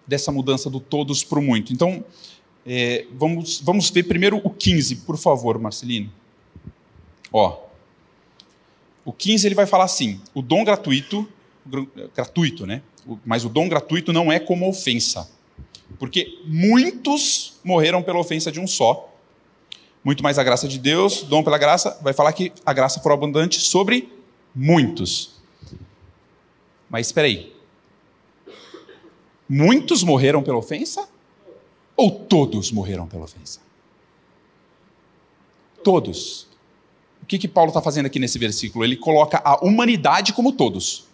dessa 0.06 0.32
mudança 0.32 0.70
do 0.70 0.80
todos 0.80 1.24
para 1.24 1.40
o 1.40 1.42
muito. 1.42 1.74
Então, 1.74 2.04
é, 2.66 3.06
vamos, 3.14 3.60
vamos 3.60 3.90
ver 3.90 4.04
primeiro 4.04 4.40
o 4.44 4.50
15, 4.50 4.98
por 4.98 5.18
favor, 5.18 5.58
Marcelino. 5.60 6.12
Ó, 7.32 7.67
o 9.08 9.14
15 9.14 9.48
ele 9.48 9.56
vai 9.56 9.66
falar 9.66 9.86
assim: 9.86 10.20
o 10.34 10.42
dom 10.42 10.66
gratuito, 10.66 11.26
gratuito, 12.14 12.66
né? 12.66 12.82
Mas 13.26 13.46
o 13.46 13.50
dom 13.50 13.70
gratuito 13.70 14.12
não 14.12 14.30
é 14.30 14.38
como 14.38 14.68
ofensa, 14.68 15.32
porque 15.98 16.42
muitos 16.46 17.54
morreram 17.64 18.04
pela 18.04 18.20
ofensa 18.20 18.52
de 18.52 18.60
um 18.60 18.68
só. 18.68 19.14
Muito 20.04 20.22
mais 20.22 20.38
a 20.38 20.44
graça 20.44 20.68
de 20.68 20.78
Deus, 20.78 21.24
dom 21.24 21.42
pela 21.42 21.58
graça, 21.58 21.98
vai 22.02 22.14
falar 22.14 22.34
que 22.34 22.52
a 22.66 22.74
graça 22.74 23.00
foi 23.00 23.14
abundante 23.14 23.62
sobre 23.62 24.12
muitos. 24.54 25.40
Mas 26.90 27.08
espera 27.08 27.28
aí. 27.28 27.56
Muitos 29.48 30.04
morreram 30.04 30.44
pela 30.44 30.58
ofensa? 30.58 31.08
Ou 31.96 32.12
todos 32.12 32.74
morreram 32.74 33.08
pela 33.08 33.24
ofensa? 33.24 33.62
Todos. 35.82 36.48
O 37.28 37.30
que, 37.30 37.38
que 37.38 37.48
Paulo 37.48 37.70
está 37.70 37.82
fazendo 37.82 38.06
aqui 38.06 38.20
nesse 38.20 38.40
versículo? 38.40 38.86
Ele 38.86 38.96
coloca 38.96 39.42
a 39.44 39.64
humanidade 39.64 40.32
como 40.32 40.54
todos. 40.54 41.06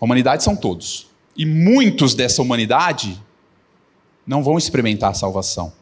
A 0.00 0.04
humanidade 0.04 0.42
são 0.42 0.56
todos. 0.56 1.06
E 1.36 1.46
muitos 1.46 2.14
dessa 2.14 2.42
humanidade 2.42 3.20
não 4.26 4.42
vão 4.42 4.58
experimentar 4.58 5.12
a 5.12 5.14
salvação. 5.14 5.72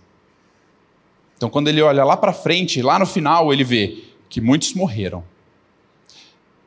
Então, 1.36 1.48
quando 1.48 1.68
ele 1.68 1.80
olha 1.80 2.04
lá 2.04 2.16
para 2.16 2.32
frente, 2.32 2.82
lá 2.82 2.98
no 2.98 3.06
final, 3.06 3.52
ele 3.52 3.64
vê 3.64 4.04
que 4.28 4.40
muitos 4.40 4.74
morreram 4.74 5.24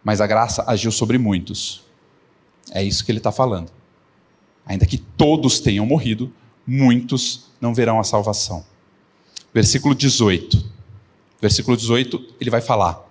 mas 0.06 0.22
a 0.22 0.28
graça 0.28 0.64
agiu 0.68 0.92
sobre 0.92 1.18
muitos. 1.18 1.84
É 2.72 2.84
isso 2.84 3.04
que 3.04 3.12
ele 3.12 3.18
está 3.18 3.32
falando. 3.32 3.72
Ainda 4.64 4.86
que 4.86 5.00
todos 5.00 5.60
tenham 5.60 5.84
morrido, 5.84 6.32
muitos 6.66 7.48
não 7.60 7.74
verão 7.74 8.00
a 8.00 8.04
salvação. 8.04 8.64
Versículo 9.52 9.96
18. 9.96 10.65
Versículo 11.42 11.76
18, 11.76 12.36
ele 12.40 12.50
vai 12.50 12.62
falar: 12.62 13.04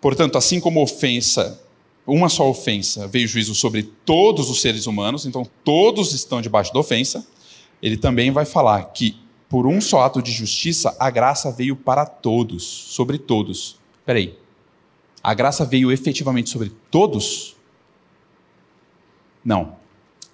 Portanto, 0.00 0.38
assim 0.38 0.60
como 0.60 0.82
ofensa, 0.82 1.60
uma 2.06 2.28
só 2.28 2.48
ofensa, 2.48 3.06
veio 3.06 3.28
juízo 3.28 3.54
sobre 3.54 3.82
todos 3.82 4.50
os 4.50 4.60
seres 4.60 4.86
humanos, 4.86 5.26
então 5.26 5.46
todos 5.64 6.12
estão 6.12 6.40
debaixo 6.40 6.72
da 6.72 6.80
ofensa, 6.80 7.26
ele 7.82 7.96
também 7.96 8.30
vai 8.30 8.44
falar 8.44 8.82
que 8.84 9.16
por 9.48 9.66
um 9.66 9.80
só 9.80 10.02
ato 10.02 10.22
de 10.22 10.30
justiça 10.30 10.96
a 10.98 11.10
graça 11.10 11.50
veio 11.50 11.74
para 11.74 12.06
todos, 12.06 12.62
sobre 12.62 13.18
todos. 13.18 13.78
Espera 13.98 14.18
aí. 14.18 14.38
A 15.22 15.34
graça 15.34 15.64
veio 15.64 15.92
efetivamente 15.92 16.48
sobre 16.48 16.72
todos? 16.90 17.56
Não. 19.44 19.76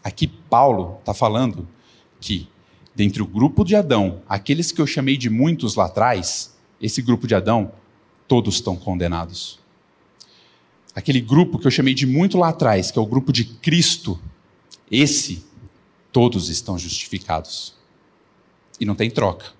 Aqui 0.04 0.26
Paulo 0.26 0.98
está 1.00 1.12
falando 1.12 1.66
que, 2.20 2.48
dentre 2.94 3.22
o 3.22 3.26
grupo 3.26 3.64
de 3.64 3.74
Adão, 3.74 4.22
aqueles 4.28 4.70
que 4.70 4.80
eu 4.80 4.86
chamei 4.86 5.16
de 5.16 5.28
muitos 5.28 5.74
lá 5.74 5.86
atrás, 5.86 6.55
esse 6.80 7.00
grupo 7.02 7.26
de 7.26 7.34
Adão, 7.34 7.72
todos 8.28 8.56
estão 8.56 8.76
condenados. 8.76 9.58
Aquele 10.94 11.20
grupo 11.20 11.58
que 11.58 11.66
eu 11.66 11.70
chamei 11.70 11.94
de 11.94 12.06
muito 12.06 12.38
lá 12.38 12.48
atrás, 12.48 12.90
que 12.90 12.98
é 12.98 13.02
o 13.02 13.06
grupo 13.06 13.32
de 13.32 13.44
Cristo, 13.44 14.18
esse, 14.90 15.44
todos 16.12 16.48
estão 16.48 16.78
justificados. 16.78 17.74
E 18.80 18.84
não 18.84 18.94
tem 18.94 19.10
troca. 19.10 19.52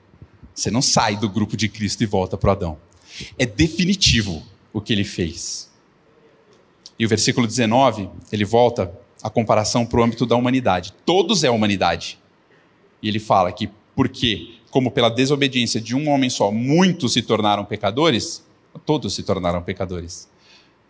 Você 0.54 0.70
não 0.70 0.80
sai 0.80 1.16
do 1.16 1.28
grupo 1.28 1.56
de 1.56 1.68
Cristo 1.68 2.02
e 2.02 2.06
volta 2.06 2.36
para 2.36 2.52
Adão. 2.52 2.78
É 3.38 3.44
definitivo 3.44 4.42
o 4.72 4.80
que 4.80 4.92
ele 4.92 5.04
fez. 5.04 5.70
E 6.98 7.04
o 7.04 7.08
versículo 7.08 7.46
19, 7.46 8.08
ele 8.32 8.44
volta 8.44 8.90
a 9.22 9.28
comparação 9.28 9.84
para 9.84 10.00
o 10.00 10.02
âmbito 10.02 10.24
da 10.24 10.36
humanidade. 10.36 10.94
Todos 11.04 11.44
é 11.44 11.50
humanidade. 11.50 12.18
E 13.02 13.08
ele 13.08 13.18
fala 13.18 13.52
que 13.52 13.70
porque, 13.96 14.60
como 14.70 14.92
pela 14.92 15.08
desobediência 15.08 15.80
de 15.80 15.96
um 15.96 16.08
homem 16.08 16.30
só, 16.30 16.52
muitos 16.52 17.14
se 17.14 17.22
tornaram 17.22 17.64
pecadores, 17.64 18.44
todos 18.84 19.12
se 19.12 19.24
tornaram 19.24 19.60
pecadores. 19.60 20.28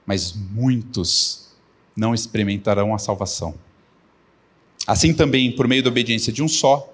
Mas 0.05 0.35
muitos 0.35 1.57
não 1.97 2.13
experimentarão 2.13 2.95
a 2.95 2.99
salvação. 2.99 3.55
Assim 4.87 5.15
também, 5.15 5.51
por 5.51 5.67
meio 5.67 5.83
da 5.83 5.89
obediência 5.89 6.31
de 6.31 6.43
um 6.43 6.49
só, 6.49 6.93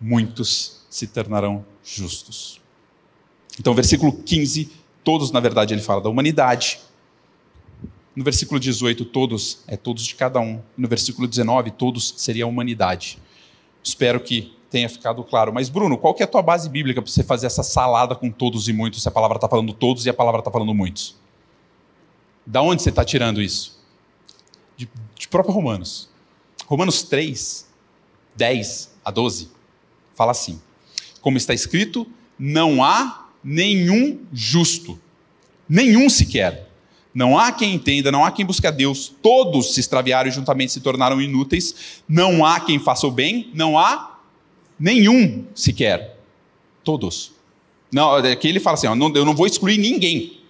muitos 0.00 0.86
se 0.88 1.06
tornarão 1.06 1.64
justos. 1.84 2.58
Então, 3.58 3.74
versículo 3.74 4.12
15 4.12 4.80
Todos, 5.04 5.32
na 5.32 5.40
verdade, 5.40 5.74
ele 5.74 5.82
fala 5.82 6.00
da 6.00 6.08
humanidade. 6.08 6.78
No 8.14 8.22
versículo 8.22 8.60
18, 8.60 9.04
todos 9.06 9.60
é 9.66 9.76
todos 9.76 10.04
de 10.04 10.14
cada 10.14 10.38
um. 10.38 10.60
No 10.76 10.86
versículo 10.86 11.26
19, 11.26 11.72
todos 11.72 12.14
seria 12.18 12.44
a 12.44 12.46
humanidade. 12.46 13.18
Espero 13.82 14.20
que 14.20 14.52
tenha 14.72 14.88
ficado 14.88 15.22
claro. 15.22 15.52
Mas, 15.52 15.68
Bruno, 15.68 15.98
qual 15.98 16.14
que 16.14 16.22
é 16.22 16.24
a 16.24 16.28
tua 16.28 16.42
base 16.42 16.68
bíblica 16.68 17.02
para 17.02 17.10
você 17.10 17.22
fazer 17.22 17.46
essa 17.46 17.62
salada 17.62 18.16
com 18.16 18.30
todos 18.30 18.66
e 18.66 18.72
muitos, 18.72 19.02
se 19.02 19.08
a 19.08 19.12
palavra 19.12 19.36
está 19.36 19.46
falando 19.48 19.72
todos 19.74 20.06
e 20.06 20.10
a 20.10 20.14
palavra 20.14 20.40
está 20.40 20.50
falando 20.50 20.74
muitos? 20.74 21.14
Da 22.44 22.62
onde 22.62 22.82
você 22.82 22.88
está 22.88 23.04
tirando 23.04 23.40
isso? 23.40 23.78
De, 24.76 24.88
de 25.14 25.28
próprio 25.28 25.54
Romanos. 25.54 26.08
Romanos 26.66 27.02
3, 27.02 27.68
10 28.34 28.94
a 29.04 29.10
12, 29.10 29.50
fala 30.14 30.32
assim: 30.32 30.60
Como 31.20 31.36
está 31.36 31.52
escrito, 31.52 32.06
não 32.38 32.82
há 32.82 33.28
nenhum 33.44 34.20
justo, 34.32 34.98
nenhum 35.68 36.08
sequer. 36.08 36.70
Não 37.14 37.38
há 37.38 37.52
quem 37.52 37.74
entenda, 37.74 38.10
não 38.10 38.24
há 38.24 38.32
quem 38.32 38.46
busque 38.46 38.66
a 38.66 38.70
Deus. 38.70 39.12
Todos 39.20 39.74
se 39.74 39.80
extraviaram 39.80 40.30
e 40.30 40.32
juntamente 40.32 40.72
se 40.72 40.80
tornaram 40.80 41.20
inúteis. 41.20 42.02
Não 42.08 42.42
há 42.42 42.58
quem 42.58 42.78
faça 42.78 43.06
o 43.06 43.10
bem, 43.10 43.50
não 43.52 43.78
há 43.78 44.11
nenhum 44.82 45.44
sequer. 45.54 46.16
Todos. 46.82 47.32
Não, 47.92 48.16
aqui 48.16 48.48
ele 48.48 48.58
fala 48.58 48.74
assim: 48.74 48.88
ó, 48.88 48.94
não, 48.96 49.14
eu 49.14 49.24
não 49.24 49.34
vou 49.34 49.46
excluir 49.46 49.78
ninguém. 49.78 50.40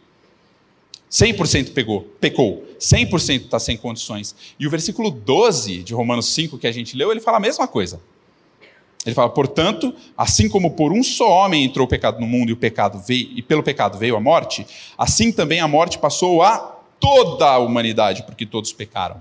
100% 1.10 1.74
pegou, 1.74 2.02
pecou. 2.18 2.66
100% 2.80 3.44
está 3.44 3.58
sem 3.58 3.76
condições. 3.76 4.34
E 4.58 4.66
o 4.66 4.70
versículo 4.70 5.10
12 5.10 5.82
de 5.82 5.92
Romanos 5.92 6.26
5 6.34 6.56
que 6.56 6.66
a 6.66 6.72
gente 6.72 6.96
leu, 6.96 7.10
ele 7.10 7.20
fala 7.20 7.36
a 7.36 7.40
mesma 7.40 7.68
coisa. 7.68 8.00
Ele 9.04 9.14
fala, 9.14 9.28
portanto, 9.28 9.94
assim 10.16 10.48
como 10.48 10.70
por 10.70 10.92
um 10.92 11.02
só 11.02 11.28
homem 11.28 11.64
entrou 11.64 11.84
o 11.84 11.88
pecado 11.88 12.18
no 12.18 12.26
mundo 12.26 12.48
e 12.48 12.52
o 12.52 12.56
pecado 12.56 12.98
veio 12.98 13.28
e 13.36 13.42
pelo 13.42 13.62
pecado 13.62 13.98
veio 13.98 14.16
a 14.16 14.20
morte, 14.20 14.64
assim 14.96 15.30
também 15.30 15.60
a 15.60 15.68
morte 15.68 15.98
passou 15.98 16.42
a 16.42 16.80
toda 16.98 17.46
a 17.46 17.58
humanidade, 17.58 18.22
porque 18.22 18.46
todos 18.46 18.72
pecaram. 18.72 19.20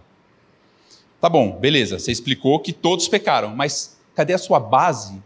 Tá 1.20 1.28
bom, 1.28 1.60
beleza, 1.60 2.00
você 2.00 2.12
explicou 2.12 2.60
que 2.60 2.72
todos 2.72 3.08
pecaram, 3.08 3.56
mas 3.56 4.00
cadê 4.16 4.34
a 4.34 4.38
sua 4.38 4.60
base 4.60 5.22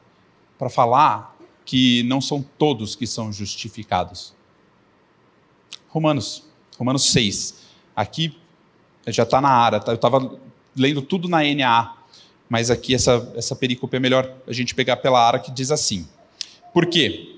para 0.58 0.70
falar 0.70 1.36
que 1.66 2.04
não 2.04 2.22
são 2.22 2.44
todos 2.58 2.96
que 2.96 3.08
são 3.08 3.32
justificados? 3.32 4.34
Romanos, 5.90 6.44
Romanos 6.78 7.12
6. 7.12 7.56
Aqui 7.96 8.38
já 9.08 9.24
está 9.24 9.40
na 9.40 9.50
área, 9.50 9.80
tá? 9.80 9.92
eu 9.92 9.96
estava 9.96 10.40
lendo 10.76 11.02
tudo 11.02 11.28
na 11.28 11.42
NA 11.44 11.96
mas 12.50 12.70
aqui 12.70 12.94
essa, 12.94 13.32
essa 13.36 13.56
perícope 13.56 13.96
é 13.96 14.00
melhor 14.00 14.32
a 14.48 14.54
gente 14.54 14.76
pegar 14.76 14.98
pela 14.98 15.20
ara 15.20 15.40
que 15.40 15.52
diz 15.52 15.72
assim. 15.72 16.08
Por 16.74 16.86
quê? 16.86 17.38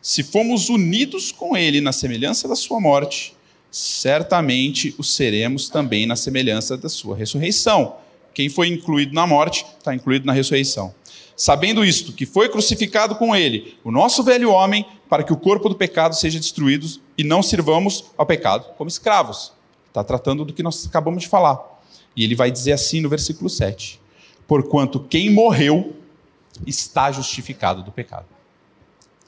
Se 0.00 0.22
fomos 0.22 0.68
unidos 0.68 1.32
com 1.32 1.56
ele 1.56 1.80
na 1.80 1.92
semelhança 1.92 2.46
da 2.46 2.54
sua 2.54 2.80
morte, 2.80 3.34
certamente 3.70 4.94
o 4.98 5.04
seremos 5.04 5.68
também 5.68 6.06
na 6.06 6.16
semelhança 6.16 6.76
da 6.76 6.88
sua 6.88 7.16
ressurreição. 7.16 7.96
Quem 8.38 8.48
foi 8.48 8.68
incluído 8.68 9.12
na 9.12 9.26
morte 9.26 9.66
está 9.76 9.92
incluído 9.92 10.24
na 10.24 10.32
ressurreição. 10.32 10.94
Sabendo 11.36 11.84
isto, 11.84 12.12
que 12.12 12.24
foi 12.24 12.48
crucificado 12.48 13.16
com 13.16 13.34
ele 13.34 13.76
o 13.82 13.90
nosso 13.90 14.22
velho 14.22 14.52
homem, 14.52 14.86
para 15.08 15.24
que 15.24 15.32
o 15.32 15.36
corpo 15.36 15.68
do 15.68 15.74
pecado 15.74 16.14
seja 16.14 16.38
destruído 16.38 16.86
e 17.18 17.24
não 17.24 17.42
sirvamos 17.42 18.04
ao 18.16 18.24
pecado 18.24 18.72
como 18.76 18.86
escravos. 18.86 19.52
Está 19.88 20.04
tratando 20.04 20.44
do 20.44 20.52
que 20.52 20.62
nós 20.62 20.86
acabamos 20.86 21.24
de 21.24 21.28
falar. 21.28 21.58
E 22.14 22.22
ele 22.22 22.36
vai 22.36 22.48
dizer 22.48 22.70
assim 22.70 23.00
no 23.00 23.08
versículo 23.08 23.50
7 23.50 23.98
porquanto 24.46 25.00
quem 25.00 25.30
morreu 25.30 25.96
está 26.64 27.10
justificado 27.10 27.82
do 27.82 27.90
pecado. 27.90 28.26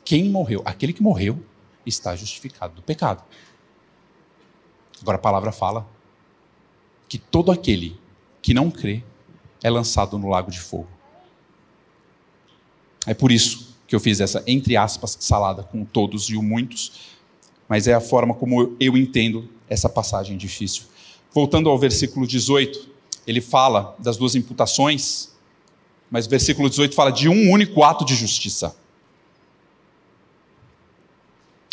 Quem 0.04 0.30
morreu, 0.30 0.62
aquele 0.64 0.92
que 0.92 1.02
morreu, 1.02 1.42
está 1.84 2.14
justificado 2.14 2.76
do 2.76 2.82
pecado. 2.82 3.24
Agora 5.02 5.16
a 5.16 5.20
palavra 5.20 5.50
fala 5.50 5.84
que 7.08 7.18
todo 7.18 7.50
aquele 7.50 7.99
que 8.42 8.54
não 8.54 8.70
crê 8.70 9.02
é 9.62 9.70
lançado 9.70 10.18
no 10.18 10.28
lago 10.28 10.50
de 10.50 10.60
fogo. 10.60 10.88
É 13.06 13.14
por 13.14 13.32
isso 13.32 13.76
que 13.86 13.94
eu 13.94 14.00
fiz 14.00 14.20
essa, 14.20 14.42
entre 14.46 14.76
aspas, 14.76 15.16
salada 15.20 15.62
com 15.62 15.84
todos 15.84 16.30
e 16.30 16.36
o 16.36 16.42
muitos, 16.42 16.92
mas 17.68 17.86
é 17.86 17.94
a 17.94 18.00
forma 18.00 18.34
como 18.34 18.76
eu 18.78 18.96
entendo 18.96 19.48
essa 19.68 19.88
passagem 19.88 20.36
difícil. 20.36 20.84
Voltando 21.32 21.68
ao 21.68 21.78
versículo 21.78 22.26
18, 22.26 22.88
ele 23.26 23.40
fala 23.40 23.94
das 23.98 24.16
duas 24.16 24.34
imputações, 24.34 25.30
mas 26.10 26.26
o 26.26 26.30
versículo 26.30 26.68
18 26.68 26.94
fala 26.94 27.10
de 27.10 27.28
um 27.28 27.50
único 27.50 27.82
ato 27.84 28.04
de 28.04 28.14
justiça. 28.14 28.76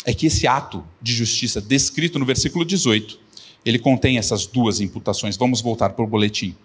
É 0.04 0.14
que 0.14 0.26
esse 0.26 0.46
ato 0.46 0.84
de 1.02 1.12
justiça 1.12 1.60
descrito 1.60 2.18
no 2.18 2.24
versículo 2.24 2.64
18, 2.64 3.18
ele 3.68 3.78
contém 3.78 4.16
essas 4.16 4.46
duas 4.46 4.80
imputações. 4.80 5.36
Vamos 5.36 5.60
voltar 5.60 5.90
para 5.90 6.02
o 6.02 6.08
boletim. 6.08 6.56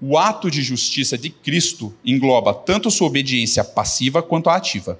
O 0.00 0.16
ato 0.16 0.50
de 0.50 0.62
justiça 0.62 1.18
de 1.18 1.28
Cristo 1.28 1.94
engloba 2.02 2.54
tanto 2.54 2.90
sua 2.90 3.08
obediência 3.08 3.62
passiva 3.62 4.22
quanto 4.22 4.48
a 4.48 4.56
ativa. 4.56 4.98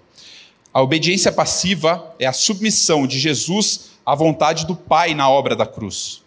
A 0.72 0.82
obediência 0.82 1.32
passiva 1.32 2.14
é 2.18 2.26
a 2.26 2.32
submissão 2.34 3.06
de 3.06 3.18
Jesus 3.18 3.92
à 4.04 4.14
vontade 4.14 4.66
do 4.66 4.76
Pai 4.76 5.14
na 5.14 5.30
obra 5.30 5.56
da 5.56 5.64
cruz. 5.64 6.22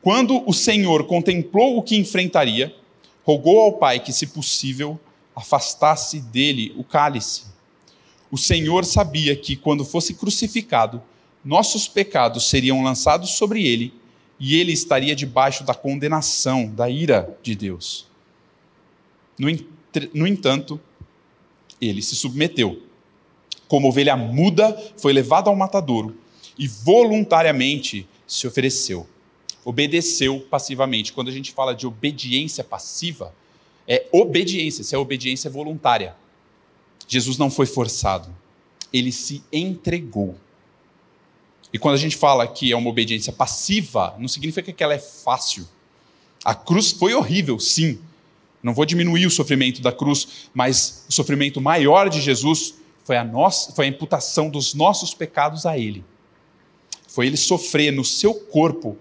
Quando 0.00 0.48
o 0.48 0.54
Senhor 0.54 1.04
contemplou 1.08 1.76
o 1.76 1.82
que 1.82 1.96
enfrentaria, 1.96 2.72
rogou 3.24 3.58
ao 3.60 3.72
Pai 3.72 3.98
que, 3.98 4.12
se 4.12 4.28
possível, 4.28 5.00
afastasse 5.34 6.20
dele 6.20 6.72
o 6.76 6.84
cálice. 6.84 7.42
O 8.30 8.38
Senhor 8.38 8.84
sabia 8.84 9.34
que, 9.34 9.56
quando 9.56 9.84
fosse 9.84 10.14
crucificado, 10.14 11.02
nossos 11.44 11.88
pecados 11.88 12.48
seriam 12.48 12.84
lançados 12.84 13.30
sobre 13.30 13.66
ele 13.66 13.92
e 14.38 14.58
ele 14.58 14.72
estaria 14.72 15.14
debaixo 15.14 15.64
da 15.64 15.74
condenação, 15.74 16.66
da 16.66 16.88
ira 16.88 17.36
de 17.42 17.54
Deus. 17.54 18.06
No, 19.38 19.48
no 20.14 20.26
entanto, 20.26 20.80
ele 21.80 22.02
se 22.02 22.14
submeteu. 22.14 22.82
Como 23.66 23.88
ovelha 23.88 24.16
muda, 24.16 24.76
foi 24.96 25.12
levado 25.12 25.48
ao 25.48 25.56
matadouro 25.56 26.16
e 26.58 26.66
voluntariamente 26.66 28.08
se 28.26 28.46
ofereceu 28.46 29.06
obedeceu 29.68 30.40
passivamente. 30.40 31.12
Quando 31.12 31.28
a 31.28 31.32
gente 31.32 31.52
fala 31.52 31.74
de 31.74 31.86
obediência 31.86 32.64
passiva, 32.64 33.34
é 33.86 34.06
obediência, 34.10 34.82
se 34.82 34.94
é 34.94 34.98
obediência 34.98 35.50
voluntária. 35.50 36.16
Jesus 37.06 37.36
não 37.36 37.50
foi 37.50 37.66
forçado, 37.66 38.34
ele 38.90 39.12
se 39.12 39.42
entregou. 39.52 40.34
E 41.72 41.78
quando 41.78 41.94
a 41.94 41.98
gente 41.98 42.16
fala 42.16 42.46
que 42.46 42.72
é 42.72 42.76
uma 42.76 42.90
obediência 42.90 43.32
passiva, 43.32 44.14
não 44.18 44.28
significa 44.28 44.72
que 44.72 44.82
ela 44.82 44.94
é 44.94 44.98
fácil. 44.98 45.68
A 46.44 46.54
cruz 46.54 46.90
foi 46.92 47.14
horrível, 47.14 47.58
sim. 47.58 47.98
Não 48.62 48.74
vou 48.74 48.84
diminuir 48.84 49.26
o 49.26 49.30
sofrimento 49.30 49.82
da 49.82 49.92
cruz, 49.92 50.48
mas 50.54 51.04
o 51.08 51.12
sofrimento 51.12 51.60
maior 51.60 52.08
de 52.08 52.20
Jesus 52.20 52.74
foi 53.04 53.16
a, 53.16 53.24
nossa, 53.24 53.72
foi 53.72 53.86
a 53.86 53.88
imputação 53.88 54.50
dos 54.50 54.74
nossos 54.74 55.14
pecados 55.14 55.66
a 55.66 55.78
Ele. 55.78 56.04
Foi 57.06 57.26
Ele 57.26 57.36
sofrer 57.36 57.92
no 57.92 58.04
seu 58.04 58.34
corpo 58.34 58.96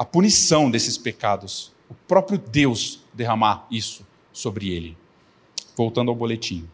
a 0.00 0.04
punição 0.04 0.70
desses 0.70 0.96
pecados, 0.96 1.72
o 1.90 1.94
próprio 1.94 2.38
Deus 2.38 3.00
derramar 3.12 3.66
isso 3.70 4.06
sobre 4.32 4.72
ele. 4.72 4.96
Voltando 5.76 6.10
ao 6.10 6.14
boletim. 6.14 6.66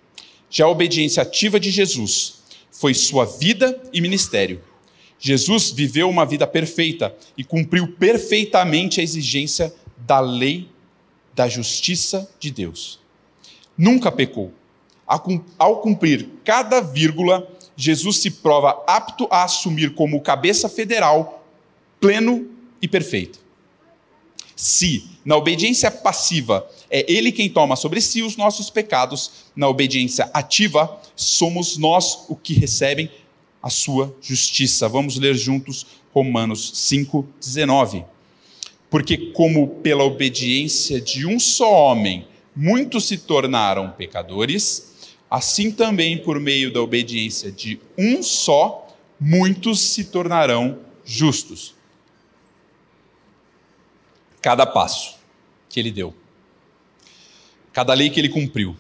Já 0.49 0.67
a 0.67 0.69
obediência 0.69 1.25
ativa 1.25 1.59
de 1.59 1.73
Jesus 1.73 2.43
foi 2.71 2.95
sua 2.95 3.25
vida 3.25 3.83
e 3.93 4.01
ministério. 4.01 4.63
Jesus 5.19 5.71
viveu 5.71 6.09
uma 6.09 6.27
vida 6.27 6.47
perfeita 6.47 7.15
e 7.37 7.43
cumpriu 7.43 7.89
perfeitamente 7.93 9.01
a 9.01 9.03
exigência 9.03 9.75
da 9.99 10.21
lei 10.21 10.69
da 11.35 11.49
justiça 11.49 12.31
de 12.39 12.51
Deus. 12.51 12.99
Nunca 13.77 14.11
pecou. 14.11 14.53
Ao 15.07 15.81
cumprir 15.81 16.29
cada 16.45 16.81
vírgula, 16.81 17.49
Jesus 17.77 18.19
se 18.19 18.31
prova 18.31 18.83
apto 18.87 19.29
a 19.31 19.45
assumir 19.45 19.95
como 19.95 20.21
cabeça 20.21 20.69
federal 20.69 21.45
pleno 22.01 22.51
e 22.81 22.89
perfeito. 22.89 23.39
Se 24.55 25.05
na 25.25 25.37
obediência 25.37 25.91
passiva 25.91 26.67
é 26.91 27.05
Ele 27.13 27.31
quem 27.31 27.51
toma 27.51 27.77
sobre 27.77 28.01
si 28.01 28.23
os 28.23 28.37
nossos 28.37 28.71
pecados, 28.71 29.31
na 29.55 29.69
obediência 29.69 30.31
ativa 30.33 30.99
somos 31.15 31.77
nós 31.77 32.25
o 32.29 32.35
que 32.35 32.55
recebem 32.55 33.11
a 33.63 33.71
sua 33.71 34.15
justiça. 34.21 34.89
Vamos 34.89 35.19
ler 35.19 35.35
juntos 35.35 35.87
Romanos 36.13 36.73
5,19. 36.73 38.05
Porque, 38.89 39.33
como 39.33 39.69
pela 39.81 40.05
obediência 40.05 41.01
de 41.01 41.27
um 41.27 41.39
só 41.39 41.71
homem 41.71 42.27
muitos 42.55 43.07
se 43.07 43.19
tornaram 43.19 43.91
pecadores, 43.91 45.13
assim 45.31 45.71
também 45.71 46.17
por 46.17 46.41
meio 46.41 46.73
da 46.73 46.81
obediência 46.81 47.53
de 47.53 47.79
um 47.99 48.23
só, 48.23 48.97
muitos 49.21 49.81
se 49.81 50.05
tornarão 50.05 50.79
justos 51.05 51.77
cada 54.47 54.65
passo 54.65 55.17
que 55.69 55.81
ele 55.81 55.91
deu, 55.91 56.15
cada 57.73 57.93
lei 57.95 58.09
que 58.09 58.21
ele 58.21 58.29
cumpriu, 58.29 58.77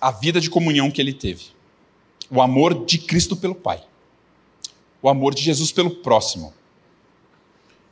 a 0.00 0.10
vida 0.10 0.40
de 0.40 0.48
comunhão 0.48 0.90
que 0.90 1.02
ele 1.02 1.12
teve, 1.12 1.48
o 2.34 2.42
amor 2.42 2.84
de 2.84 2.98
Cristo 2.98 3.36
pelo 3.36 3.54
Pai, 3.54 3.86
o 5.00 5.08
amor 5.08 5.34
de 5.34 5.42
Jesus 5.42 5.70
pelo 5.70 5.90
próximo, 5.90 6.52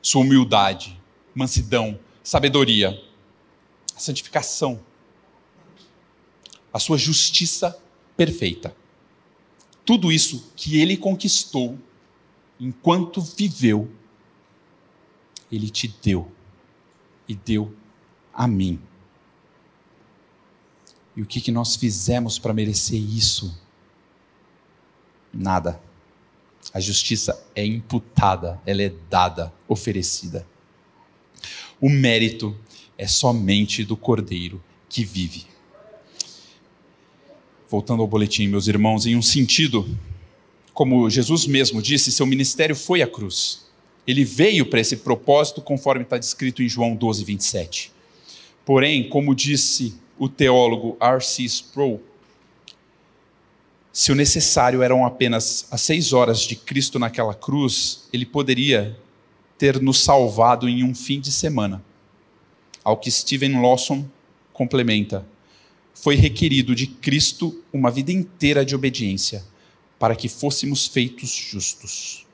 sua 0.02 0.22
humildade, 0.22 1.00
mansidão, 1.32 1.96
sabedoria, 2.24 3.00
a 3.94 4.00
santificação, 4.00 4.80
a 6.72 6.80
sua 6.80 6.98
justiça 6.98 7.80
perfeita. 8.16 8.74
Tudo 9.84 10.10
isso 10.10 10.50
que 10.56 10.80
ele 10.80 10.96
conquistou 10.96 11.78
enquanto 12.58 13.20
viveu, 13.20 13.88
ele 15.52 15.70
te 15.70 15.86
deu 16.02 16.32
e 17.28 17.34
deu 17.34 17.72
a 18.34 18.48
mim. 18.48 18.80
E 21.14 21.22
o 21.22 21.26
que, 21.26 21.40
que 21.40 21.52
nós 21.52 21.76
fizemos 21.76 22.40
para 22.40 22.52
merecer 22.52 22.98
isso? 22.98 23.61
Nada. 25.32 25.80
A 26.72 26.80
justiça 26.80 27.42
é 27.54 27.64
imputada, 27.64 28.60
ela 28.64 28.82
é 28.82 28.92
dada, 29.10 29.52
oferecida. 29.66 30.46
O 31.80 31.88
mérito 31.88 32.56
é 32.96 33.06
somente 33.06 33.84
do 33.84 33.96
Cordeiro 33.96 34.62
que 34.88 35.04
vive. 35.04 35.46
Voltando 37.68 38.02
ao 38.02 38.06
boletim, 38.06 38.46
meus 38.46 38.68
irmãos, 38.68 39.06
em 39.06 39.16
um 39.16 39.22
sentido, 39.22 39.88
como 40.74 41.08
Jesus 41.10 41.46
mesmo 41.46 41.82
disse, 41.82 42.12
seu 42.12 42.26
ministério 42.26 42.76
foi 42.76 43.02
a 43.02 43.06
cruz. 43.06 43.66
Ele 44.06 44.24
veio 44.24 44.66
para 44.66 44.80
esse 44.80 44.98
propósito, 44.98 45.60
conforme 45.60 46.02
está 46.04 46.18
descrito 46.18 46.62
em 46.62 46.68
João 46.68 46.94
12, 46.94 47.24
27. 47.24 47.92
Porém, 48.64 49.08
como 49.08 49.34
disse 49.34 49.94
o 50.18 50.28
teólogo 50.28 50.96
R.C. 51.00 51.44
Sproul, 51.44 52.00
se 53.92 54.10
o 54.10 54.14
necessário 54.14 54.82
eram 54.82 55.04
apenas 55.04 55.66
as 55.70 55.82
seis 55.82 56.14
horas 56.14 56.40
de 56.40 56.56
Cristo 56.56 56.98
naquela 56.98 57.34
cruz, 57.34 58.08
ele 58.10 58.24
poderia 58.24 58.98
ter 59.58 59.80
nos 59.82 60.00
salvado 60.00 60.66
em 60.66 60.82
um 60.82 60.94
fim 60.94 61.20
de 61.20 61.30
semana. 61.30 61.84
Ao 62.82 62.96
que 62.96 63.10
Stephen 63.10 63.60
Lawson 63.60 64.06
complementa, 64.52 65.26
foi 65.94 66.16
requerido 66.16 66.74
de 66.74 66.86
Cristo 66.86 67.62
uma 67.70 67.90
vida 67.90 68.10
inteira 68.10 68.64
de 68.64 68.74
obediência 68.74 69.44
para 69.98 70.16
que 70.16 70.28
fôssemos 70.28 70.86
feitos 70.86 71.30
justos. 71.30 72.26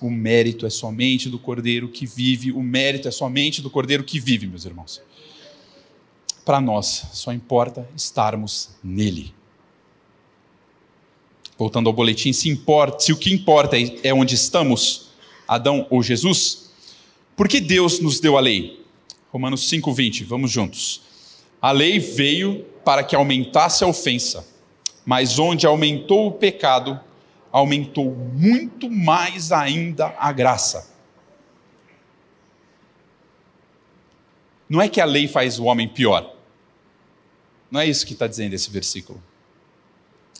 O 0.00 0.10
mérito 0.10 0.66
é 0.66 0.70
somente 0.70 1.30
do 1.30 1.38
Cordeiro 1.38 1.88
que 1.88 2.04
vive, 2.04 2.52
o 2.52 2.62
mérito 2.62 3.08
é 3.08 3.10
somente 3.10 3.62
do 3.62 3.70
Cordeiro 3.70 4.04
que 4.04 4.20
vive, 4.20 4.46
meus 4.46 4.66
irmãos. 4.66 5.00
Para 6.44 6.60
nós, 6.60 7.06
só 7.14 7.32
importa 7.32 7.88
estarmos 7.96 8.68
nele 8.84 9.35
voltando 11.58 11.88
ao 11.88 11.92
boletim, 11.92 12.32
se, 12.32 12.48
importa, 12.48 13.00
se 13.00 13.12
o 13.12 13.16
que 13.16 13.32
importa 13.32 13.76
é 14.02 14.12
onde 14.12 14.34
estamos, 14.34 15.08
Adão 15.48 15.86
ou 15.90 16.02
Jesus, 16.02 16.70
por 17.34 17.48
que 17.48 17.60
Deus 17.60 18.00
nos 18.00 18.20
deu 18.20 18.36
a 18.36 18.40
lei? 18.40 18.84
Romanos 19.30 19.70
5,20, 19.70 20.24
vamos 20.24 20.50
juntos. 20.50 21.02
A 21.60 21.70
lei 21.70 21.98
veio 21.98 22.64
para 22.84 23.02
que 23.02 23.16
aumentasse 23.16 23.84
a 23.84 23.86
ofensa, 23.86 24.46
mas 25.04 25.38
onde 25.38 25.66
aumentou 25.66 26.28
o 26.28 26.32
pecado, 26.32 26.98
aumentou 27.50 28.14
muito 28.14 28.90
mais 28.90 29.52
ainda 29.52 30.14
a 30.18 30.32
graça. 30.32 30.94
Não 34.68 34.80
é 34.82 34.88
que 34.88 35.00
a 35.00 35.04
lei 35.04 35.28
faz 35.28 35.58
o 35.58 35.64
homem 35.64 35.88
pior. 35.88 36.34
Não 37.70 37.80
é 37.80 37.86
isso 37.86 38.06
que 38.06 38.12
está 38.12 38.26
dizendo 38.26 38.54
esse 38.54 38.70
versículo. 38.70 39.22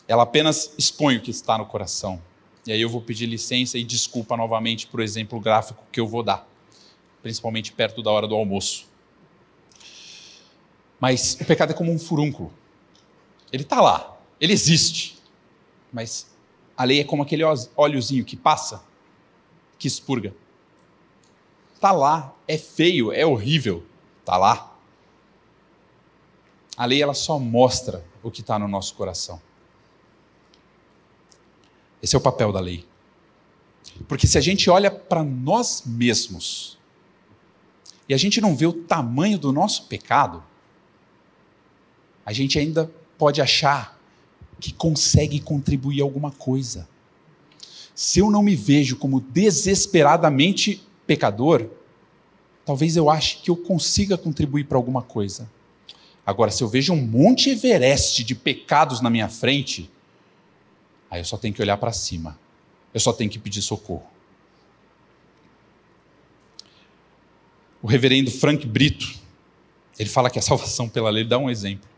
Ela 0.09 0.23
apenas 0.23 0.73
expõe 0.79 1.17
o 1.17 1.21
que 1.21 1.31
está 1.31 1.59
no 1.59 1.67
coração. 1.67 2.23
E 2.67 2.73
aí 2.73 2.81
eu 2.81 2.89
vou 2.89 3.01
pedir 3.01 3.27
licença 3.27 3.79
e 3.79 3.85
desculpa 3.85 4.37
novamente 4.37 4.87
por 4.87 5.01
exemplo 5.01 5.39
gráfico 5.41 5.85
que 5.93 6.01
eu 6.01 6.07
vou 6.07 6.23
dar, 6.23 6.47
principalmente 7.23 7.73
perto 7.73 8.03
da 8.03 8.11
hora 8.11 8.27
do 8.27 8.35
almoço. 8.35 8.87
Mas 10.99 11.35
o 11.41 11.45
pecado 11.45 11.71
é 11.71 11.75
como 11.75 11.93
um 11.93 11.99
furúnculo. 11.99 12.53
Ele 13.53 13.63
está 13.63 13.81
lá, 13.81 14.19
ele 14.41 14.53
existe. 14.53 15.17
Mas 15.93 16.29
a 16.77 16.85
lei 16.85 17.01
é 17.01 17.05
como 17.05 17.23
aquele 17.23 17.43
óleozinho 17.77 18.25
que 18.25 18.37
passa, 18.37 18.85
que 19.79 19.87
expurga. 19.87 20.35
Está 21.75 21.93
lá, 21.93 22.35
é 22.49 22.59
feio, 22.59 23.13
é 23.13 23.25
horrível, 23.25 23.85
está 24.21 24.37
lá. 24.37 24.77
A 26.77 26.85
lei 26.85 27.03
ela 27.03 27.15
só 27.15 27.39
mostra 27.39 28.05
o 28.23 28.31
que 28.31 28.41
está 28.41 28.59
no 28.59 28.67
nosso 28.67 28.95
coração. 28.95 29.41
Esse 32.03 32.14
é 32.14 32.18
o 32.18 32.22
papel 32.22 32.53
da 32.53 32.61
lei. 32.61 32.84
Porque 34.07 34.26
se 34.26 34.36
a 34.36 34.40
gente 34.40 34.68
olha 34.68 34.90
para 34.90 35.22
nós 35.24 35.82
mesmos 35.86 36.78
e 38.09 38.14
a 38.14 38.16
gente 38.16 38.40
não 38.40 38.55
vê 38.55 38.66
o 38.66 38.72
tamanho 38.72 39.38
do 39.38 39.53
nosso 39.53 39.86
pecado, 39.86 40.42
a 42.24 42.32
gente 42.32 42.59
ainda 42.59 42.90
pode 43.16 43.40
achar 43.40 43.99
que 44.61 44.72
consegue 44.72 45.40
contribuir 45.40 46.01
alguma 46.01 46.30
coisa. 46.30 46.88
Se 47.94 48.18
eu 48.18 48.30
não 48.30 48.42
me 48.42 48.55
vejo 48.55 48.97
como 48.97 49.20
desesperadamente 49.20 50.82
pecador, 51.07 51.68
talvez 52.64 52.97
eu 52.97 53.09
ache 53.09 53.38
que 53.38 53.51
eu 53.51 53.57
consiga 53.57 54.18
contribuir 54.18 54.64
para 54.64 54.76
alguma 54.76 55.03
coisa. 55.03 55.51
Agora, 56.24 56.51
se 56.51 56.62
eu 56.62 56.68
vejo 56.68 56.92
um 56.92 57.01
monte 57.01 57.51
Everest 57.51 58.24
de 58.24 58.34
pecados 58.34 59.01
na 59.01 59.09
minha 59.09 59.28
frente, 59.28 59.90
Aí 61.11 61.21
eu 61.21 61.25
só 61.25 61.37
tenho 61.37 61.55
que 61.55 61.63
olhar 61.63 61.77
para 61.77 61.93
cima. 61.93 62.39
Eu 62.93 63.01
só 63.01 63.13
tenho 63.13 63.31
que 63.31 63.39
pedir 63.39 63.63
socorro. 63.63 64.07
O 67.83 67.87
reverendo 67.87 68.31
Frank 68.31 68.67
Brito, 68.67 69.07
ele 69.99 70.09
fala 70.09 70.31
que 70.31 70.39
a 70.39 70.43
salvação 70.43 70.89
pela 70.89 71.11
lei, 71.11 71.25
dá 71.25 71.39
um 71.39 71.51
exemplo. 71.51 71.89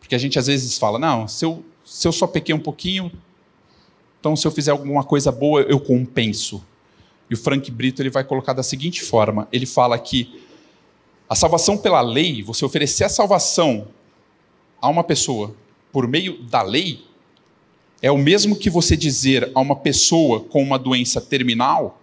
Porque 0.00 0.14
a 0.14 0.18
gente 0.18 0.38
às 0.38 0.46
vezes 0.46 0.78
fala, 0.78 0.98
não, 0.98 1.28
se 1.28 1.44
eu, 1.44 1.64
se 1.84 2.06
eu 2.06 2.12
só 2.12 2.26
pequei 2.26 2.54
um 2.54 2.60
pouquinho, 2.60 3.12
então 4.18 4.36
se 4.36 4.46
eu 4.46 4.50
fizer 4.50 4.70
alguma 4.70 5.04
coisa 5.04 5.32
boa, 5.32 5.62
eu 5.62 5.80
compenso. 5.80 6.64
E 7.28 7.34
o 7.34 7.36
Frank 7.36 7.70
Brito 7.70 8.02
ele 8.02 8.10
vai 8.10 8.22
colocar 8.22 8.52
da 8.52 8.62
seguinte 8.62 9.02
forma: 9.02 9.48
ele 9.50 9.66
fala 9.66 9.98
que 9.98 10.44
a 11.28 11.34
salvação 11.34 11.78
pela 11.78 12.00
lei, 12.02 12.42
você 12.42 12.64
oferecer 12.64 13.04
a 13.04 13.08
salvação 13.08 13.88
a 14.80 14.88
uma 14.88 15.02
pessoa 15.02 15.56
por 15.90 16.06
meio 16.06 16.42
da 16.42 16.60
lei, 16.60 17.04
é 18.02 18.10
o 18.10 18.18
mesmo 18.18 18.56
que 18.56 18.68
você 18.68 18.96
dizer 18.96 19.52
a 19.54 19.60
uma 19.60 19.76
pessoa 19.76 20.40
com 20.40 20.60
uma 20.60 20.76
doença 20.76 21.20
terminal 21.20 22.02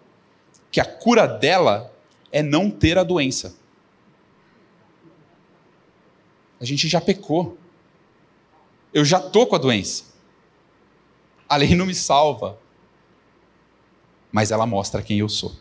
que 0.72 0.80
a 0.80 0.86
cura 0.86 1.28
dela 1.28 1.94
é 2.32 2.42
não 2.42 2.72
ter 2.72 2.98
a 2.98 3.04
doença. 3.04 3.56
A 6.60 6.64
gente 6.64 6.88
já 6.88 7.02
pecou. 7.02 7.58
Eu 8.94 9.04
já 9.04 9.20
estou 9.20 9.46
com 9.46 9.56
a 9.56 9.60
doença. 9.60 10.06
A 11.48 11.58
lei 11.58 11.76
não 11.76 11.86
me 11.86 11.96
salva, 11.96 12.58
mas 14.32 14.52
ela 14.52 14.66
mostra 14.66 15.02
quem 15.02 15.20
eu 15.20 15.28
sou. 15.28 15.54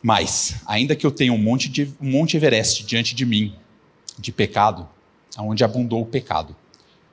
Mas, 0.00 0.62
ainda 0.66 0.94
que 0.94 1.04
eu 1.04 1.10
tenha 1.10 1.32
um 1.32 1.38
monte 1.38 1.68
de 1.68 1.92
um 2.00 2.10
monte 2.10 2.36
Everest 2.36 2.84
diante 2.84 3.14
de 3.16 3.26
mim 3.26 3.56
de 4.16 4.30
pecado, 4.30 4.88
aonde 5.36 5.64
abundou 5.64 6.02
o 6.02 6.06
pecado, 6.06 6.54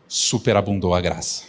superabundou 0.08 0.93
a 0.93 1.01
graça. 1.01 1.43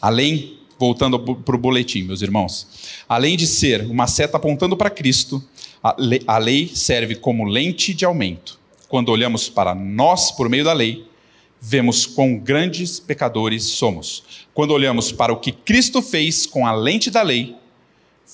Além, 0.00 0.58
voltando 0.78 1.18
para 1.18 1.56
o 1.56 1.58
boletim, 1.58 2.02
meus 2.02 2.22
irmãos, 2.22 2.66
além 3.08 3.36
de 3.36 3.46
ser 3.46 3.82
uma 3.82 4.06
seta 4.06 4.36
apontando 4.36 4.76
para 4.76 4.90
Cristo, 4.90 5.42
a 5.82 6.38
lei 6.38 6.68
serve 6.74 7.16
como 7.16 7.44
lente 7.44 7.94
de 7.94 8.04
aumento. 8.04 8.58
Quando 8.88 9.10
olhamos 9.10 9.48
para 9.48 9.74
nós 9.74 10.30
por 10.30 10.48
meio 10.48 10.64
da 10.64 10.72
lei, 10.72 11.06
vemos 11.60 12.06
quão 12.06 12.36
grandes 12.38 13.00
pecadores 13.00 13.64
somos. 13.64 14.46
Quando 14.52 14.72
olhamos 14.72 15.10
para 15.10 15.32
o 15.32 15.40
que 15.40 15.52
Cristo 15.52 16.02
fez 16.02 16.46
com 16.46 16.66
a 16.66 16.72
lente 16.72 17.10
da 17.10 17.22
lei, 17.22 17.56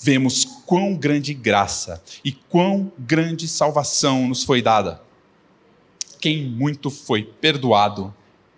vemos 0.03 0.45
quão 0.67 0.95
grande 0.95 1.33
graça 1.33 2.03
e 2.25 2.33
quão 2.33 2.91
grande 2.99 3.47
salvação 3.47 4.29
nos 4.29 4.43
foi 4.43 4.61
dada. 4.61 5.01
Quem 6.21 6.43
muito 6.45 6.91
foi 6.91 7.23
perdoado, 7.23 8.13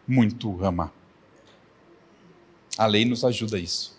muito 0.07 0.64
ama. 0.64 0.92
A 2.76 2.86
lei 2.86 3.05
nos 3.05 3.24
ajuda 3.24 3.57
a 3.57 3.61
isso. 3.61 3.96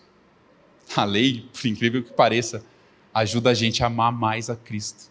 A 0.94 1.04
lei, 1.04 1.48
por 1.52 1.66
incrível 1.66 2.02
que 2.02 2.12
pareça, 2.12 2.64
ajuda 3.12 3.50
a 3.50 3.54
gente 3.54 3.82
a 3.82 3.86
amar 3.86 4.12
mais 4.12 4.50
a 4.50 4.56
Cristo, 4.56 5.10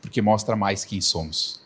porque 0.00 0.22
mostra 0.22 0.56
mais 0.56 0.84
quem 0.84 1.00
somos. 1.00 1.60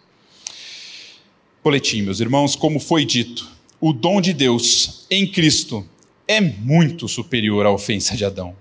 Boletim, 1.62 2.03
meus 2.03 2.20
irmãos, 2.20 2.57
como 2.57 2.80
foi 2.80 3.05
dito, 3.05 3.51
o 3.80 3.93
dom 3.93 4.20
de 4.20 4.32
Deus 4.32 5.07
em 5.11 5.30
Cristo 5.30 5.87
é 6.26 6.41
muito 6.41 7.07
superior 7.07 7.66
à 7.66 7.70
ofensa 7.70 8.16
de 8.16 8.24
Adão. 8.24 8.57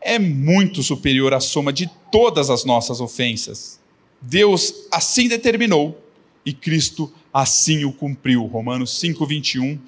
É 0.00 0.18
muito 0.18 0.82
superior 0.82 1.32
à 1.34 1.40
soma 1.40 1.72
de 1.72 1.88
todas 2.10 2.50
as 2.50 2.64
nossas 2.64 3.00
ofensas. 3.00 3.80
Deus 4.20 4.74
assim 4.90 5.28
determinou 5.28 6.00
e 6.44 6.52
Cristo 6.52 7.12
assim 7.40 7.84
o 7.84 7.92
cumpriu. 7.92 8.46
Romanos 8.46 8.98
5:21, 8.98 9.78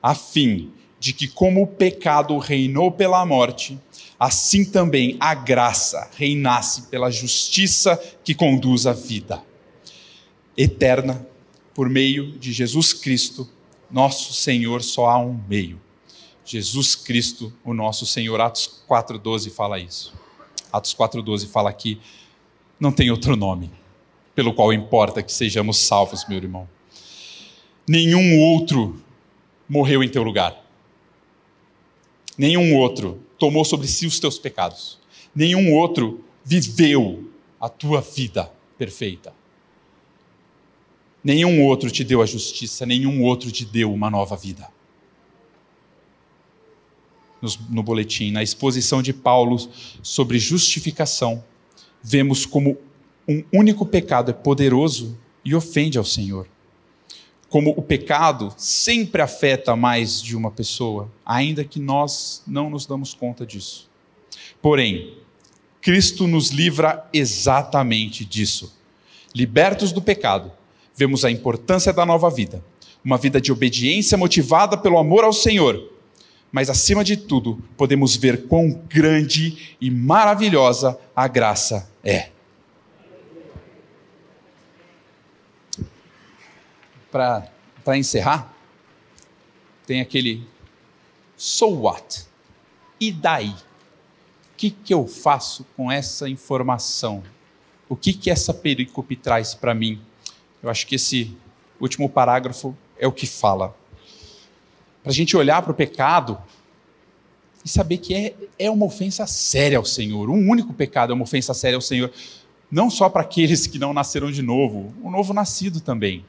a 0.00 0.14
fim 0.14 0.72
de 1.00 1.12
que 1.12 1.26
como 1.26 1.62
o 1.62 1.66
pecado 1.66 2.38
reinou 2.38 2.92
pela 2.92 3.26
morte, 3.26 3.76
assim 4.18 4.64
também 4.64 5.16
a 5.18 5.34
graça 5.34 6.08
reinasse 6.16 6.82
pela 6.82 7.10
justiça 7.10 7.96
que 8.22 8.32
conduz 8.32 8.86
à 8.86 8.92
vida 8.92 9.42
eterna 10.56 11.26
por 11.74 11.88
meio 11.88 12.30
de 12.38 12.52
Jesus 12.52 12.92
Cristo, 12.92 13.48
nosso 13.90 14.32
Senhor, 14.32 14.80
só 14.80 15.08
há 15.08 15.18
um 15.18 15.40
meio. 15.48 15.80
Jesus 16.44 16.94
Cristo, 16.94 17.52
o 17.64 17.74
nosso 17.74 18.06
Senhor. 18.06 18.40
Atos 18.40 18.84
4:12 18.86 19.50
fala 19.50 19.80
isso. 19.80 20.12
Atos 20.72 20.94
4:12 20.94 21.48
fala 21.48 21.72
que 21.72 22.00
não 22.78 22.92
tem 22.92 23.10
outro 23.10 23.34
nome 23.34 23.68
pelo 24.32 24.54
qual 24.54 24.72
importa 24.72 25.24
que 25.24 25.32
sejamos 25.32 25.76
salvos, 25.76 26.24
meu 26.28 26.38
irmão. 26.38 26.68
Nenhum 27.88 28.38
outro 28.38 29.00
morreu 29.68 30.02
em 30.02 30.08
teu 30.08 30.22
lugar. 30.22 30.64
Nenhum 32.36 32.76
outro 32.76 33.20
tomou 33.38 33.64
sobre 33.64 33.86
si 33.86 34.06
os 34.06 34.18
teus 34.18 34.38
pecados. 34.38 34.98
Nenhum 35.34 35.74
outro 35.74 36.24
viveu 36.44 37.30
a 37.60 37.68
tua 37.68 38.00
vida 38.00 38.50
perfeita. 38.78 39.32
Nenhum 41.22 41.62
outro 41.64 41.90
te 41.90 42.02
deu 42.02 42.22
a 42.22 42.26
justiça, 42.26 42.86
nenhum 42.86 43.22
outro 43.22 43.50
te 43.50 43.64
deu 43.64 43.92
uma 43.92 44.10
nova 44.10 44.36
vida. 44.36 44.68
No, 47.42 47.48
no 47.70 47.82
boletim, 47.82 48.30
na 48.32 48.42
exposição 48.42 49.02
de 49.02 49.12
Paulo 49.12 49.56
sobre 50.02 50.38
justificação, 50.38 51.44
vemos 52.02 52.46
como 52.46 52.78
um 53.28 53.44
único 53.52 53.84
pecado 53.86 54.30
é 54.30 54.34
poderoso 54.34 55.18
e 55.44 55.54
ofende 55.54 55.98
ao 55.98 56.04
Senhor. 56.04 56.48
Como 57.50 57.74
o 57.76 57.82
pecado 57.82 58.54
sempre 58.56 59.20
afeta 59.20 59.76
mais 59.76 60.22
de 60.22 60.34
uma 60.34 60.50
pessoa, 60.50 61.10
ainda 61.26 61.64
que 61.64 61.78
nós 61.78 62.42
não 62.46 62.70
nos 62.70 62.86
damos 62.86 63.12
conta 63.12 63.44
disso. 63.44 63.90
Porém, 64.62 65.18
Cristo 65.80 66.26
nos 66.26 66.50
livra 66.50 67.06
exatamente 67.12 68.24
disso. 68.24 68.74
Libertos 69.34 69.92
do 69.92 70.00
pecado, 70.00 70.52
vemos 70.94 71.24
a 71.24 71.30
importância 71.30 71.92
da 71.92 72.06
nova 72.06 72.30
vida, 72.30 72.64
uma 73.04 73.18
vida 73.18 73.40
de 73.40 73.50
obediência 73.50 74.16
motivada 74.16 74.78
pelo 74.78 74.98
amor 74.98 75.24
ao 75.24 75.32
Senhor. 75.32 75.90
Mas, 76.52 76.70
acima 76.70 77.02
de 77.02 77.16
tudo, 77.16 77.62
podemos 77.76 78.16
ver 78.16 78.46
quão 78.46 78.70
grande 78.88 79.76
e 79.80 79.90
maravilhosa 79.90 80.98
a 81.14 81.26
graça 81.28 81.90
é. 82.02 82.30
Para 87.10 87.98
encerrar, 87.98 88.54
tem 89.86 90.00
aquele 90.00 90.46
so 91.36 91.66
what? 91.66 92.26
E 93.00 93.10
daí? 93.10 93.50
O 93.50 94.56
que, 94.56 94.70
que 94.70 94.92
eu 94.92 95.06
faço 95.06 95.66
com 95.76 95.90
essa 95.90 96.28
informação? 96.28 97.22
O 97.88 97.96
que, 97.96 98.12
que 98.12 98.30
essa 98.30 98.52
perícope 98.54 99.16
traz 99.16 99.54
para 99.54 99.74
mim? 99.74 100.00
Eu 100.62 100.68
acho 100.68 100.86
que 100.86 100.94
esse 100.96 101.36
último 101.80 102.08
parágrafo 102.08 102.76
é 102.98 103.06
o 103.06 103.12
que 103.12 103.26
fala. 103.26 103.74
Para 105.02 105.10
a 105.10 105.14
gente 105.14 105.36
olhar 105.36 105.62
para 105.62 105.72
o 105.72 105.74
pecado 105.74 106.38
e 107.64 107.68
saber 107.68 107.98
que 107.98 108.14
é, 108.14 108.34
é 108.58 108.70
uma 108.70 108.84
ofensa 108.84 109.26
séria 109.26 109.78
ao 109.78 109.84
Senhor. 109.84 110.28
Um 110.28 110.48
único 110.48 110.72
pecado 110.72 111.12
é 111.12 111.14
uma 111.14 111.24
ofensa 111.24 111.54
séria 111.54 111.76
ao 111.76 111.80
Senhor. 111.80 112.12
Não 112.70 112.90
só 112.90 113.08
para 113.08 113.22
aqueles 113.22 113.66
que 113.66 113.78
não 113.78 113.92
nasceram 113.92 114.30
de 114.30 114.42
novo, 114.42 114.94
o 115.02 115.10
novo 115.10 115.32
nascido 115.32 115.80
também. 115.80 116.24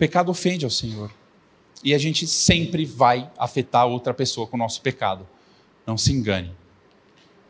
Pecado 0.00 0.30
ofende 0.30 0.64
ao 0.64 0.70
Senhor. 0.70 1.12
E 1.84 1.94
a 1.94 1.98
gente 1.98 2.26
sempre 2.26 2.84
vai 2.84 3.30
afetar 3.38 3.86
outra 3.86 4.12
pessoa 4.12 4.48
com 4.48 4.56
o 4.56 4.58
nosso 4.58 4.82
pecado. 4.82 5.28
Não 5.86 5.96
se 5.96 6.12
engane. 6.12 6.52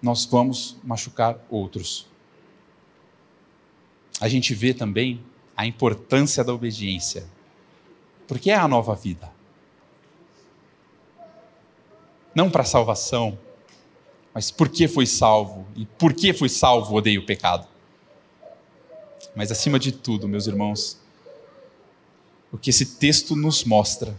Nós 0.03 0.27
vamos 0.27 0.77
machucar 0.85 1.39
outros 1.49 2.11
a 4.21 4.29
gente 4.29 4.55
vê 4.55 4.75
também 4.75 5.25
a 5.57 5.67
importância 5.67 6.45
da 6.45 6.53
obediência, 6.53 7.27
porque 8.29 8.51
é 8.51 8.55
a 8.55 8.69
nova 8.69 8.95
vida. 8.95 9.33
Não 12.35 12.51
para 12.51 12.63
salvação, 12.63 13.39
mas 14.35 14.51
porque 14.51 14.87
foi 14.87 15.07
salvo 15.07 15.67
e 15.75 15.87
por 15.87 16.13
que 16.13 16.35
foi 16.35 16.51
salvo 16.51 16.95
odeio 16.95 17.23
o 17.23 17.27
pecado. 17.27 17.67
Mas 19.35 19.51
acima 19.51 19.79
de 19.79 19.91
tudo, 19.91 20.29
meus 20.29 20.47
irmãos, 20.47 21.01
o 22.53 22.59
que 22.59 22.71
esse 22.71 22.85
texto 22.97 23.37
nos 23.37 23.65
mostra 23.65 24.19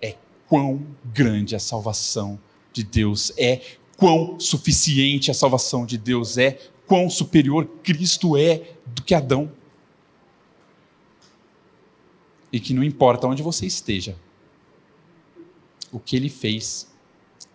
é 0.00 0.16
quão 0.46 0.86
grande 1.04 1.56
a 1.56 1.58
salvação 1.58 2.38
de 2.72 2.84
Deus 2.84 3.32
é, 3.36 3.62
quão 3.96 4.40
suficiente 4.40 5.30
a 5.30 5.34
salvação 5.34 5.84
de 5.84 5.98
Deus 5.98 6.38
é, 6.38 6.58
quão 6.86 7.08
superior 7.10 7.66
Cristo 7.82 8.36
é 8.36 8.74
do 8.86 9.02
que 9.02 9.14
Adão. 9.14 9.52
E 12.52 12.58
que 12.58 12.74
não 12.74 12.82
importa 12.82 13.28
onde 13.28 13.42
você 13.42 13.64
esteja, 13.64 14.16
o 15.92 16.00
que 16.00 16.16
ele 16.16 16.28
fez 16.28 16.90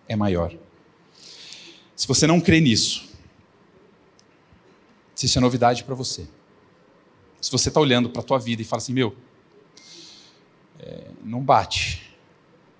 é 0.08 0.16
maior. 0.16 0.56
Se 1.94 2.06
você 2.06 2.26
não 2.26 2.40
crê 2.40 2.60
nisso, 2.60 3.08
se 5.14 5.26
isso 5.26 5.38
é 5.38 5.40
novidade 5.40 5.84
para 5.84 5.94
você, 5.94 6.26
se 7.40 7.50
você 7.50 7.68
está 7.68 7.80
olhando 7.80 8.08
para 8.08 8.20
a 8.20 8.24
tua 8.24 8.38
vida 8.38 8.62
e 8.62 8.64
fala 8.64 8.80
assim, 8.80 8.92
meu, 8.92 9.14
é, 10.78 11.04
não 11.22 11.40
bate. 11.40 12.14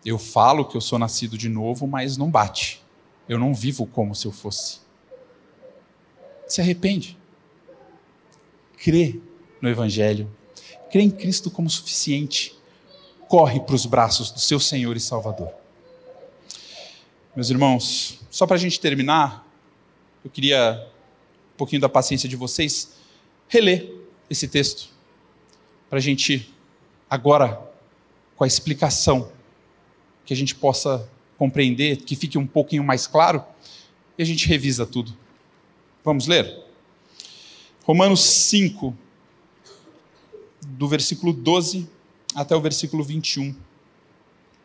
Eu 0.04 0.18
falo 0.18 0.64
que 0.64 0.76
eu 0.76 0.80
sou 0.80 0.98
nascido 0.98 1.36
de 1.36 1.48
novo, 1.48 1.86
mas 1.86 2.16
não 2.16 2.30
bate. 2.30 2.82
Eu 3.28 3.38
não 3.38 3.52
vivo 3.52 3.86
como 3.86 4.14
se 4.14 4.26
eu 4.26 4.32
fosse 4.32 4.86
se 6.46 6.60
arrepende. 6.60 7.18
Crê 8.78 9.20
no 9.60 9.68
Evangelho, 9.68 10.30
crê 10.90 11.02
em 11.02 11.10
Cristo 11.10 11.50
como 11.50 11.68
suficiente, 11.68 12.56
corre 13.28 13.58
para 13.60 13.74
os 13.74 13.86
braços 13.86 14.30
do 14.30 14.38
seu 14.38 14.60
Senhor 14.60 14.96
e 14.96 15.00
Salvador. 15.00 15.50
Meus 17.34 17.50
irmãos, 17.50 18.20
só 18.30 18.46
para 18.46 18.56
a 18.56 18.58
gente 18.58 18.78
terminar, 18.78 19.46
eu 20.24 20.30
queria 20.30 20.86
um 21.54 21.56
pouquinho 21.56 21.80
da 21.80 21.88
paciência 21.88 22.28
de 22.28 22.36
vocês, 22.36 22.96
reler 23.48 23.92
esse 24.28 24.46
texto, 24.46 24.88
para 25.88 25.98
a 25.98 26.02
gente, 26.02 26.52
agora, 27.08 27.60
com 28.36 28.44
a 28.44 28.46
explicação, 28.46 29.30
que 30.24 30.32
a 30.32 30.36
gente 30.36 30.54
possa 30.54 31.08
compreender, 31.38 31.98
que 31.98 32.16
fique 32.16 32.38
um 32.38 32.46
pouquinho 32.46 32.84
mais 32.84 33.06
claro, 33.06 33.42
e 34.18 34.22
a 34.22 34.26
gente 34.26 34.46
revisa 34.48 34.86
tudo. 34.86 35.16
Vamos 36.04 36.26
ler? 36.26 36.64
Romanos 37.84 38.20
5, 38.20 38.96
do 40.66 40.88
versículo 40.88 41.32
12 41.32 41.88
até 42.34 42.54
o 42.54 42.60
versículo 42.60 43.02
21. 43.02 43.54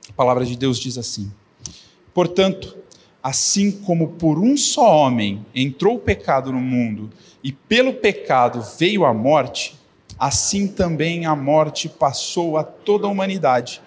A 0.09 0.13
palavra 0.13 0.45
de 0.45 0.57
Deus 0.57 0.79
diz 0.79 0.97
assim: 0.97 1.31
Portanto, 2.13 2.77
assim 3.21 3.71
como 3.71 4.13
por 4.13 4.39
um 4.39 4.57
só 4.57 5.05
homem 5.05 5.45
entrou 5.53 5.95
o 5.95 5.99
pecado 5.99 6.51
no 6.51 6.59
mundo, 6.59 7.11
e 7.43 7.51
pelo 7.51 7.93
pecado 7.93 8.61
veio 8.77 9.05
a 9.05 9.13
morte, 9.13 9.75
assim 10.21 10.67
também 10.67 11.25
a 11.25 11.35
morte 11.35 11.89
passou 11.89 12.57
a 12.57 12.63
toda 12.63 13.07
a 13.07 13.09
humanidade, 13.09 13.81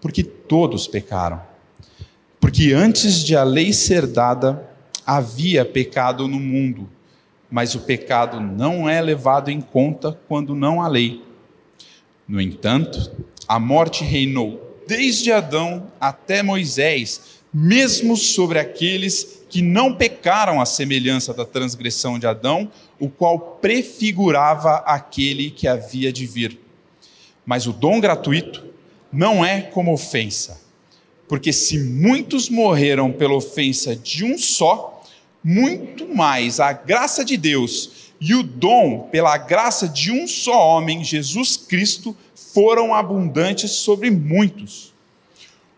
porque 0.00 0.22
todos 0.22 0.86
pecaram. 0.86 1.40
Porque 2.38 2.72
antes 2.72 3.24
de 3.24 3.34
a 3.34 3.42
lei 3.42 3.72
ser 3.72 4.06
dada, 4.06 4.68
havia 5.06 5.64
pecado 5.64 6.28
no 6.28 6.38
mundo 6.38 6.90
mas 7.50 7.74
o 7.74 7.80
pecado 7.80 8.40
não 8.40 8.88
é 8.88 9.00
levado 9.00 9.50
em 9.50 9.60
conta 9.60 10.18
quando 10.28 10.54
não 10.54 10.82
há 10.82 10.88
lei. 10.88 11.22
No 12.26 12.40
entanto, 12.40 13.10
a 13.46 13.58
morte 13.58 14.04
reinou 14.04 14.82
desde 14.86 15.32
Adão 15.32 15.90
até 16.00 16.42
Moisés, 16.42 17.40
mesmo 17.52 18.16
sobre 18.16 18.58
aqueles 18.58 19.45
que 19.56 19.62
não 19.62 19.94
pecaram 19.94 20.60
à 20.60 20.66
semelhança 20.66 21.32
da 21.32 21.46
transgressão 21.46 22.18
de 22.18 22.26
Adão, 22.26 22.70
o 23.00 23.08
qual 23.08 23.38
prefigurava 23.38 24.82
aquele 24.84 25.50
que 25.50 25.66
havia 25.66 26.12
de 26.12 26.26
vir. 26.26 26.60
Mas 27.46 27.66
o 27.66 27.72
dom 27.72 27.98
gratuito 27.98 28.62
não 29.10 29.42
é 29.42 29.62
como 29.62 29.94
ofensa, 29.94 30.60
porque 31.26 31.54
se 31.54 31.78
muitos 31.78 32.50
morreram 32.50 33.10
pela 33.10 33.32
ofensa 33.32 33.96
de 33.96 34.26
um 34.26 34.36
só, 34.36 35.02
muito 35.42 36.06
mais 36.06 36.60
a 36.60 36.74
graça 36.74 37.24
de 37.24 37.38
Deus 37.38 38.12
e 38.20 38.34
o 38.34 38.42
dom 38.42 39.08
pela 39.10 39.38
graça 39.38 39.88
de 39.88 40.12
um 40.12 40.28
só 40.28 40.76
homem, 40.76 41.02
Jesus 41.02 41.56
Cristo, 41.56 42.14
foram 42.52 42.94
abundantes 42.94 43.70
sobre 43.70 44.10
muitos. 44.10 44.92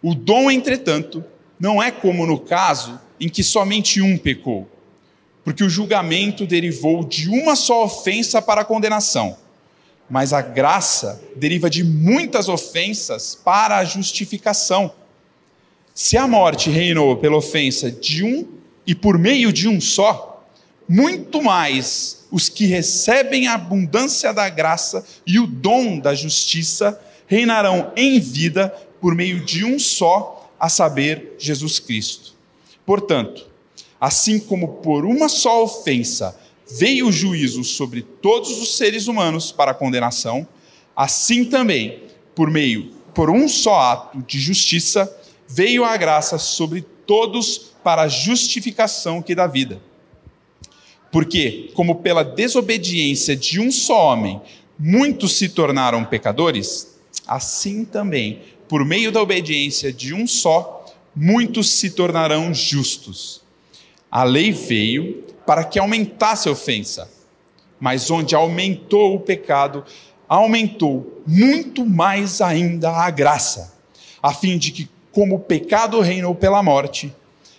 O 0.03 0.17
dom, 0.17 0.51
entretanto, 0.51 1.25
não 1.59 1.83
é 1.83 1.91
como 1.91 2.27
no 2.27 2.39
caso 2.39 3.01
em 3.21 3.29
que 3.29 3.43
somente 3.43 4.01
um 4.01 4.17
pecou, 4.17 4.69
porque 5.45 5.65
o 5.65 5.71
julgamento 5.71 6.47
derivou 6.47 7.05
de 7.05 7.29
uma 7.29 7.57
só 7.57 7.85
ofensa 7.85 8.41
para 8.41 8.61
a 8.61 8.65
condenação, 8.65 9.37
mas 10.09 10.33
a 10.33 10.41
graça 10.41 11.23
deriva 11.37 11.69
de 11.69 11.83
muitas 11.83 12.49
ofensas 12.49 13.35
para 13.35 13.79
a 13.79 13.85
justificação. 13.85 14.93
Se 15.95 16.17
a 16.17 16.29
morte 16.29 16.71
reinou 16.71 17.17
pela 17.17 17.37
ofensa 17.37 17.91
de 17.91 18.23
um 18.23 18.47
e 18.87 18.95
por 18.95 19.19
meio 19.19 19.53
de 19.53 19.69
um 19.69 19.81
só, 19.81 20.47
muito 20.89 21.43
mais 21.43 22.27
os 22.31 22.49
que 22.49 22.67
recebem 22.67 23.47
a 23.47 23.55
abundância 23.55 24.33
da 24.33 24.49
graça 24.49 25.05
e 25.27 25.39
o 25.39 25.47
dom 25.47 25.99
da 25.99 26.15
justiça 26.15 26.99
reinarão 27.27 27.93
em 27.97 28.19
vida 28.19 28.69
por 29.01 29.15
meio 29.15 29.45
de 29.45 29.65
um 29.65 29.79
só, 29.79 30.38
a 30.59 30.69
saber, 30.69 31.35
Jesus 31.39 31.79
Cristo. 31.79 32.35
Portanto, 32.85 33.47
assim 34.01 34.39
como 34.39 34.69
por 34.77 35.05
uma 35.05 35.29
só 35.29 35.63
ofensa 35.63 36.39
veio 36.71 37.09
o 37.09 37.13
juízo 37.13 37.65
sobre 37.65 38.03
todos 38.03 38.61
os 38.61 38.77
seres 38.77 39.07
humanos 39.07 39.51
para 39.51 39.75
condenação, 39.75 40.47
assim 40.95 41.45
também, 41.45 42.03
por 42.35 42.51
meio 42.51 42.99
por 43.19 43.31
um 43.31 43.49
só 43.49 43.81
ato 43.81 44.23
de 44.23 44.39
justiça, 44.39 45.13
veio 45.49 45.85
a 45.85 45.97
graça 45.97 46.39
sobre 46.39 46.83
todos 47.05 47.73
para 47.83 48.03
a 48.03 48.09
justificação 48.09 49.21
que 49.21 49.35
dá 49.35 49.45
vida. 49.45 49.83
Porque, 51.11 51.73
como 51.75 51.97
pela 51.97 52.23
desobediência 52.23 53.35
de 53.35 53.59
um 53.59 53.73
só 53.73 54.13
homem, 54.13 54.41
muitos 54.79 55.37
se 55.37 55.49
tornaram 55.49 56.05
pecadores, 56.05 56.97
assim 57.27 57.85
também, 57.85 58.41
por 58.69 58.85
meio 58.85 59.11
da 59.11 59.23
obediência 59.23 59.93
de 59.93 60.13
um 60.13 60.27
só, 60.27 60.85
muitos 61.17 61.71
se 61.71 61.91
tornarão 61.91 62.53
justos. 62.53 63.43
A 64.11 64.23
lei 64.23 64.53
veio 64.53 65.25
para 65.47 65.65
que 65.65 65.79
aumentasse 65.79 66.49
a 66.49 66.53
ofensa, 66.53 67.11
mas 67.81 68.11
onde 68.11 68.35
aumentou 68.35 69.15
o 69.15 69.21
pecado, 69.21 69.85
aumentou 70.29 71.23
muito 71.27 71.87
mais 71.87 72.41
ainda 72.41 72.91
a 72.91 73.11
graça, 73.11 73.75
a 74.23 74.33
fim 74.33 74.59
de 74.59 74.71
que, 74.71 74.89
como 75.11 75.37
o 75.37 75.41
pecado 75.41 76.01
reinou 76.01 76.35
pela 76.35 76.63
morte, 76.63 77.13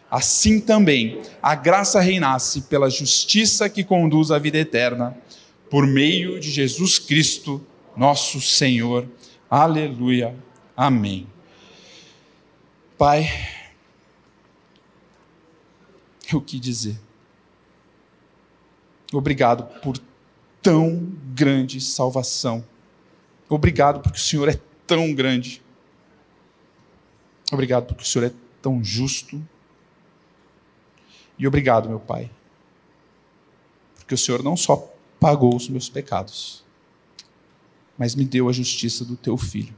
assim 0.09 0.59
também 0.59 1.21
a 1.41 1.55
graça 1.55 1.99
reinasse 1.99 2.61
pela 2.61 2.89
justiça 2.89 3.69
que 3.69 3.83
conduz 3.83 4.31
à 4.31 4.37
vida 4.37 4.57
eterna, 4.57 5.17
por 5.69 5.85
meio 5.85 6.39
de 6.39 6.49
Jesus 6.49 6.97
Cristo, 6.97 7.61
nosso 7.95 8.41
Senhor. 8.41 9.07
Aleluia. 9.49 10.35
Amém. 10.81 11.27
Pai, 12.97 13.27
o 16.31 16.39
que 16.39 16.57
dizer? 16.57 16.97
Obrigado 19.11 19.65
por 19.81 19.97
tão 20.61 20.95
grande 21.35 21.81
salvação. 21.81 22.65
Obrigado 23.49 23.99
porque 23.99 24.17
o 24.17 24.21
Senhor 24.21 24.47
é 24.47 24.57
tão 24.87 25.13
grande. 25.13 25.61
Obrigado 27.51 27.85
porque 27.85 28.03
o 28.03 28.07
Senhor 28.07 28.27
é 28.27 28.33
tão 28.61 28.81
justo. 28.81 29.45
E 31.37 31.45
obrigado, 31.45 31.89
meu 31.89 31.99
Pai, 31.99 32.31
porque 33.95 34.13
o 34.13 34.17
Senhor 34.17 34.41
não 34.41 34.55
só 34.55 34.77
pagou 35.19 35.53
os 35.57 35.67
meus 35.67 35.89
pecados, 35.89 36.63
mas 37.97 38.15
me 38.15 38.23
deu 38.23 38.47
a 38.47 38.53
justiça 38.53 39.03
do 39.03 39.17
teu 39.17 39.35
filho. 39.35 39.77